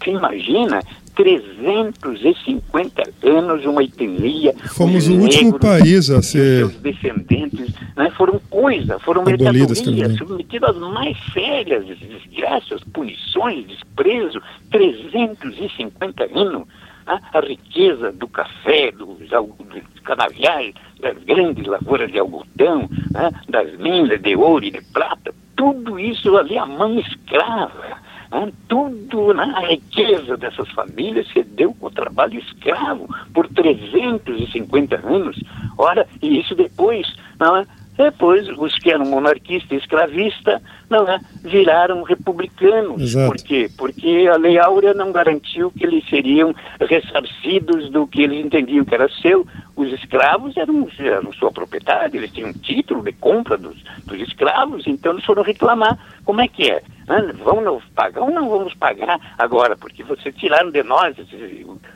Tu 0.00 0.10
imagina 0.10 0.80
350 1.18 3.02
anos, 3.24 3.64
uma 3.64 3.82
etnia. 3.82 4.54
Fomos 4.68 5.08
o 5.08 5.14
último 5.14 5.58
país 5.58 6.08
a 6.10 6.22
ser. 6.22 6.58
Seus 6.58 6.76
descendentes 6.76 7.74
né, 7.96 8.08
foram 8.16 8.40
coisa, 8.48 9.00
foram 9.00 9.24
mercadorias, 9.24 10.16
submetidas 10.16 10.70
às 10.70 10.92
mais 10.92 11.16
sérias 11.32 11.84
desgraças, 11.86 12.80
punições, 12.92 13.66
desprezo. 13.66 14.40
350 14.70 16.24
anos. 16.38 16.68
Né, 17.04 17.20
a 17.32 17.40
riqueza 17.40 18.12
do 18.12 18.28
café, 18.28 18.92
dos, 18.92 19.18
dos 19.18 20.00
canaviais, 20.04 20.74
das 21.00 21.16
grandes 21.24 21.66
lavouras 21.66 22.12
de 22.12 22.18
algodão, 22.18 22.88
né, 23.10 23.30
das 23.48 23.76
minas 23.78 24.20
de 24.20 24.36
ouro 24.36 24.64
e 24.64 24.70
de 24.70 24.80
prata, 24.92 25.34
tudo 25.56 25.98
isso 25.98 26.36
ali 26.36 26.56
a 26.56 26.66
mão 26.66 27.00
escrava. 27.00 27.98
Né? 28.30 28.52
Tudo, 28.68 29.34
né? 29.34 29.52
a 29.56 29.66
riqueza 29.66 30.36
dessas 30.36 30.70
famílias 30.72 31.26
se 31.28 31.42
deu 31.42 31.74
com 31.74 31.86
o 31.86 31.90
trabalho 31.90 32.38
escravo 32.38 33.08
por 33.32 33.48
350 33.48 34.96
anos. 35.06 35.38
Ora, 35.76 36.06
e 36.22 36.40
isso 36.40 36.54
depois, 36.54 37.06
não 37.38 37.56
é? 37.56 37.66
Depois, 37.98 38.48
os 38.48 38.78
que 38.78 38.92
eram 38.92 39.06
monarquistas 39.06 39.72
e 39.72 39.74
escravistas 39.74 40.62
não 40.88 41.06
é, 41.08 41.18
viraram 41.42 42.04
republicanos. 42.04 43.02
Exato. 43.02 43.26
Por 43.26 43.36
quê? 43.42 43.68
Porque 43.76 44.30
a 44.32 44.36
Lei 44.36 44.56
Áurea 44.56 44.94
não 44.94 45.10
garantiu 45.10 45.72
que 45.72 45.84
eles 45.84 46.08
seriam 46.08 46.54
ressarcidos 46.80 47.90
do 47.90 48.06
que 48.06 48.22
eles 48.22 48.46
entendiam 48.46 48.84
que 48.84 48.94
era 48.94 49.08
seu. 49.20 49.44
Os 49.74 49.92
escravos 49.92 50.56
eram, 50.56 50.88
eram 51.00 51.32
sua 51.32 51.50
propriedade, 51.50 52.16
eles 52.16 52.30
tinham 52.30 52.52
título 52.52 53.02
de 53.02 53.10
compra 53.14 53.58
dos, 53.58 53.76
dos 54.06 54.20
escravos, 54.20 54.86
então 54.86 55.10
eles 55.10 55.24
foram 55.24 55.42
reclamar. 55.42 55.98
Como 56.24 56.40
é 56.40 56.46
que 56.46 56.70
é? 56.70 56.80
Ah, 57.08 57.32
vamos 57.42 57.82
pagar 57.96 58.22
ou 58.22 58.30
não 58.30 58.48
vamos 58.48 58.74
pagar 58.74 59.18
agora? 59.36 59.76
Porque 59.76 60.04
vocês 60.04 60.32
tiraram 60.36 60.70
de 60.70 60.84
nós 60.84 61.16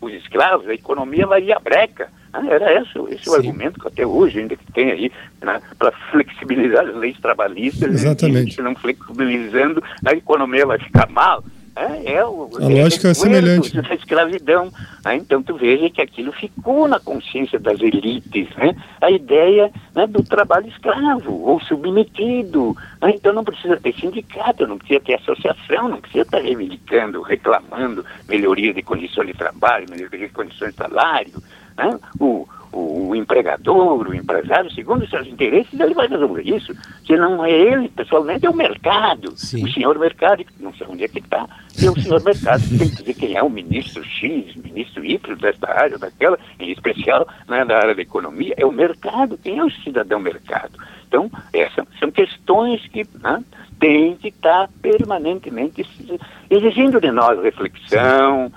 os 0.00 0.12
escravos, 0.14 0.68
a 0.68 0.74
economia 0.74 1.28
vai 1.28 1.44
ir 1.44 1.53
à 1.53 1.61
breca. 1.61 2.11
Ah, 2.33 2.47
era 2.47 2.80
esse, 2.80 2.99
esse 3.11 3.28
o 3.28 3.35
argumento 3.35 3.78
que 3.78 3.89
até 3.89 4.07
hoje 4.07 4.41
ainda 4.41 4.57
que 4.57 4.72
tem 4.72 4.91
aí 4.91 5.12
né, 5.43 5.61
para 5.78 5.93
flexibilizar 6.11 6.87
as 6.87 6.95
leis 6.95 7.18
trabalhistas. 7.20 7.91
Exatamente. 7.91 8.59
E, 8.59 8.62
não 8.62 8.74
flexibilizando, 8.74 9.83
a 10.05 10.12
economia 10.12 10.64
vai 10.64 10.78
ficar 10.78 11.09
mal. 11.11 11.45
É, 11.74 12.14
é 12.14 12.24
o, 12.24 12.51
a 12.59 12.64
é 12.64 12.83
lógica 12.83 13.09
é 13.09 13.14
semelhante. 13.14 13.80
Da 13.80 13.95
escravidão. 13.95 14.70
Né? 15.05 15.16
Então, 15.16 15.43
tu 15.43 15.57
veja 15.57 15.89
que 15.89 16.03
aquilo 16.03 16.30
ficou 16.33 16.87
na 16.87 17.01
consciência 17.01 17.59
das 17.59 17.80
elites. 17.80 18.49
Né? 18.57 18.76
A 19.01 19.11
ideia 19.11 19.70
né, 19.95 20.07
do 20.07 20.22
trabalho 20.22 20.68
escravo 20.68 21.33
ou 21.33 21.61
submetido. 21.61 22.76
Né? 23.01 23.12
Então, 23.14 23.33
não 23.33 23.45
precisa 23.45 23.78
ter 23.78 23.95
sindicato, 23.95 24.66
não 24.66 24.78
precisa 24.78 25.01
ter 25.01 25.14
associação, 25.14 25.89
não 25.89 26.01
precisa 26.01 26.24
estar 26.24 26.41
reivindicando, 26.41 27.22
reclamando 27.22 28.05
melhoria 28.28 28.74
de 28.74 28.83
condições 28.83 29.28
de 29.28 29.35
trabalho, 29.35 29.87
melhoria 29.89 30.28
de 30.28 30.33
condições 30.33 30.70
de 30.72 30.76
salário. 30.76 31.33
Né? 31.77 31.99
O, 32.18 32.47
o, 32.73 33.14
empregador, 33.14 34.09
o 34.09 34.14
empresário, 34.14 34.73
segundo 34.73 35.03
os 35.03 35.11
seus 35.11 35.27
interesses, 35.27 35.79
ele 35.79 35.95
vai 35.95 36.09
resolver 36.09 36.43
isso. 36.43 36.75
Se 37.07 37.14
não 37.16 37.45
é 37.45 37.51
ele, 37.51 37.89
pessoalmente, 37.89 38.47
é 38.47 38.51
o 38.51 38.57
mercado. 38.57 39.33
Sim. 39.37 39.64
O 39.64 39.73
senhor 39.73 39.99
mercado, 39.99 40.45
não 40.59 40.73
sei 40.75 40.87
onde 40.89 41.05
é 41.05 41.09
que 41.09 41.18
está, 41.18 41.47
é 41.83 41.91
o 41.91 42.01
senhor 42.01 42.23
mercado 42.25 42.62
que 42.62 42.79
tem 42.79 42.89
que 42.89 42.97
dizer 42.97 43.14
quem 43.14 43.37
é 43.37 43.43
o 43.43 43.51
ministro 43.51 44.03
X, 44.05 44.57
ministro 44.57 45.05
Y 45.05 45.37
desta 45.37 45.70
área, 45.70 45.99
daquela, 45.99 46.39
em 46.59 46.70
especial 46.73 47.29
né, 47.47 47.64
da 47.64 47.77
área 47.77 47.95
da 47.95 48.03
economia, 48.03 48.55
é 48.57 48.64
o 48.64 48.73
mercado. 48.73 49.39
Quem 49.39 49.59
é 49.59 49.64
o 49.64 49.70
cidadão 49.70 50.18
mercado? 50.18 50.73
Então, 51.07 51.31
essas 51.53 51.87
são 52.01 52.11
questões 52.11 52.87
que 52.89 53.07
né, 53.23 53.45
têm 53.79 54.16
que 54.16 54.29
estar 54.29 54.70
permanentemente 54.81 55.85
exigindo 56.49 56.99
de 56.99 57.11
nós 57.11 57.43
reflexão, 57.43 58.51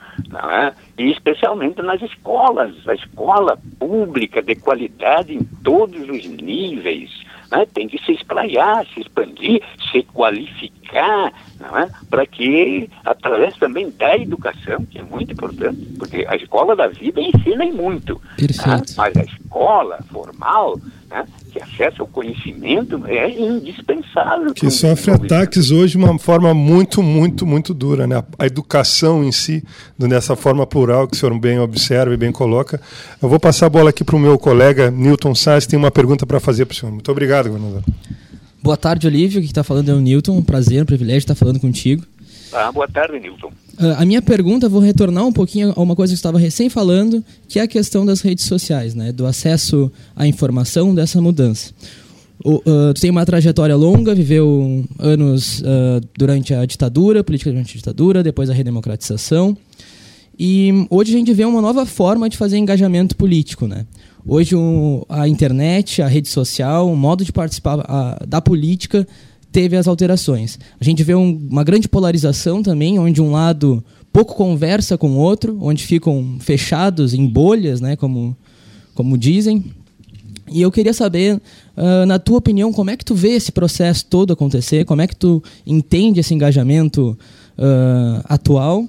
é? 0.53 0.73
E 0.97 1.11
especialmente 1.11 1.81
nas 1.81 2.01
escolas, 2.01 2.73
a 2.87 2.93
escola 2.93 3.57
pública 3.79 4.41
de 4.41 4.55
qualidade 4.55 5.33
em 5.33 5.43
todos 5.63 6.01
os 6.09 6.25
níveis, 6.25 7.11
né? 7.51 7.65
tem 7.73 7.87
que 7.87 7.97
se 8.03 8.13
espraiar, 8.13 8.85
se 8.87 9.01
expandir, 9.01 9.61
se 9.91 10.03
qualificar, 10.03 11.33
é? 11.61 11.89
para 12.09 12.25
que, 12.25 12.89
através 13.03 13.55
também 13.57 13.89
da 13.91 14.15
educação, 14.15 14.85
que 14.85 14.99
é 14.99 15.03
muito 15.03 15.33
importante, 15.33 15.85
porque 15.99 16.25
a 16.27 16.35
escola 16.35 16.75
da 16.75 16.87
vida 16.87 17.19
ensina 17.19 17.65
muito, 17.65 18.21
né? 18.67 18.81
mas 18.97 19.17
a 19.17 19.23
escola 19.23 19.99
formal 20.09 20.79
né, 21.09 21.25
que 21.51 21.61
acessa 21.61 22.03
o 22.03 22.07
conhecimento 22.07 23.01
é 23.05 23.29
indispensável. 23.29 24.53
Que 24.53 24.69
sofre 24.69 25.11
ataques 25.11 25.71
hoje 25.71 25.91
de 25.91 25.97
uma 25.97 26.17
forma 26.19 26.53
muito, 26.53 27.01
muito, 27.01 27.45
muito 27.45 27.73
dura. 27.73 28.07
Né? 28.07 28.23
A 28.37 28.45
educação 28.45 29.23
em 29.23 29.31
si, 29.31 29.63
nessa 29.97 30.35
forma 30.35 30.65
plural 30.65 31.07
que 31.07 31.15
o 31.15 31.19
senhor 31.19 31.37
bem 31.39 31.59
observa 31.59 32.13
e 32.13 32.17
bem 32.17 32.31
coloca. 32.31 32.81
Eu 33.21 33.29
vou 33.29 33.39
passar 33.39 33.67
a 33.67 33.69
bola 33.69 33.89
aqui 33.89 34.03
para 34.03 34.15
o 34.15 34.19
meu 34.19 34.37
colega 34.37 34.91
Newton 34.91 35.35
Sainz, 35.35 35.65
tem 35.65 35.77
uma 35.77 35.91
pergunta 35.91 36.25
para 36.25 36.39
fazer 36.39 36.65
para 36.65 36.73
o 36.73 36.75
senhor. 36.75 36.91
Muito 36.91 37.11
obrigado, 37.11 37.49
governador. 37.49 37.83
Boa 38.61 38.77
tarde, 38.77 39.05
Olívio. 39.05 39.41
Quem 39.41 39.47
está 39.47 39.63
falando 39.63 39.89
é 39.89 39.93
o 39.93 39.99
Newton. 39.99 40.37
Um 40.37 40.43
prazer, 40.43 40.81
um 40.81 40.87
privilégio 40.87 41.19
estar 41.19 41.35
falando 41.35 41.59
contigo. 41.59 42.03
Ah, 42.55 42.71
boa 42.71 42.87
tarde, 42.87 43.19
Newton. 43.19 43.51
Uh, 43.77 43.95
a 43.97 44.05
minha 44.05 44.21
pergunta, 44.21 44.69
vou 44.69 44.79
retornar 44.79 45.25
um 45.25 45.33
pouquinho 45.33 45.73
a 45.75 45.81
uma 45.81 45.93
coisa 45.93 46.13
que 46.13 46.15
estava 46.15 46.39
recém 46.39 46.69
falando, 46.69 47.21
que 47.49 47.59
é 47.59 47.63
a 47.63 47.67
questão 47.67 48.05
das 48.05 48.21
redes 48.21 48.45
sociais, 48.45 48.95
né? 48.95 49.11
do 49.11 49.25
acesso 49.25 49.91
à 50.15 50.25
informação 50.25 50.95
dessa 50.95 51.21
mudança. 51.21 51.73
O, 52.41 52.55
uh, 52.55 52.93
tu 52.93 53.01
tem 53.01 53.11
uma 53.11 53.25
trajetória 53.25 53.75
longa, 53.75 54.15
viveu 54.15 54.85
anos 54.97 55.59
uh, 55.59 56.01
durante 56.17 56.53
a 56.53 56.65
ditadura, 56.65 57.25
política 57.25 57.51
durante 57.51 57.73
a 57.73 57.77
ditadura, 57.77 58.23
depois 58.23 58.49
a 58.49 58.53
redemocratização. 58.53 59.57
E 60.39 60.87
hoje 60.89 61.13
a 61.13 61.17
gente 61.17 61.33
vê 61.33 61.43
uma 61.43 61.61
nova 61.61 61.85
forma 61.85 62.29
de 62.29 62.37
fazer 62.37 62.57
engajamento 62.57 63.17
político. 63.17 63.67
Né? 63.67 63.85
Hoje 64.25 64.55
a 65.09 65.27
internet, 65.27 66.01
a 66.01 66.07
rede 66.07 66.29
social, 66.29 66.89
o 66.89 66.95
modo 66.95 67.25
de 67.25 67.33
participar 67.33 67.81
a, 67.81 68.23
da 68.25 68.39
política 68.39 69.05
teve 69.55 69.77
as 69.77 69.87
alterações. 69.87 70.59
A 70.77 70.83
gente 70.83 71.01
vê 71.01 71.15
um, 71.15 71.47
uma 71.49 71.63
grande 71.63 71.87
polarização 71.87 72.61
também, 72.61 72.99
onde 72.99 73.21
um 73.21 73.31
lado 73.31 73.81
pouco 74.11 74.35
conversa 74.35 74.97
com 74.97 75.11
o 75.11 75.15
outro, 75.15 75.57
onde 75.61 75.85
ficam 75.85 76.35
fechados 76.41 77.13
em 77.13 77.25
bolhas, 77.25 77.79
né, 77.79 77.95
como, 77.95 78.35
como 78.93 79.17
dizem. 79.17 79.63
E 80.51 80.61
eu 80.61 80.69
queria 80.69 80.93
saber, 80.93 81.41
uh, 81.77 82.05
na 82.05 82.19
tua 82.19 82.37
opinião, 82.39 82.73
como 82.73 82.89
é 82.89 82.97
que 82.97 83.05
tu 83.05 83.15
vê 83.15 83.29
esse 83.29 83.49
processo 83.49 84.05
todo 84.07 84.33
acontecer? 84.33 84.83
Como 84.83 85.01
é 85.01 85.07
que 85.07 85.15
tu 85.15 85.41
entende 85.65 86.19
esse 86.19 86.33
engajamento 86.33 87.17
uh, 87.57 88.25
atual? 88.25 88.85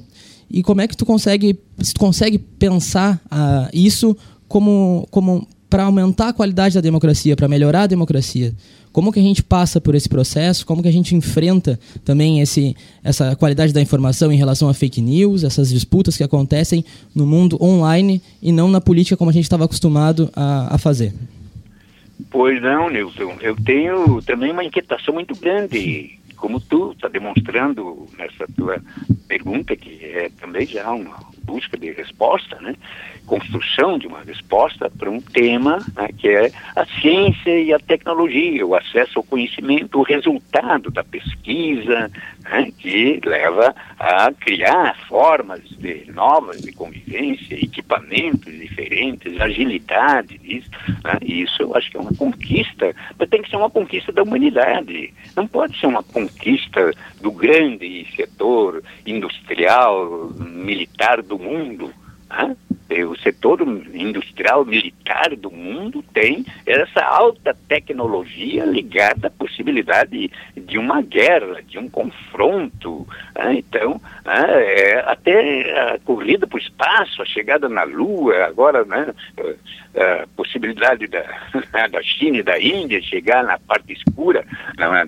E 0.50 0.64
como 0.64 0.80
é 0.80 0.88
que 0.88 0.96
tu 0.96 1.06
consegue, 1.06 1.60
se 1.78 1.94
tu 1.94 2.00
consegue 2.00 2.38
pensar 2.38 3.22
uh, 3.26 3.70
isso 3.72 4.16
como, 4.48 5.06
como 5.12 5.46
para 5.77 5.85
aumentar 5.85 6.29
a 6.29 6.33
qualidade 6.33 6.74
da 6.74 6.81
democracia, 6.81 7.37
para 7.37 7.47
melhorar 7.47 7.83
a 7.83 7.87
democracia? 7.87 8.55
Como 8.91 9.12
que 9.12 9.20
a 9.20 9.22
gente 9.22 9.43
passa 9.43 9.79
por 9.79 9.95
esse 9.95 10.09
processo? 10.09 10.64
Como 10.64 10.81
que 10.81 10.89
a 10.89 10.93
gente 10.93 11.14
enfrenta 11.14 11.79
também 12.03 12.41
esse, 12.41 12.74
essa 13.05 13.37
qualidade 13.37 13.74
da 13.74 13.83
informação 13.83 14.33
em 14.33 14.39
relação 14.39 14.70
a 14.70 14.74
fake 14.74 15.03
news, 15.03 15.45
essas 15.45 15.68
disputas 15.68 16.16
que 16.16 16.24
acontecem 16.24 16.83
no 17.14 17.27
mundo 17.27 17.62
online 17.62 18.22
e 18.41 18.53
não 18.53 18.68
na 18.68 18.81
política 18.81 19.18
como 19.18 19.29
a 19.29 19.35
gente 19.35 19.45
estava 19.45 19.66
acostumado 19.66 20.31
a, 20.35 20.77
a 20.77 20.79
fazer? 20.79 21.12
Pois 22.31 22.62
não, 22.62 22.89
Nilson. 22.89 23.37
Eu 23.43 23.55
tenho 23.55 24.22
também 24.22 24.53
uma 24.53 24.64
inquietação 24.64 25.12
muito 25.12 25.37
grande, 25.37 26.18
como 26.37 26.59
tu 26.59 26.93
está 26.93 27.07
demonstrando 27.09 28.07
nessa 28.16 28.47
tua 28.57 28.81
pergunta, 29.29 29.77
que 29.77 30.03
é 30.03 30.31
também 30.41 30.66
já 30.66 30.91
uma 30.91 31.18
busca 31.45 31.77
de 31.77 31.93
resposta, 31.93 32.59
né? 32.62 32.74
Construção 33.27 33.99
de 33.99 34.07
uma 34.07 34.22
resposta 34.22 34.89
para 34.89 35.11
um 35.11 35.20
tema 35.20 35.79
né, 35.95 36.09
que 36.16 36.29
é 36.29 36.51
a 36.74 36.87
ciência 37.01 37.59
e 37.59 37.72
a 37.72 37.79
tecnologia, 37.79 38.66
o 38.66 38.74
acesso 38.74 39.18
ao 39.18 39.24
conhecimento, 39.24 39.99
o 39.99 40.03
resultado 40.03 40.91
da 40.91 41.05
pesquisa, 41.05 42.11
né, 42.45 42.72
que 42.79 43.20
leva 43.24 43.74
a 43.99 44.33
criar 44.33 44.97
formas 45.09 45.61
de, 45.70 46.11
novas 46.12 46.61
de 46.62 46.72
convivência, 46.72 47.55
equipamentos 47.55 48.53
diferentes, 48.53 49.41
agilidade 49.41 50.39
disso. 50.39 50.70
Né, 51.05 51.18
isso 51.22 51.62
eu 51.62 51.77
acho 51.77 51.91
que 51.91 51.97
é 51.97 52.01
uma 52.01 52.14
conquista, 52.14 52.95
mas 53.18 53.29
tem 53.29 53.43
que 53.43 53.51
ser 53.51 53.57
uma 53.57 53.70
conquista 53.70 54.12
da 54.12 54.22
humanidade. 54.22 55.12
Não 55.35 55.47
pode 55.47 55.79
ser 55.79 55.87
uma 55.87 56.03
conquista 56.03 56.93
do 57.20 57.33
grande 57.33 58.07
setor 58.14 58.83
industrial, 59.05 60.31
militar 60.39 61.22
do 61.22 61.39
mundo. 61.39 61.93
Né? 62.31 62.57
O 63.09 63.16
setor 63.16 63.62
industrial 63.93 64.64
militar 64.64 65.34
do 65.37 65.51
mundo 65.51 66.05
tem 66.14 66.47
essa 66.64 67.03
alta 67.03 67.57
tecnologia 67.68 68.64
ligada 68.64 69.26
à 69.26 69.30
possibilidade 69.30 70.30
de 70.57 70.78
uma 70.78 71.03
guerra, 71.03 71.62
de 71.62 71.78
um 71.78 71.89
confronto. 71.89 73.07
Né? 73.34 73.57
Então, 73.59 74.01
né, 74.24 74.45
é, 74.49 75.05
até 75.07 75.95
a 75.95 75.99
corrida 75.99 76.47
para 76.47 76.57
o 76.57 76.61
espaço, 76.61 77.22
a 77.22 77.26
chegada 77.26 77.68
na 77.68 77.82
Lua, 77.82 78.45
agora 78.45 78.84
né, 78.84 79.12
a 79.97 80.26
possibilidade 80.37 81.09
da, 81.09 81.24
da 81.91 82.03
China 82.03 82.39
e 82.39 82.43
da 82.43 82.61
Índia 82.61 83.03
chegar 83.03 83.43
na 83.43 83.59
parte 83.59 83.93
escura 83.93 84.45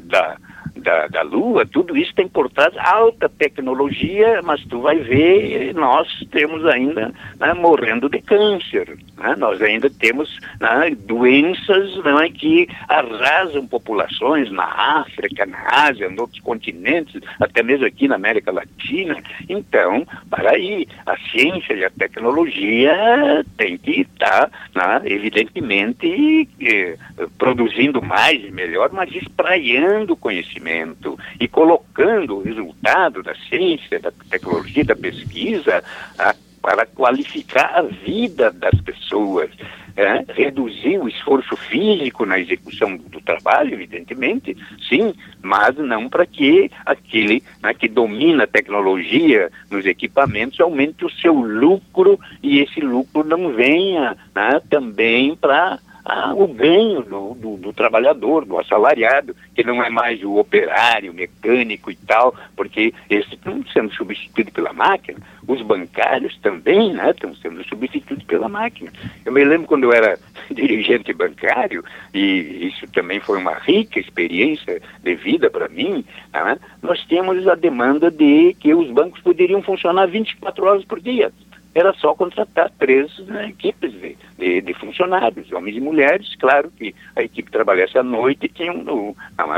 da, 0.04 0.36
da, 0.78 1.06
da 1.08 1.22
Lua, 1.22 1.66
tudo 1.66 1.96
isso 1.96 2.14
tem 2.14 2.28
por 2.28 2.50
trás 2.50 2.74
alta 2.78 3.28
tecnologia, 3.28 4.40
mas 4.42 4.64
tu 4.64 4.80
vai 4.80 4.98
ver, 4.98 5.74
nós 5.74 6.08
temos 6.30 6.64
ainda 6.66 7.12
né, 7.38 7.54
morrendo 7.54 8.08
de 8.08 8.20
câncer, 8.20 8.98
né? 9.18 9.34
nós 9.36 9.60
ainda 9.60 9.90
temos 9.90 10.38
né, 10.60 10.96
doenças 10.96 11.96
né, 11.96 12.30
que 12.32 12.68
arrasam 12.88 13.66
populações 13.66 14.50
na 14.50 14.64
África, 14.64 15.44
na 15.44 15.58
Ásia, 15.70 16.06
em 16.06 16.20
outros 16.20 16.40
continentes, 16.40 17.20
até 17.40 17.62
mesmo 17.62 17.86
aqui 17.86 18.08
na 18.08 18.14
América 18.14 18.52
Latina. 18.52 19.22
Então, 19.48 20.06
para 20.30 20.52
aí, 20.52 20.86
a 21.06 21.16
ciência 21.30 21.74
e 21.74 21.84
a 21.84 21.90
tecnologia 21.90 23.44
tem 23.56 23.76
que 23.76 24.02
estar, 24.02 24.50
né, 24.74 25.02
evidentemente, 25.04 26.48
eh, 26.60 26.96
produzindo 27.36 28.00
mais 28.02 28.42
e 28.44 28.50
melhor, 28.50 28.90
mas 28.92 29.14
espraiando 29.14 30.16
conhecimento 30.16 31.18
e 31.40 31.48
colocando 31.48 32.36
o 32.36 32.42
resultado 32.42 33.22
da 33.22 33.34
ciência, 33.48 33.98
da 33.98 34.12
tecnologia, 34.30 34.84
da 34.84 34.96
pesquisa 34.96 35.82
a, 36.18 36.34
para 36.68 36.84
qualificar 36.84 37.78
a 37.78 37.80
vida 37.80 38.50
das 38.50 38.78
pessoas, 38.82 39.48
é, 39.96 40.22
reduzir 40.34 40.98
o 40.98 41.08
esforço 41.08 41.56
físico 41.56 42.26
na 42.26 42.38
execução 42.38 42.94
do 42.94 43.22
trabalho, 43.22 43.72
evidentemente, 43.72 44.54
sim, 44.86 45.14
mas 45.40 45.78
não 45.78 46.10
para 46.10 46.26
que 46.26 46.70
aquele 46.84 47.42
né, 47.62 47.72
que 47.72 47.88
domina 47.88 48.44
a 48.44 48.46
tecnologia 48.46 49.50
nos 49.70 49.86
equipamentos 49.86 50.60
aumente 50.60 51.06
o 51.06 51.10
seu 51.10 51.32
lucro 51.32 52.20
e 52.42 52.58
esse 52.58 52.82
lucro 52.82 53.24
não 53.24 53.54
venha 53.54 54.14
né, 54.34 54.60
também 54.68 55.34
para 55.34 55.78
ah, 56.10 56.32
o 56.34 56.48
ganho 56.48 57.02
do, 57.02 57.34
do, 57.34 57.56
do, 57.58 57.72
trabalhador, 57.74 58.46
do 58.46 58.58
assalariado, 58.58 59.36
que 59.54 59.62
não 59.62 59.82
é 59.82 59.90
mais 59.90 60.24
o 60.24 60.36
operário, 60.36 61.12
mecânico 61.12 61.90
e 61.90 61.96
tal, 61.96 62.34
porque 62.56 62.94
esse 63.10 63.34
estão 63.34 63.62
sendo 63.74 63.92
substituído 63.92 64.50
pela 64.50 64.72
máquina. 64.72 65.18
Os 65.46 65.60
bancários 65.60 66.34
também 66.38 66.94
né, 66.94 67.10
estão 67.10 67.34
sendo 67.36 67.62
substituídos 67.68 68.24
pela 68.24 68.48
máquina. 68.48 68.90
Eu 69.22 69.32
me 69.32 69.44
lembro 69.44 69.66
quando 69.66 69.84
eu 69.84 69.92
era 69.92 70.18
dirigente 70.50 71.12
bancário, 71.12 71.84
e 72.14 72.68
isso 72.68 72.90
também 72.90 73.20
foi 73.20 73.36
uma 73.36 73.58
rica 73.58 74.00
experiência 74.00 74.80
de 75.02 75.14
vida 75.14 75.50
para 75.50 75.68
mim, 75.68 76.02
né, 76.32 76.58
nós 76.80 77.00
tínhamos 77.00 77.46
a 77.46 77.54
demanda 77.54 78.10
de 78.10 78.56
que 78.58 78.74
os 78.74 78.90
bancos 78.90 79.20
poderiam 79.20 79.60
funcionar 79.60 80.06
24 80.06 80.64
horas 80.64 80.84
por 80.86 81.00
dia 81.00 81.30
era 81.74 81.92
só 81.94 82.14
contratar 82.14 82.70
três 82.78 83.16
né, 83.20 83.48
equipes 83.48 83.92
de, 83.92 84.16
de, 84.38 84.60
de, 84.60 84.74
funcionários, 84.74 85.50
homens 85.52 85.76
e 85.76 85.80
mulheres. 85.80 86.34
Claro 86.36 86.70
que 86.70 86.94
a 87.16 87.22
equipe 87.22 87.50
trabalhasse 87.50 87.98
à 87.98 88.02
noite 88.02 88.46
e 88.46 88.48
tinha, 88.48 88.72
um, 88.72 89.14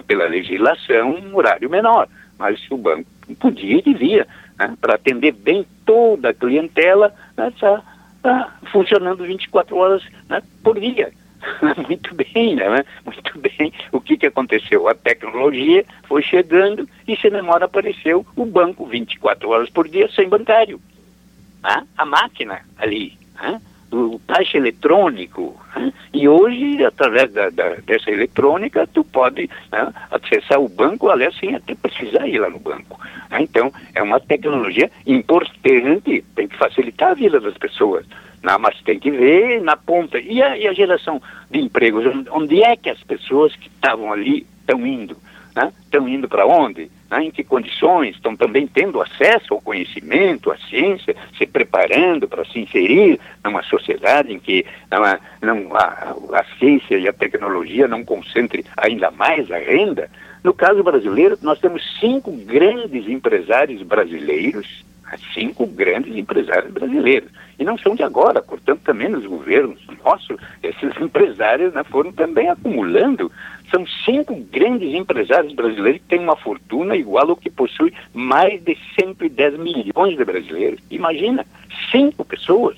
pela 0.06 0.26
legislação, 0.26 1.10
um 1.10 1.36
horário 1.36 1.68
menor, 1.68 2.08
mas 2.38 2.60
o 2.70 2.76
banco 2.76 3.06
podia 3.38 3.78
e 3.78 3.82
devia, 3.82 4.26
né, 4.58 4.76
para 4.80 4.94
atender 4.94 5.32
bem 5.32 5.64
toda 5.84 6.30
a 6.30 6.34
clientela, 6.34 7.14
né, 7.36 7.52
tá, 7.60 7.82
tá 8.22 8.56
funcionando 8.72 9.24
24 9.24 9.76
horas 9.76 10.02
né, 10.28 10.42
por 10.64 10.80
dia. 10.80 11.12
Muito 11.88 12.14
bem, 12.14 12.54
né? 12.54 12.84
Muito 13.02 13.38
bem. 13.38 13.72
O 13.92 13.98
que, 13.98 14.18
que 14.18 14.26
aconteceu? 14.26 14.88
A 14.88 14.94
tecnologia 14.94 15.86
foi 16.06 16.22
chegando 16.22 16.86
e 17.08 17.16
se 17.16 17.30
memória 17.30 17.64
apareceu 17.64 18.26
o 18.36 18.44
banco 18.44 18.84
24 18.84 19.48
horas 19.48 19.70
por 19.70 19.88
dia 19.88 20.06
sem 20.14 20.28
bancário 20.28 20.78
né? 21.62 21.86
a 21.96 22.04
máquina 22.04 22.60
ali, 22.78 23.18
né? 23.34 23.60
O 23.90 24.20
caixa 24.26 24.56
eletrônico. 24.56 25.58
Né? 25.74 25.92
E 26.12 26.28
hoje, 26.28 26.84
através 26.84 27.32
da, 27.32 27.50
da, 27.50 27.76
dessa 27.86 28.10
eletrônica, 28.10 28.86
tu 28.86 29.04
pode 29.04 29.48
né, 29.70 29.92
acessar 30.10 30.60
o 30.60 30.68
banco, 30.68 31.08
aliás, 31.08 31.36
sem 31.38 31.54
até 31.54 31.74
precisar 31.74 32.26
ir 32.26 32.38
lá 32.38 32.50
no 32.50 32.58
banco. 32.58 33.00
Né? 33.30 33.42
Então, 33.42 33.72
é 33.94 34.02
uma 34.02 34.20
tecnologia 34.20 34.90
importante, 35.06 36.24
tem 36.34 36.48
que 36.48 36.56
facilitar 36.56 37.10
a 37.10 37.14
vida 37.14 37.40
das 37.40 37.56
pessoas. 37.56 38.06
Não, 38.42 38.52
né? 38.52 38.58
mas 38.58 38.80
tem 38.82 38.98
que 38.98 39.10
ver 39.10 39.60
na 39.62 39.76
ponta. 39.76 40.18
E 40.18 40.42
a, 40.42 40.56
e 40.56 40.66
a 40.66 40.72
geração 40.72 41.20
de 41.50 41.60
empregos? 41.60 42.04
Onde 42.30 42.62
é 42.62 42.76
que 42.76 42.90
as 42.90 43.02
pessoas 43.02 43.54
que 43.56 43.68
estavam 43.68 44.12
ali 44.12 44.46
estão 44.60 44.86
indo? 44.86 45.16
Estão 45.84 46.08
indo 46.08 46.28
para 46.28 46.46
onde? 46.46 46.90
Né, 47.10 47.24
em 47.24 47.30
que 47.30 47.42
condições 47.42 48.14
estão 48.14 48.36
também 48.36 48.66
tendo 48.66 49.00
acesso 49.02 49.54
ao 49.54 49.60
conhecimento, 49.60 50.50
à 50.50 50.56
ciência, 50.56 51.16
se 51.36 51.46
preparando 51.46 52.28
para 52.28 52.44
se 52.44 52.60
inserir 52.60 53.18
numa 53.44 53.62
sociedade 53.64 54.32
em 54.32 54.38
que 54.38 54.64
não, 54.90 55.00
não, 55.42 55.76
a, 55.76 56.14
a 56.34 56.44
ciência 56.58 56.96
e 56.96 57.08
a 57.08 57.12
tecnologia 57.12 57.88
não 57.88 58.04
concentrem 58.04 58.64
ainda 58.76 59.10
mais 59.10 59.50
a 59.50 59.58
renda. 59.58 60.10
No 60.44 60.54
caso 60.54 60.82
brasileiro, 60.82 61.36
nós 61.42 61.58
temos 61.58 61.82
cinco 61.98 62.32
grandes 62.32 63.08
empresários 63.08 63.82
brasileiros, 63.82 64.84
cinco 65.34 65.66
grandes 65.66 66.16
empresários 66.16 66.72
brasileiros. 66.72 67.30
E 67.58 67.64
não 67.64 67.76
são 67.76 67.94
de 67.94 68.02
agora, 68.02 68.40
portanto, 68.40 68.80
também 68.84 69.08
nos 69.08 69.26
governos 69.26 69.78
nossos, 70.02 70.40
esses 70.62 70.96
empresários 71.00 71.74
né, 71.74 71.84
foram 71.84 72.12
também 72.12 72.48
acumulando 72.48 73.30
são 73.70 73.86
cinco 74.04 74.34
grandes 74.50 74.94
empresários 74.94 75.52
brasileiros 75.52 76.00
que 76.00 76.08
têm 76.08 76.20
uma 76.20 76.36
fortuna 76.36 76.96
igual 76.96 77.30
ao 77.30 77.36
que 77.36 77.50
possui 77.50 77.92
mais 78.12 78.62
de 78.62 78.76
110 78.98 79.58
milhões 79.58 80.16
de 80.16 80.24
brasileiros. 80.24 80.80
Imagina, 80.90 81.46
cinco 81.90 82.24
pessoas. 82.24 82.76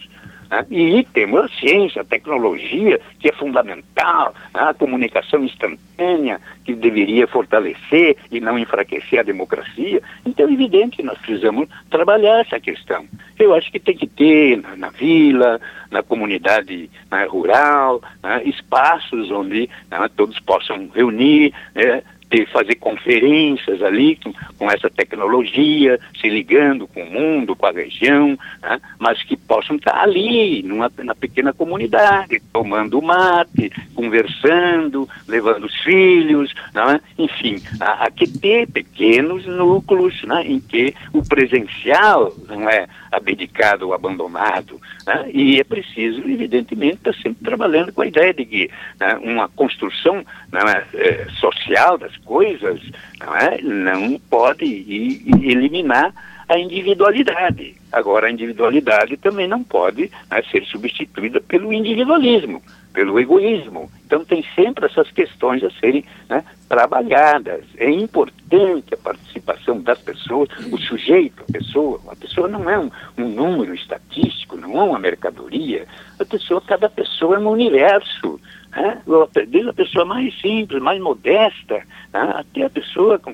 Né? 0.53 0.67
E 0.71 1.05
temos 1.15 1.45
a 1.45 1.49
ciência, 1.49 2.03
a 2.03 2.05
tecnologia, 2.05 3.01
que 3.19 3.31
é 3.31 3.33
fundamental, 3.33 4.35
né? 4.55 4.61
a 4.61 4.75
comunicação 4.75 5.43
instantânea, 5.43 6.39
que 6.63 6.75
deveria 6.75 7.27
fortalecer 7.27 8.17
e 8.31 8.39
não 8.39 8.59
enfraquecer 8.59 9.21
a 9.21 9.23
democracia. 9.23 10.03
Então, 10.27 10.47
é 10.47 10.53
evidente 10.53 10.99
que 10.99 11.03
nós 11.03 11.17
precisamos 11.19 11.69
trabalhar 11.89 12.41
essa 12.41 12.61
questão. 12.61 13.07
Eu 13.39 13.55
acho 13.55 13.73
que 13.73 13.81
tem 13.81 13.97
que 13.97 14.07
ter 14.07 14.61
na, 14.61 14.77
na 14.77 14.91
vila, 14.91 15.59
na 15.91 16.03
comunidade 16.03 16.91
na 17.11 17.25
rural, 17.25 18.03
né? 18.23 18.43
espaços 18.45 19.31
onde 19.31 19.71
né, 19.91 20.11
todos 20.15 20.39
possam 20.41 20.91
reunir, 20.95 21.55
né? 21.75 22.03
Ter, 22.33 22.49
fazer 22.49 22.77
conferências 22.77 23.83
ali 23.83 24.17
com, 24.17 24.33
com, 24.59 24.71
essa 24.71 24.89
tecnologia, 24.89 26.01
se 26.19 26.31
ligando 26.31 26.89
com 26.89 27.03
o 27.03 27.11
mundo, 27.11 27.55
com 27.55 27.67
a 27.67 27.71
região, 27.71 28.39
né? 28.63 28.81
mas 28.99 29.23
que 29.23 29.37
possam 29.37 29.77
estar 29.77 30.01
ali, 30.01 30.63
numa, 30.63 30.91
na 30.99 31.15
pequena 31.15 31.53
comunidade, 31.53 32.41
tomando 32.51 33.03
mate, 33.03 33.71
conversando, 33.95 35.07
levando 35.29 35.65
os 35.65 35.75
filhos, 35.83 36.55
né? 36.73 37.01
enfim, 37.19 37.63
há, 37.79 38.07
há, 38.07 38.11
que 38.11 38.27
ter 38.27 38.67
pequenos 38.67 39.45
núcleos 39.47 40.23
né? 40.25 40.43
em 40.47 40.59
que 40.59 40.95
o 41.13 41.23
presencial 41.23 42.35
não 42.49 42.69
é 42.69 42.89
abdicado 43.13 43.87
ou 43.87 43.95
abandonado, 43.95 44.81
né? 45.07 45.31
e 45.33 45.61
é 45.61 45.65
preciso, 45.65 46.21
evidentemente, 46.27 46.97
estar 46.97 47.15
sempre 47.15 47.45
trabalhando 47.45 47.93
com 47.93 48.01
a 48.01 48.07
ideia 48.07 48.33
de 48.33 48.45
que 48.47 48.71
né, 48.99 49.15
uma 49.23 49.49
construção 49.51 50.25
né, 50.51 50.85
é, 50.95 51.27
social 51.39 51.99
das 51.99 52.17
coisas 52.19 52.81
não, 53.21 53.37
é? 53.37 53.61
não 53.61 54.19
pode 54.19 54.65
ir, 54.65 55.23
eliminar 55.43 56.13
a 56.49 56.59
individualidade. 56.59 57.77
Agora, 57.93 58.27
a 58.27 58.31
individualidade 58.31 59.17
também 59.19 59.47
não 59.47 59.63
pode 59.63 60.11
né, 60.31 60.43
ser 60.51 60.65
substituída 60.65 61.41
pelo 61.41 61.73
individualismo, 61.73 62.63
pelo 62.93 63.19
egoísmo. 63.19 63.91
Então, 64.07 64.25
tem 64.25 64.45
sempre 64.55 64.87
essas 64.87 65.11
questões 65.11 65.63
a 65.65 65.71
serem 65.71 66.05
né, 66.29 66.45
trabalhadas. 66.69 67.65
É 67.77 67.91
importante 67.91 68.95
a 68.95 68.97
participação 68.97 69.81
das 69.81 70.01
pessoas, 70.01 70.49
o 70.71 70.79
sujeito, 70.79 71.43
a 71.49 71.53
pessoa. 71.53 72.01
A 72.09 72.17
pessoa 72.17 72.49
não 72.49 72.69
é 72.69 72.79
um, 72.79 72.91
um 73.19 73.29
número 73.29 73.75
estatístico, 73.75 74.57
não 74.57 74.79
é 74.79 74.83
uma 74.83 74.99
mercadoria. 74.99 75.87
A 76.19 76.25
pessoa, 76.25 76.61
cada 76.61 76.89
pessoa 76.89 77.37
é 77.37 77.39
um 77.39 77.49
universo. 77.49 78.41
Né? 78.71 79.03
Desde 79.49 79.71
a 79.71 79.75
pessoa 79.75 80.05
mais 80.05 80.39
simples, 80.41 80.83
mais 80.83 81.01
modesta, 81.01 81.83
né? 82.13 82.33
até 82.35 82.65
a 82.65 82.71
pessoa 82.71 83.19
com 83.19 83.33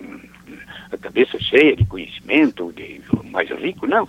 a 0.91 0.97
cabeça 0.97 1.39
cheia 1.39 1.77
de 1.77 1.85
conhecimento, 1.85 2.73
de, 2.73 3.01
mais 3.25 3.49
rico, 3.51 3.87
não. 3.87 4.09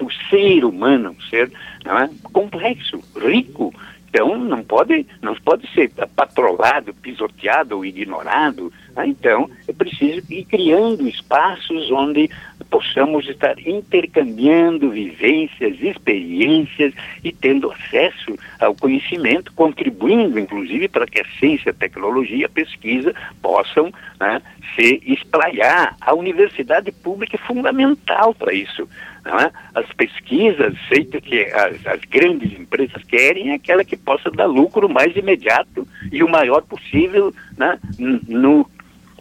O 0.00 0.10
ser 0.28 0.64
humano 0.64 1.08
é 1.08 1.10
um 1.10 1.20
ser 1.28 1.52
não 1.84 1.98
é? 1.98 2.10
complexo, 2.32 3.00
rico, 3.16 3.72
então 4.16 4.38
não 4.38 4.64
pode, 4.64 5.06
não 5.20 5.34
pode 5.34 5.70
ser 5.74 5.90
patrolado, 6.16 6.94
pisoteado 6.94 7.76
ou 7.76 7.84
ignorado. 7.84 8.72
Né? 8.94 9.08
Então 9.08 9.50
é 9.68 9.72
preciso 9.74 10.22
ir 10.32 10.46
criando 10.46 11.06
espaços 11.06 11.90
onde 11.90 12.30
possamos 12.70 13.28
estar 13.28 13.58
intercambiando 13.58 14.90
vivências, 14.90 15.78
experiências 15.82 16.94
e 17.22 17.30
tendo 17.30 17.70
acesso 17.70 18.38
ao 18.58 18.74
conhecimento, 18.74 19.52
contribuindo 19.52 20.38
inclusive 20.38 20.88
para 20.88 21.06
que 21.06 21.20
a 21.20 21.24
ciência, 21.38 21.70
a 21.70 21.74
tecnologia, 21.74 22.46
a 22.46 22.48
pesquisa 22.48 23.14
possam 23.42 23.92
né, 24.18 24.40
se 24.74 25.02
espraiar. 25.04 25.94
A 26.00 26.14
universidade 26.14 26.90
pública 26.90 27.36
é 27.36 27.46
fundamental 27.46 28.34
para 28.34 28.54
isso. 28.54 28.88
É? 29.26 29.50
As 29.74 29.92
pesquisas 29.94 30.78
feitas 30.88 31.20
que 31.20 31.46
as, 31.46 31.84
as, 31.84 32.00
grandes 32.02 32.56
empresas 32.56 33.02
querem 33.04 33.50
é 33.50 33.54
aquela 33.54 33.84
que 33.84 33.96
possa 33.96 34.30
dar 34.30 34.46
lucro 34.46 34.88
mais 34.88 35.16
imediato 35.16 35.86
e 36.12 36.22
o 36.22 36.28
maior 36.28 36.62
possível 36.62 37.34
né, 37.58 37.76
no, 37.98 38.70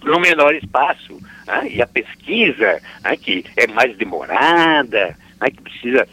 no 0.04 0.20
menor 0.20 0.54
espaço. 0.54 1.20
Né? 1.48 1.70
E 1.72 1.82
a 1.82 1.88
pesquisa, 1.88 2.80
né, 3.04 3.18
que 3.18 3.44
é 3.58 3.66
mais 3.66 3.98
demorada, 3.98 5.18
né, 5.42 5.50
que 5.50 5.62
precisa 5.64 6.08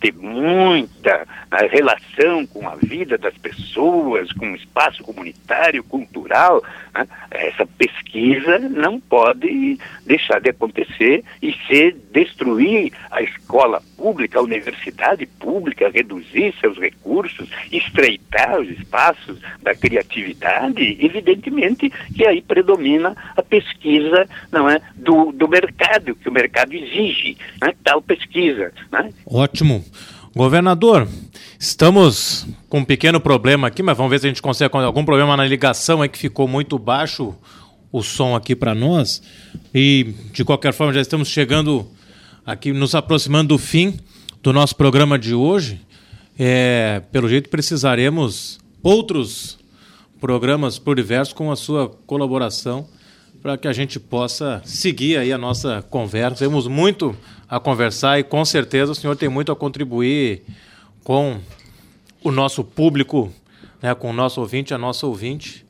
ter, 0.00 0.14
muita 0.14 1.26
relação 1.70 2.46
com 2.46 2.68
a 2.68 2.74
vida 2.76 3.16
das 3.18 3.36
pessoas, 3.38 4.32
com 4.32 4.52
o 4.52 4.56
espaço 4.56 5.02
comunitário, 5.02 5.84
cultural, 5.84 6.62
né, 6.94 7.06
essa 7.30 7.66
pesquisa 7.66 8.58
não 8.58 8.98
pode 8.98 9.78
deixar 10.04 10.40
de 10.40 10.50
acontecer 10.50 11.24
e 11.42 11.52
se 11.66 11.94
destruir 12.12 12.92
a 13.10 13.22
escola 13.22 13.82
pública, 13.96 14.38
a 14.38 14.42
universidade 14.42 15.26
pública, 15.26 15.90
reduzir 15.90 16.54
seus 16.60 16.78
recursos, 16.78 17.48
estreitar 17.70 18.60
os 18.60 18.68
espaços 18.70 19.38
da 19.62 19.74
criatividade, 19.74 20.96
evidentemente 21.00 21.90
que 22.14 22.26
aí 22.26 22.40
predomina 22.40 23.14
a 23.36 23.42
pesquisa 23.42 24.28
não 24.50 24.68
é, 24.68 24.80
do, 24.94 25.32
do 25.32 25.48
mercado, 25.48 26.14
que 26.14 26.28
o 26.28 26.32
mercado 26.32 26.74
exige, 26.74 27.36
né, 27.60 27.74
tal 27.84 28.00
pesquisa. 28.00 28.72
Né? 28.90 29.12
Ótimo. 29.26 29.65
Governador, 30.34 31.08
estamos 31.58 32.46
com 32.68 32.80
um 32.80 32.84
pequeno 32.84 33.18
problema 33.18 33.68
aqui, 33.68 33.82
mas 33.82 33.96
vamos 33.96 34.10
ver 34.10 34.20
se 34.20 34.26
a 34.26 34.28
gente 34.28 34.42
consegue 34.42 34.76
algum 34.76 35.04
problema 35.04 35.36
na 35.36 35.46
ligação 35.46 36.02
aí 36.02 36.08
que 36.08 36.18
ficou 36.18 36.46
muito 36.46 36.78
baixo 36.78 37.34
o 37.90 38.02
som 38.02 38.34
aqui 38.34 38.54
para 38.54 38.74
nós. 38.74 39.22
E 39.74 40.14
de 40.32 40.44
qualquer 40.44 40.72
forma 40.74 40.92
já 40.92 41.00
estamos 41.00 41.28
chegando 41.28 41.88
aqui, 42.44 42.72
nos 42.72 42.94
aproximando 42.94 43.48
do 43.48 43.58
fim 43.58 43.98
do 44.42 44.52
nosso 44.52 44.76
programa 44.76 45.18
de 45.18 45.34
hoje. 45.34 45.80
É, 46.38 47.02
pelo 47.10 47.28
jeito 47.28 47.48
precisaremos 47.48 48.58
outros 48.82 49.58
programas 50.20 50.78
pluriversos 50.78 51.32
com 51.32 51.50
a 51.50 51.56
sua 51.56 51.88
colaboração 52.06 52.86
para 53.42 53.56
que 53.56 53.68
a 53.68 53.72
gente 53.72 53.98
possa 53.98 54.60
seguir 54.64 55.16
aí 55.16 55.32
a 55.32 55.38
nossa 55.38 55.82
conversa. 55.88 56.44
Temos 56.44 56.66
muito 56.66 57.16
a 57.48 57.60
conversar 57.60 58.18
e 58.18 58.24
com 58.24 58.44
certeza 58.44 58.92
o 58.92 58.94
senhor 58.94 59.16
tem 59.16 59.28
muito 59.28 59.52
a 59.52 59.56
contribuir 59.56 60.42
com 61.04 61.38
o 62.22 62.30
nosso 62.30 62.64
público, 62.64 63.32
né, 63.80 63.94
com 63.94 64.10
o 64.10 64.12
nosso 64.12 64.40
ouvinte, 64.40 64.74
a 64.74 64.78
nossa 64.78 65.06
ouvinte, 65.06 65.64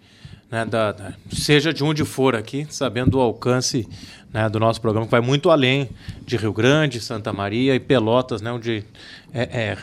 né, 0.51 0.65
da, 0.65 0.93
da, 0.93 1.13
seja 1.31 1.73
de 1.75 1.85
onde 1.85 2.05
for 2.05 2.35
aqui, 2.35 2.67
sabendo 2.71 3.13
do 3.13 3.21
alcance 3.21 3.87
né, 4.33 4.49
do 4.49 4.59
nosso 4.59 4.81
programa, 4.81 5.07
que 5.07 5.11
vai 5.11 5.21
muito 5.21 5.51
além 5.51 5.91
de 6.25 6.37
Rio 6.37 6.53
Grande, 6.53 7.01
Santa 7.01 7.33
Maria 7.33 7.75
e 7.75 7.81
Pelotas, 7.81 8.41
né, 8.41 8.53
onde 8.53 8.85
é, 9.37 9.43
é 9.43 9.79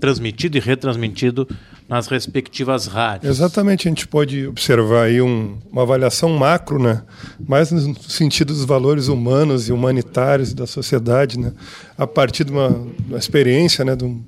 transmitido 0.00 0.56
e 0.56 0.60
retransmitido 0.60 1.48
nas 1.88 2.08
respectivas 2.08 2.86
rádios. 2.86 3.30
Exatamente, 3.30 3.86
a 3.86 3.90
gente 3.90 4.08
pode 4.08 4.48
observar 4.48 5.04
aí 5.04 5.22
um, 5.22 5.56
uma 5.70 5.82
avaliação 5.82 6.30
macro, 6.30 6.82
né? 6.82 7.02
mais 7.46 7.70
no 7.70 7.94
sentido 8.02 8.52
dos 8.52 8.64
valores 8.64 9.06
humanos 9.06 9.68
e 9.68 9.72
humanitários 9.72 10.52
da 10.52 10.66
sociedade, 10.66 11.38
né? 11.38 11.52
a 11.96 12.08
partir 12.08 12.42
de 12.42 12.50
uma, 12.50 12.68
uma 13.06 13.18
experiência, 13.18 13.84
né? 13.84 13.94
de, 13.94 14.04
um, 14.04 14.20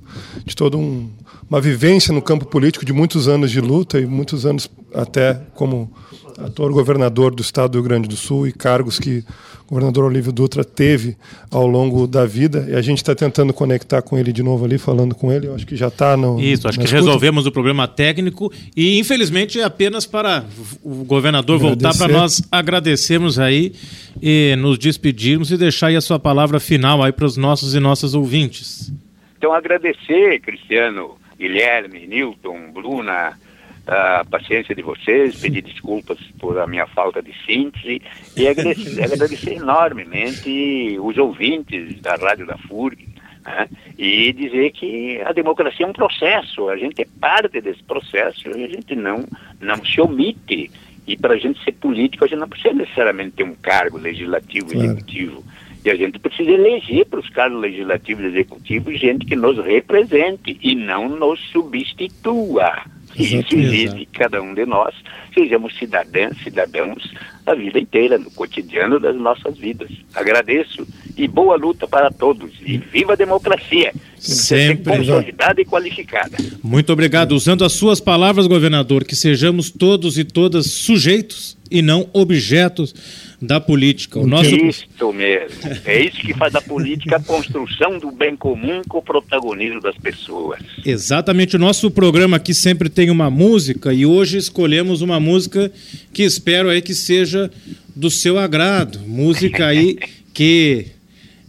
de 0.44 0.54
toda 0.54 0.76
um, 0.76 1.10
uma 1.48 1.60
vivência 1.60 2.14
no 2.14 2.22
campo 2.22 2.46
político 2.46 2.84
de 2.84 2.92
muitos 2.92 3.26
anos 3.26 3.50
de 3.50 3.60
luta 3.60 3.98
e 3.98 4.06
muitos 4.06 4.46
anos 4.46 4.70
até 4.94 5.34
como 5.54 5.92
ator 6.38 6.72
governador 6.72 7.34
do 7.34 7.42
estado 7.42 7.72
do 7.72 7.78
Rio 7.78 7.84
Grande 7.88 8.08
do 8.08 8.16
Sul 8.16 8.46
e 8.46 8.52
cargos 8.52 8.98
que 8.98 9.24
governador 9.70 10.04
Olívio 10.04 10.32
Dutra 10.32 10.64
teve 10.64 11.16
ao 11.50 11.64
longo 11.64 12.06
da 12.06 12.26
vida. 12.26 12.66
E 12.68 12.74
a 12.74 12.82
gente 12.82 12.98
está 12.98 13.14
tentando 13.14 13.52
conectar 13.52 14.02
com 14.02 14.18
ele 14.18 14.32
de 14.32 14.42
novo 14.42 14.64
ali, 14.64 14.76
falando 14.78 15.14
com 15.14 15.32
ele. 15.32 15.46
Eu 15.46 15.54
acho 15.54 15.64
que 15.64 15.76
já 15.76 15.86
está 15.86 16.16
no. 16.16 16.40
Isso, 16.40 16.66
acho 16.66 16.76
que 16.76 16.84
escuta. 16.84 17.04
resolvemos 17.04 17.46
o 17.46 17.52
problema 17.52 17.86
técnico 17.86 18.52
e, 18.76 18.98
infelizmente, 18.98 19.60
é 19.60 19.64
apenas 19.64 20.04
para 20.04 20.44
o 20.82 21.04
governador 21.04 21.56
Agradecer. 21.56 21.82
voltar 21.82 21.96
para 21.96 22.12
nós 22.12 22.42
agradecermos 22.50 23.38
aí 23.38 23.72
e 24.20 24.56
nos 24.58 24.76
despedirmos 24.76 25.52
e 25.52 25.56
deixar 25.56 25.86
aí 25.86 25.96
a 25.96 26.00
sua 26.00 26.18
palavra 26.18 26.58
final 26.58 27.02
aí 27.02 27.12
para 27.12 27.24
os 27.26 27.36
nossos 27.36 27.74
e 27.74 27.80
nossas 27.80 28.14
ouvintes. 28.14 28.92
Então, 29.38 29.52
agradecer, 29.54 30.40
Cristiano, 30.40 31.16
Guilherme, 31.38 32.06
Newton, 32.06 32.72
Bruna 32.74 33.38
a 33.86 34.24
paciência 34.30 34.74
de 34.74 34.82
vocês, 34.82 35.40
pedir 35.40 35.62
desculpas 35.62 36.18
por 36.38 36.58
a 36.58 36.66
minha 36.66 36.86
falta 36.86 37.22
de 37.22 37.32
síntese 37.44 38.00
e 38.36 38.48
agradecer, 38.48 39.02
agradecer 39.04 39.52
enormemente 39.54 40.98
os 41.00 41.16
ouvintes 41.18 42.00
da 42.00 42.14
Rádio 42.14 42.46
da 42.46 42.56
FURG 42.58 43.08
né? 43.44 43.68
e 43.98 44.32
dizer 44.32 44.70
que 44.72 45.20
a 45.22 45.32
democracia 45.32 45.86
é 45.86 45.88
um 45.88 45.92
processo, 45.92 46.68
a 46.68 46.76
gente 46.76 47.02
é 47.02 47.06
parte 47.20 47.60
desse 47.60 47.82
processo 47.82 48.48
e 48.48 48.64
a 48.64 48.68
gente 48.68 48.94
não, 48.94 49.24
não 49.60 49.84
se 49.84 50.00
omite. 50.00 50.70
E 51.06 51.16
para 51.16 51.34
a 51.34 51.38
gente 51.38 51.62
ser 51.64 51.72
político, 51.72 52.24
a 52.24 52.28
gente 52.28 52.38
não 52.38 52.48
precisa 52.48 52.74
necessariamente 52.74 53.36
ter 53.36 53.42
um 53.42 53.54
cargo 53.54 53.98
legislativo 53.98 54.68
e 54.68 54.74
claro. 54.74 54.86
executivo. 54.90 55.44
E 55.84 55.90
a 55.90 55.96
gente 55.96 56.18
precisa 56.18 56.50
eleger 56.50 57.06
para 57.06 57.20
os 57.20 57.28
cargos 57.30 57.60
legislativos 57.60 58.22
e 58.22 58.26
executivos 58.28 59.00
gente 59.00 59.24
que 59.24 59.34
nos 59.34 59.56
represente 59.64 60.58
e 60.60 60.74
não 60.74 61.08
nos 61.08 61.40
substitua. 61.50 62.84
Isso 63.16 63.56
exige 63.56 64.06
que 64.06 64.06
cada 64.06 64.42
um 64.42 64.54
de 64.54 64.64
nós 64.64 64.94
sejamos 65.34 65.76
cidadãs, 65.78 66.36
cidadãos 66.42 67.12
a 67.46 67.54
vida 67.54 67.78
inteira, 67.78 68.18
no 68.18 68.30
cotidiano 68.30 69.00
das 69.00 69.16
nossas 69.16 69.58
vidas. 69.58 69.90
Agradeço 70.14 70.86
e 71.16 71.26
boa 71.26 71.56
luta 71.56 71.86
para 71.88 72.10
todos. 72.10 72.52
E 72.64 72.76
viva 72.76 73.14
a 73.14 73.16
democracia! 73.16 73.92
Sempre 74.16 74.96
consolidada 74.98 75.60
e 75.60 75.64
qualificada. 75.64 76.36
Muito 76.62 76.92
obrigado. 76.92 77.32
Usando 77.32 77.64
as 77.64 77.72
suas 77.72 78.00
palavras, 78.00 78.46
governador, 78.46 79.04
que 79.04 79.16
sejamos 79.16 79.70
todos 79.70 80.18
e 80.18 80.24
todas 80.24 80.66
sujeitos 80.66 81.56
e 81.70 81.80
não 81.82 82.08
objetos 82.12 82.94
da 83.40 83.60
política. 83.60 84.18
O 84.18 84.26
nosso... 84.26 84.54
Isso 84.54 85.12
mesmo. 85.12 85.58
É 85.84 86.04
isso 86.04 86.20
que 86.20 86.34
faz 86.34 86.52
da 86.52 86.60
política 86.60 87.16
a 87.16 87.20
construção 87.20 87.98
do 87.98 88.10
bem 88.10 88.36
comum 88.36 88.82
com 88.88 88.98
o 88.98 89.02
protagonismo 89.02 89.80
das 89.80 89.96
pessoas. 89.96 90.60
Exatamente. 90.84 91.56
O 91.56 91.58
nosso 91.58 91.90
programa 91.90 92.36
aqui 92.36 92.52
sempre 92.52 92.88
tem 92.88 93.10
uma 93.10 93.30
música 93.30 93.92
e 93.92 94.04
hoje 94.04 94.36
escolhemos 94.36 95.00
uma 95.00 95.18
música 95.18 95.72
que 96.12 96.22
espero 96.22 96.68
aí 96.68 96.82
que 96.82 96.94
seja 96.94 97.50
do 97.94 98.10
seu 98.10 98.38
agrado. 98.38 99.00
Música 99.06 99.66
aí 99.66 99.98
que 100.34 100.86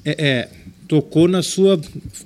é, 0.05 0.15
é, 0.17 0.49
tocou 0.87 1.27
na 1.27 1.41
sua 1.41 1.79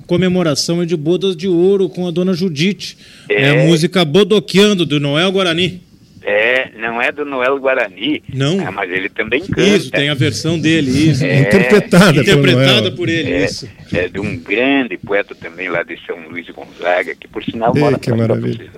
comemoração 0.07 0.85
de 0.85 0.95
bodas 0.95 1.35
de 1.35 1.47
ouro 1.47 1.89
com 1.89 2.07
a 2.07 2.11
dona 2.11 2.33
Judite. 2.33 2.97
É, 3.29 3.43
é 3.43 3.49
a 3.49 3.67
música 3.67 4.03
Bodoqueando, 4.05 4.85
do 4.85 4.99
Noel 4.99 5.31
Guarani. 5.31 5.81
É, 6.27 6.71
não 6.75 6.99
é 6.99 7.11
do 7.11 7.23
Noel 7.23 7.59
Guarani. 7.59 8.23
Não. 8.33 8.59
É, 8.59 8.71
mas 8.71 8.89
ele 8.89 9.09
também 9.09 9.41
canta. 9.41 9.61
Isso, 9.61 9.91
tem 9.91 10.09
a 10.09 10.15
versão 10.15 10.57
dele, 10.57 10.89
isso. 10.89 11.23
É, 11.23 11.41
interpretada, 11.41 12.19
interpretada 12.19 12.89
por, 12.89 12.97
por 12.97 13.09
ele, 13.09 13.31
é, 13.31 13.45
isso. 13.45 13.69
É 13.93 14.07
de 14.07 14.19
um 14.19 14.35
grande 14.35 14.97
poeta 14.97 15.35
também 15.35 15.69
lá 15.69 15.83
de 15.83 15.95
São 16.03 16.17
Luís 16.27 16.49
Gonzaga, 16.49 17.13
que 17.13 17.27
por 17.27 17.43
sinal 17.43 17.75
mora 17.75 17.99
que 17.99 18.11
maravilha. 18.11 18.71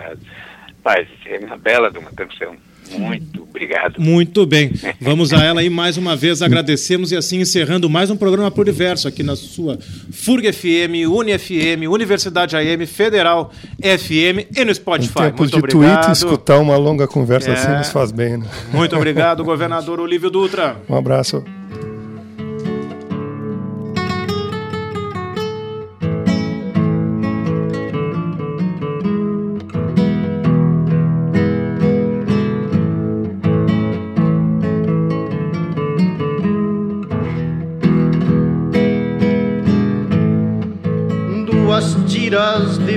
Mas 0.84 1.08
é 1.26 1.40
uma 1.40 1.58
bela 1.58 1.90
de 1.90 1.98
uma 1.98 2.12
canção. 2.12 2.58
Muito 2.98 3.44
obrigado. 3.44 4.00
Muito 4.00 4.46
bem. 4.46 4.72
Vamos 5.00 5.34
a 5.34 5.44
ela 5.44 5.62
aí 5.62 5.70
mais 5.70 5.98
uma 5.98 6.16
vez. 6.16 6.42
Agradecemos 6.42 7.12
e 7.12 7.16
assim 7.16 7.40
encerrando 7.40 7.90
mais 7.90 8.10
um 8.10 8.16
programa 8.16 8.52
Pluriverso 8.52 9.08
aqui 9.08 9.24
na 9.24 9.36
sua 9.36 9.78
FURG 10.12 10.54
FM, 10.54 11.10
Uni 11.10 11.38
FM, 11.38 11.90
Universidade 11.90 12.56
AM, 12.56 12.86
Federal 12.86 13.52
FM 13.80 14.56
e 14.56 14.66
no 14.66 14.74
Spotify. 14.74 15.20
Em 15.20 15.24
tempos 15.24 15.40
Muito 15.40 15.70
de 15.70 15.76
obrigado. 15.76 16.04
tweet, 16.04 16.18
escutar 16.18 16.60
uma 16.60 16.78
longa 16.78 17.08
conversa 17.08 17.52
assim 17.52 17.62
é. 17.62 17.66
assim 17.66 17.78
nos 17.78 17.90
faz 17.90 18.12
bem. 18.12 18.38
Né? 18.38 18.46
Muito 18.72 18.96
obrigado, 18.96 19.44
governador 19.46 20.00
Olívio 20.00 20.30
Dutra. 20.30 20.78
Um 20.90 20.96
abraço. 20.96 21.44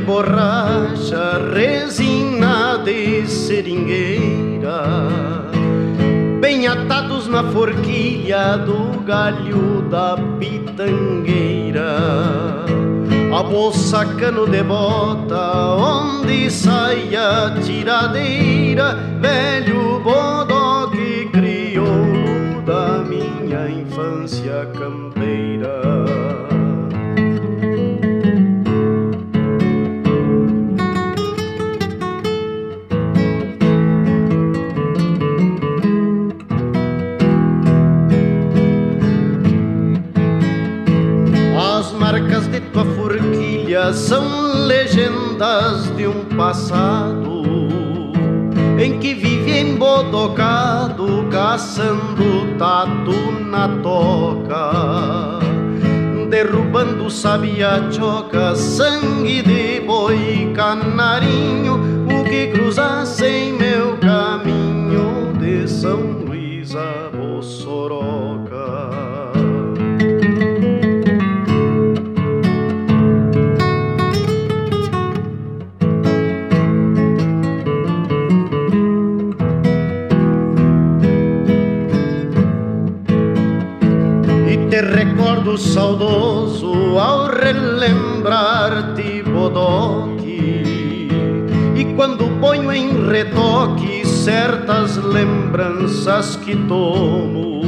De 0.01 0.07
borracha, 0.07 1.53
resina 1.55 2.79
de 2.85 3.27
seringueira, 3.27 4.83
bem 6.41 6.67
atados 6.67 7.29
na 7.29 7.45
forquilha 7.45 8.57
do 8.57 9.01
galho 9.03 9.83
da 9.91 10.17
pitangueira. 10.39 11.97
A 13.33 13.43
moça 13.43 14.05
cano 14.19 14.47
de 14.47 14.63
bota, 14.63 15.77
onde 15.77 16.51
sai 16.51 17.15
a 17.15 17.55
tiradeira, 17.61 18.95
velho 19.21 20.01
bodó 20.01 20.89
que 20.89 21.27
criou 21.27 22.63
da 22.65 23.05
minha 23.05 23.69
infância 23.71 24.67
campeira. 24.73 25.10
São 43.93 44.67
legendas 44.67 45.95
de 45.97 46.07
um 46.07 46.25
passado 46.37 47.43
em 48.79 48.99
que 48.99 49.15
vive 49.15 49.59
embodocado, 49.59 51.27
caçando 51.31 52.57
tatu 52.57 53.33
na 53.45 53.69
toca, 53.83 55.41
derrubando 56.29 57.11
choca, 57.11 58.55
sangue 58.55 59.43
de 59.43 59.81
boi, 59.81 60.53
canarinho, 60.55 62.07
o 62.07 62.25
que 62.25 62.47
cruzasse 62.49 63.27
em 63.27 63.53
meu 63.53 63.99
caminho 63.99 65.33
de 65.39 65.69
São 65.69 66.01
Luís 66.01 66.75
a 66.75 67.11
recordo 85.21 85.59
saudoso 85.59 86.99
ao 86.99 87.27
relembrar-te, 87.27 89.23
Bodoque. 89.23 90.63
E 91.77 91.85
quando 91.95 92.25
ponho 92.41 92.73
em 92.73 93.07
retoque 93.07 94.07
certas 94.07 94.97
lembranças 94.97 96.37
que 96.37 96.57
tomo, 96.57 97.61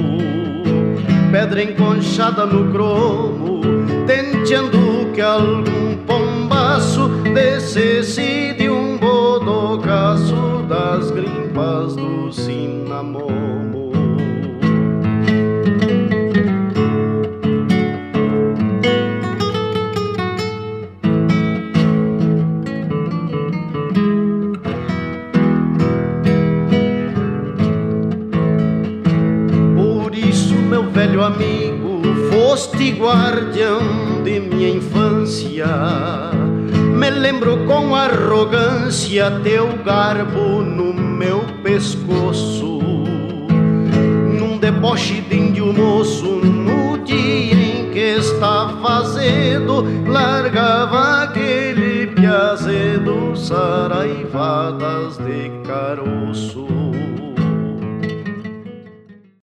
pedra 1.31 1.63
enconchada 1.63 2.47
no 2.47 2.73
cromo, 2.73 3.61
tenteando 4.07 5.13
que 5.13 5.21
algum 5.21 5.97
pombaço 6.07 7.09
descesse 7.35 8.55
de 8.59 8.71
um 8.71 8.97
bodocaço 8.97 10.65
das 10.69 11.11
grimpas 11.11 11.95
do 11.97 12.33
cinamomo. 12.33 13.52
Foste 32.53 32.93
guardião 32.93 33.81
de 34.23 34.39
minha 34.39 34.69
infância. 34.69 35.67
Me 36.95 37.09
lembro 37.09 37.65
com 37.65 37.95
arrogância 37.95 39.31
teu 39.43 39.69
garbo 39.83 40.61
no 40.61 40.93
meu 40.93 41.41
pescoço. 41.63 42.79
Num 44.39 44.59
deboche 44.59 45.23
de 45.23 45.35
índio 45.35 45.73
moço, 45.73 46.27
no 46.27 46.99
dia 46.99 47.55
em 47.55 47.91
que 47.91 48.19
estava 48.19 48.99
azedo, 48.99 49.87
largava 50.07 51.23
aquele 51.23 52.09
piazedo, 52.09 53.35
saraivadas 53.35 55.17
de 55.17 55.51
caroço. 55.67 56.82